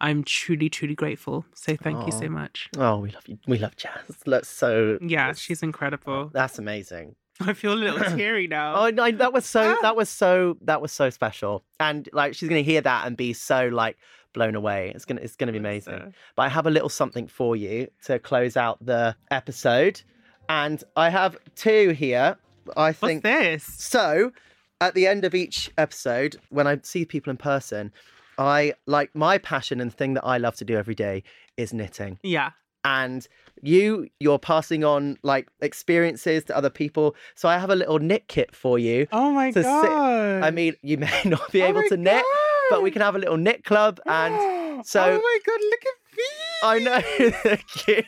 I'm 0.00 0.24
truly, 0.24 0.68
truly 0.68 0.94
grateful. 0.94 1.46
So 1.54 1.76
thank 1.76 2.04
you 2.04 2.12
so 2.12 2.28
much. 2.28 2.68
Oh, 2.76 2.98
we 2.98 3.10
love 3.12 3.26
you. 3.28 3.38
We 3.46 3.58
love 3.58 3.76
Jazz. 3.76 3.92
That's 4.26 4.48
so. 4.48 4.98
Yeah, 5.00 5.20
that's- 5.28 5.38
she's 5.38 5.62
incredible. 5.62 6.30
That's 6.32 6.58
amazing. 6.58 7.14
I 7.40 7.52
feel 7.52 7.72
a 7.72 7.74
little 7.74 8.00
teary 8.16 8.48
now. 8.48 8.74
Oh 8.76 8.90
no, 8.90 9.10
that 9.12 9.32
was 9.32 9.44
so. 9.46 9.76
Ah. 9.76 9.78
That 9.82 9.94
was 9.96 10.08
so. 10.08 10.56
That 10.62 10.80
was 10.82 10.90
so 10.90 11.10
special. 11.10 11.64
And 11.78 12.08
like, 12.12 12.34
she's 12.34 12.48
gonna 12.48 12.62
hear 12.62 12.80
that 12.80 13.06
and 13.06 13.16
be 13.16 13.32
so 13.34 13.68
like 13.68 13.96
blown 14.36 14.54
away. 14.54 14.92
It's 14.94 15.04
gonna. 15.04 15.20
It's 15.22 15.34
gonna 15.34 15.50
be 15.52 15.58
amazing. 15.58 15.94
So- 15.98 16.12
But 16.36 16.42
I 16.42 16.48
have 16.50 16.66
a 16.68 16.70
little 16.70 16.88
something 16.88 17.26
for 17.26 17.56
you 17.56 17.88
to 18.04 18.20
close 18.20 18.56
out 18.56 18.78
the 18.84 19.16
episode, 19.32 20.00
and 20.48 20.82
I 20.96 21.10
have 21.10 21.36
two 21.56 21.90
here. 21.90 22.36
I 22.76 22.88
What's 22.90 22.98
think 23.00 23.22
this? 23.24 23.64
So, 23.64 24.32
at 24.80 24.94
the 24.94 25.06
end 25.08 25.24
of 25.24 25.34
each 25.34 25.70
episode, 25.78 26.36
when 26.50 26.66
I 26.68 26.78
see 26.82 27.04
people 27.04 27.30
in 27.32 27.36
person, 27.36 27.92
I 28.38 28.74
like 28.86 29.10
my 29.14 29.38
passion 29.38 29.80
and 29.80 29.92
thing 29.92 30.14
that 30.14 30.24
I 30.24 30.38
love 30.38 30.54
to 30.56 30.64
do 30.64 30.76
every 30.76 30.94
day 30.94 31.22
is 31.56 31.72
knitting. 31.72 32.18
Yeah. 32.22 32.50
And 32.84 33.26
you, 33.62 34.08
you're 34.20 34.38
passing 34.38 34.84
on 34.84 35.16
like 35.22 35.48
experiences 35.60 36.44
to 36.44 36.56
other 36.56 36.70
people. 36.70 37.16
So 37.34 37.48
I 37.48 37.58
have 37.58 37.70
a 37.70 37.74
little 37.74 37.98
knit 37.98 38.28
kit 38.28 38.54
for 38.54 38.78
you. 38.78 39.06
Oh 39.12 39.32
my 39.32 39.50
to 39.50 39.62
sit- 39.62 39.64
god. 39.64 40.42
I 40.44 40.50
mean, 40.50 40.74
you 40.82 40.96
may 40.98 41.22
not 41.24 41.50
be 41.50 41.62
Oh 41.62 41.68
able 41.68 41.82
to 41.88 41.96
knit, 41.96 42.24
but 42.70 42.82
we 42.82 42.90
can 42.90 43.02
have 43.02 43.14
a 43.16 43.18
little 43.18 43.36
knit 43.36 43.64
club. 43.64 44.00
And 44.06 44.34
so- 44.86 45.02
Oh 45.02 45.20
my 45.20 45.38
god, 45.46 45.60
look 45.70 45.84
at 45.86 45.94
me. 46.16 46.24
I 46.62 46.78
know, 46.78 47.30
thank 47.42 47.88
you. 47.88 48.02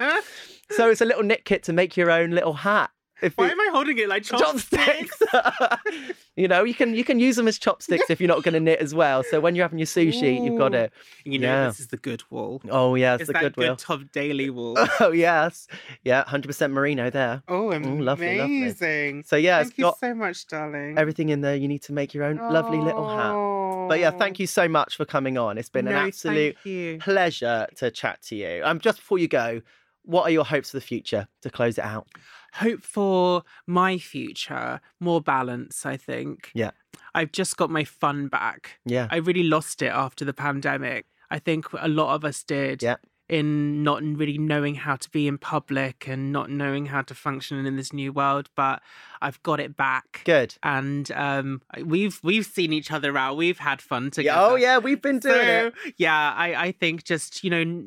So 0.72 0.90
it's 0.90 1.00
a 1.00 1.04
little 1.04 1.22
knit 1.22 1.44
kit 1.44 1.62
to 1.64 1.72
make 1.72 1.96
your 1.96 2.10
own 2.10 2.32
little 2.32 2.52
hat. 2.54 2.90
If 3.22 3.36
Why 3.38 3.46
you- 3.46 3.52
am 3.52 3.60
I 3.60 3.68
holding 3.72 3.96
it 3.98 4.08
like 4.08 4.22
chopsticks? 4.24 5.18
chopsticks. 5.32 6.20
you 6.36 6.48
know, 6.48 6.64
you 6.64 6.74
can 6.74 6.94
you 6.94 7.02
can 7.04 7.18
use 7.18 7.36
them 7.36 7.48
as 7.48 7.58
chopsticks 7.58 8.10
if 8.10 8.20
you're 8.20 8.28
not 8.28 8.42
going 8.42 8.52
to 8.54 8.60
knit 8.60 8.78
as 8.80 8.94
well. 8.94 9.22
So 9.22 9.40
when 9.40 9.54
you're 9.54 9.64
having 9.64 9.78
your 9.78 9.86
sushi, 9.86 10.44
you've 10.44 10.58
got 10.58 10.74
Ooh. 10.74 10.78
it. 10.78 10.92
You 11.24 11.38
know, 11.38 11.46
Yeah. 11.48 11.66
this 11.68 11.80
is 11.80 11.88
the 11.88 11.96
good 11.96 12.22
wool. 12.30 12.60
Oh 12.70 12.94
yes, 12.94 13.20
It's 13.20 13.28
the 13.28 13.32
that 13.32 13.42
goodwill. 13.42 13.76
good 13.86 14.12
Daley 14.12 14.50
wool. 14.56 14.76
Oh 15.00 15.12
yes, 15.12 15.66
yeah, 16.04 16.24
hundred 16.26 16.48
percent 16.48 16.72
merino 16.72 17.08
there. 17.10 17.42
Oh, 17.48 17.70
Mm, 17.70 18.02
lovely, 18.02 18.38
lovely. 18.38 18.38
amazing. 18.62 19.22
So 19.24 19.36
yeah, 19.36 19.58
Thank 19.58 19.68
it's 19.70 19.78
you 19.78 19.84
got 19.84 19.98
so 19.98 20.14
much, 20.14 20.46
darling. 20.46 20.98
everything 20.98 21.30
in 21.30 21.40
there. 21.40 21.56
You 21.56 21.68
need 21.68 21.82
to 21.84 21.92
make 21.92 22.12
your 22.14 22.24
own 22.24 22.36
lovely 22.36 22.78
little 22.78 23.08
hat. 23.08 23.88
But 23.88 24.00
yeah, 24.00 24.10
thank 24.10 24.38
you 24.40 24.46
so 24.46 24.68
much 24.68 24.96
for 24.96 25.04
coming 25.04 25.38
on. 25.38 25.58
It's 25.58 25.68
been 25.68 25.86
an 25.88 25.94
absolute 25.94 26.56
pleasure 27.00 27.66
to 27.76 27.90
chat 27.90 28.20
to 28.24 28.36
you. 28.36 28.60
Um, 28.64 28.78
just 28.80 28.98
before 28.98 29.18
you 29.18 29.28
go, 29.28 29.62
what 30.02 30.22
are 30.24 30.30
your 30.30 30.44
hopes 30.44 30.70
for 30.70 30.76
the 30.76 30.80
future 30.82 31.28
to 31.42 31.50
close 31.50 31.78
it 31.78 31.84
out? 31.84 32.06
Hope 32.54 32.82
for 32.82 33.42
my 33.66 33.98
future, 33.98 34.80
more 35.00 35.20
balance, 35.20 35.84
I 35.86 35.96
think. 35.96 36.50
Yeah. 36.54 36.70
I've 37.14 37.32
just 37.32 37.56
got 37.56 37.70
my 37.70 37.84
fun 37.84 38.28
back. 38.28 38.78
Yeah, 38.84 39.08
I 39.10 39.16
really 39.16 39.42
lost 39.42 39.82
it 39.82 39.92
after 39.92 40.24
the 40.24 40.34
pandemic. 40.34 41.06
I 41.30 41.38
think 41.38 41.66
a 41.78 41.88
lot 41.88 42.14
of 42.14 42.24
us 42.24 42.42
did. 42.42 42.82
Yeah. 42.82 42.96
In 43.28 43.82
not 43.82 44.04
really 44.04 44.38
knowing 44.38 44.76
how 44.76 44.94
to 44.94 45.10
be 45.10 45.26
in 45.26 45.36
public 45.36 46.06
and 46.06 46.30
not 46.30 46.48
knowing 46.48 46.86
how 46.86 47.02
to 47.02 47.12
function 47.12 47.66
in 47.66 47.74
this 47.74 47.92
new 47.92 48.12
world, 48.12 48.48
but 48.54 48.80
I've 49.20 49.42
got 49.42 49.58
it 49.58 49.76
back. 49.76 50.22
good. 50.24 50.54
And 50.62 51.10
um, 51.10 51.60
we've 51.84 52.20
we've 52.22 52.46
seen 52.46 52.72
each 52.72 52.92
other 52.92 53.18
out. 53.18 53.36
We've 53.36 53.58
had 53.58 53.82
fun 53.82 54.12
together. 54.12 54.38
Yeah, 54.38 54.46
oh 54.46 54.54
yeah, 54.54 54.78
we've 54.78 55.02
been 55.02 55.18
doing 55.18 55.34
so, 55.34 55.72
it. 55.84 55.94
Yeah, 55.96 56.34
I, 56.36 56.66
I 56.66 56.72
think 56.72 57.02
just, 57.02 57.42
you 57.42 57.50
know, 57.50 57.82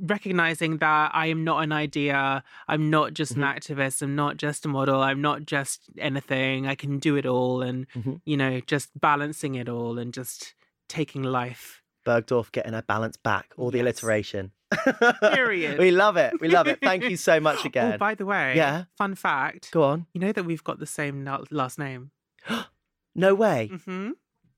recognizing 0.00 0.78
that 0.78 1.10
I 1.14 1.26
am 1.26 1.44
not 1.44 1.62
an 1.62 1.72
idea. 1.72 2.42
I'm 2.68 2.90
not 2.90 3.14
just 3.14 3.34
Mhm. 3.34 3.36
an 3.36 3.42
activist. 3.60 4.02
I'm 4.02 4.14
not 4.16 4.36
just 4.36 4.64
a 4.64 4.68
model. 4.68 5.00
I'm 5.00 5.20
not 5.20 5.46
just 5.46 5.88
anything. 5.98 6.66
I 6.66 6.74
can 6.74 6.98
do 6.98 7.16
it 7.16 7.26
all. 7.26 7.62
And, 7.62 7.86
Mhm. 7.92 8.20
you 8.24 8.36
know, 8.36 8.60
just 8.60 8.90
balancing 9.00 9.54
it 9.54 9.68
all 9.68 9.98
and 9.98 10.12
just 10.12 10.54
taking 10.88 11.22
life. 11.22 11.82
Bergdorf 12.06 12.52
getting 12.52 12.74
her 12.74 12.82
balance 12.82 13.16
back, 13.16 13.52
all 13.56 13.70
the 13.70 13.78
Yes. 13.78 13.84
alliteration. 13.84 14.52
Period. 15.32 15.78
we 15.78 15.90
love 15.90 16.16
it. 16.16 16.38
We 16.40 16.48
love 16.48 16.66
it. 16.66 16.80
Thank 16.82 17.04
you 17.04 17.16
so 17.16 17.38
much 17.48 17.60
Oh, 17.64 17.66
again. 17.68 17.98
by 17.98 18.14
the 18.14 18.26
way, 18.26 18.54
Yeah. 18.56 18.84
fun 18.98 19.14
fact. 19.14 19.70
Go 19.70 19.82
on. 19.84 20.06
You 20.12 20.20
know 20.20 20.32
that 20.32 20.44
we've 20.44 20.64
got 20.64 20.78
the 20.80 20.86
same 20.86 21.24
last 21.50 21.78
name. 21.78 22.10
No 23.16 23.32
way. 23.34 23.68
hmm 23.84 24.10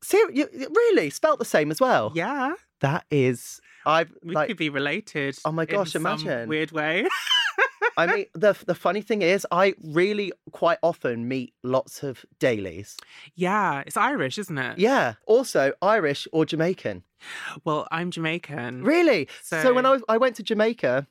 Ser- 0.03 0.29
really? 0.31 1.11
Spelt 1.11 1.39
the 1.39 1.45
same 1.45 1.71
as 1.71 1.79
well? 1.81 2.13
Yeah, 2.15 2.55
That 2.81 3.05
is. 3.11 3.61
I've 3.87 4.13
we 4.23 4.35
like. 4.35 4.49
could 4.49 4.57
be 4.59 4.69
related. 4.69 5.39
Oh 5.45 5.53
my 5.53 5.63
in 5.63 5.69
gosh, 5.69 5.93
some 5.93 6.03
imagine. 6.03 6.49
weird 6.49 6.73
way. 6.73 7.07
I 7.99 8.07
mean, 8.07 8.27
the 8.35 8.55
the 8.67 8.75
funny 8.75 9.01
thing 9.01 9.23
is, 9.23 9.47
I 9.51 9.75
really 9.83 10.31
quite 10.53 10.79
often 10.83 11.29
meet 11.29 11.55
lots 11.63 12.03
of 12.03 12.27
Daleys. 12.39 12.97
yeah, 13.35 13.83
it's 13.87 13.97
Irish, 13.97 14.37
isn't 14.39 14.59
it? 14.59 14.79
Yeah. 14.79 15.15
Also, 15.27 15.73
Irish 15.81 16.29
or 16.33 16.45
Jamaican. 16.45 17.05
Well, 17.65 17.89
I'm 17.91 18.11
Jamaican. 18.11 18.83
Really? 18.85 19.29
So, 19.43 19.73
when 19.73 19.87
I 19.87 19.93
was, 19.93 20.03
I 20.11 20.19
went 20.19 20.37
to 20.37 20.43
Jamaica 20.43 21.07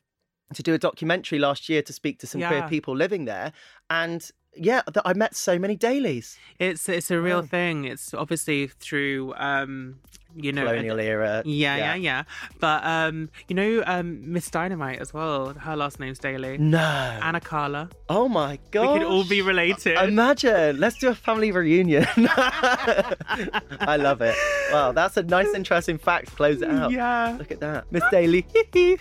to 0.54 0.62
do 0.62 0.74
a 0.74 0.78
documentary 0.78 1.40
last 1.40 1.68
year 1.68 1.82
to 1.82 1.92
speak 1.92 2.20
to 2.20 2.26
some 2.28 2.40
queer 2.40 2.68
people 2.68 2.94
living 2.94 3.24
there, 3.24 3.52
and 3.90 4.30
yeah, 4.54 4.82
th- 4.82 5.02
I 5.04 5.12
met 5.12 5.34
so 5.34 5.58
many 5.58 5.76
Daleys. 5.76 6.36
It's 6.60 6.88
it's 6.88 7.10
a 7.10 7.20
real 7.20 7.40
Wow. 7.40 7.46
thing. 7.46 7.84
It's 7.84 8.14
obviously 8.14 8.68
through 8.68 9.34
um 9.36 9.98
you 10.36 10.52
know 10.52 10.66
Colonial 10.66 11.00
era. 11.00 11.42
yeah, 11.44 11.76
yeah, 11.76 11.94
yeah. 11.94 12.22
But 12.60 12.84
um 12.84 13.30
you 13.48 13.54
know 13.54 13.82
um 13.86 14.32
Miss 14.32 14.50
Dynamite 14.50 15.00
as 15.00 15.12
well. 15.12 15.54
Her 15.54 15.76
last 15.76 16.00
name's 16.00 16.18
Daley. 16.18 16.58
No. 16.58 16.78
Anna 16.78 17.40
Carla. 17.40 17.90
oh 18.08 18.28
my 18.28 18.58
god. 18.70 18.92
We 18.92 18.98
could 18.98 19.08
all 19.08 19.24
be 19.24 19.42
related. 19.42 19.98
Imagine. 19.98 20.78
Let's 20.78 20.98
do 20.98 21.08
a 21.08 21.14
family 21.14 21.52
reunion. 21.52 22.06
I 22.16 23.96
love 23.98 24.20
it. 24.22 24.36
Wow, 24.72 24.92
that's 24.92 25.16
a 25.16 25.22
nice, 25.22 25.54
interesting 25.54 25.98
fact. 25.98 26.34
Close 26.36 26.62
it 26.62 26.70
out. 26.70 26.90
Yeah. 26.90 27.36
Look 27.38 27.50
at 27.50 27.60
that. 27.60 27.90
Miss 27.90 28.02
Daley. 28.10 28.46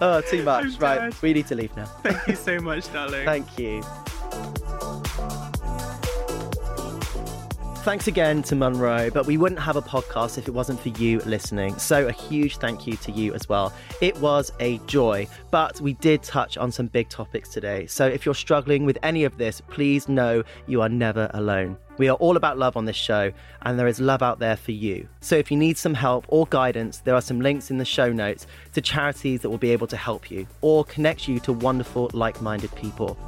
oh, 0.00 0.20
too 0.22 0.42
much. 0.42 0.64
I'm 0.64 0.78
right. 0.78 0.98
dead. 1.10 1.22
We 1.22 1.32
need 1.32 1.46
to 1.48 1.54
leave 1.54 1.76
now. 1.76 1.86
Thank 2.02 2.26
you 2.26 2.36
so 2.36 2.58
much, 2.58 2.92
darling. 2.92 3.24
Thank 3.24 3.58
you. 3.58 3.82
Thanks 7.82 8.08
again 8.08 8.42
to 8.42 8.54
Munroe, 8.54 9.08
but 9.10 9.24
we 9.24 9.38
wouldn't 9.38 9.60
have 9.60 9.76
a 9.76 9.80
podcast 9.80 10.36
if 10.36 10.46
it 10.46 10.50
wasn't 10.50 10.78
for 10.78 10.90
you 10.90 11.18
listening. 11.20 11.78
So, 11.78 12.08
a 12.08 12.12
huge 12.12 12.58
thank 12.58 12.86
you 12.86 12.94
to 12.98 13.10
you 13.10 13.32
as 13.32 13.48
well. 13.48 13.72
It 14.02 14.14
was 14.18 14.52
a 14.60 14.76
joy, 14.80 15.26
but 15.50 15.80
we 15.80 15.94
did 15.94 16.22
touch 16.22 16.58
on 16.58 16.70
some 16.70 16.88
big 16.88 17.08
topics 17.08 17.48
today. 17.48 17.86
So, 17.86 18.06
if 18.06 18.26
you're 18.26 18.34
struggling 18.34 18.84
with 18.84 18.98
any 19.02 19.24
of 19.24 19.38
this, 19.38 19.62
please 19.62 20.10
know 20.10 20.42
you 20.66 20.82
are 20.82 20.90
never 20.90 21.30
alone. 21.32 21.78
We 21.96 22.10
are 22.10 22.16
all 22.16 22.36
about 22.36 22.58
love 22.58 22.76
on 22.76 22.84
this 22.84 22.96
show, 22.96 23.32
and 23.62 23.78
there 23.78 23.86
is 23.86 23.98
love 23.98 24.22
out 24.22 24.40
there 24.40 24.58
for 24.58 24.72
you. 24.72 25.08
So, 25.22 25.36
if 25.36 25.50
you 25.50 25.56
need 25.56 25.78
some 25.78 25.94
help 25.94 26.26
or 26.28 26.46
guidance, 26.50 26.98
there 26.98 27.14
are 27.14 27.22
some 27.22 27.40
links 27.40 27.70
in 27.70 27.78
the 27.78 27.86
show 27.86 28.12
notes 28.12 28.46
to 28.74 28.82
charities 28.82 29.40
that 29.40 29.48
will 29.48 29.58
be 29.58 29.70
able 29.70 29.86
to 29.86 29.96
help 29.96 30.30
you 30.30 30.46
or 30.60 30.84
connect 30.84 31.28
you 31.28 31.40
to 31.40 31.54
wonderful, 31.54 32.10
like 32.12 32.42
minded 32.42 32.74
people. 32.74 33.18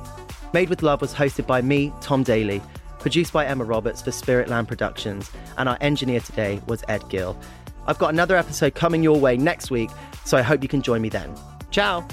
Made 0.52 0.68
with 0.68 0.82
Love 0.82 1.00
was 1.00 1.14
hosted 1.14 1.46
by 1.46 1.62
me, 1.62 1.90
Tom 2.02 2.22
Daley, 2.22 2.60
produced 3.02 3.32
by 3.32 3.44
Emma 3.44 3.64
Roberts 3.64 4.00
for 4.00 4.10
Spiritland 4.10 4.68
Productions, 4.68 5.30
and 5.58 5.68
our 5.68 5.76
engineer 5.80 6.20
today 6.20 6.60
was 6.66 6.82
Ed 6.88 7.06
Gill. 7.10 7.38
I've 7.86 7.98
got 7.98 8.12
another 8.12 8.36
episode 8.36 8.74
coming 8.74 9.02
your 9.02 9.18
way 9.18 9.36
next 9.36 9.70
week, 9.70 9.90
so 10.24 10.38
I 10.38 10.42
hope 10.42 10.62
you 10.62 10.68
can 10.68 10.82
join 10.82 11.02
me 11.02 11.08
then. 11.08 11.34
Ciao! 11.70 12.06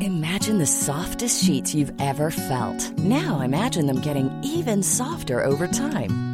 Imagine 0.00 0.58
the 0.58 0.66
softest 0.66 1.44
sheets 1.44 1.74
you've 1.74 1.92
ever 2.00 2.30
felt. 2.30 2.98
Now 2.98 3.40
imagine 3.40 3.86
them 3.86 4.00
getting 4.00 4.30
even 4.42 4.82
softer 4.82 5.42
over 5.44 5.66
time. 5.68 6.33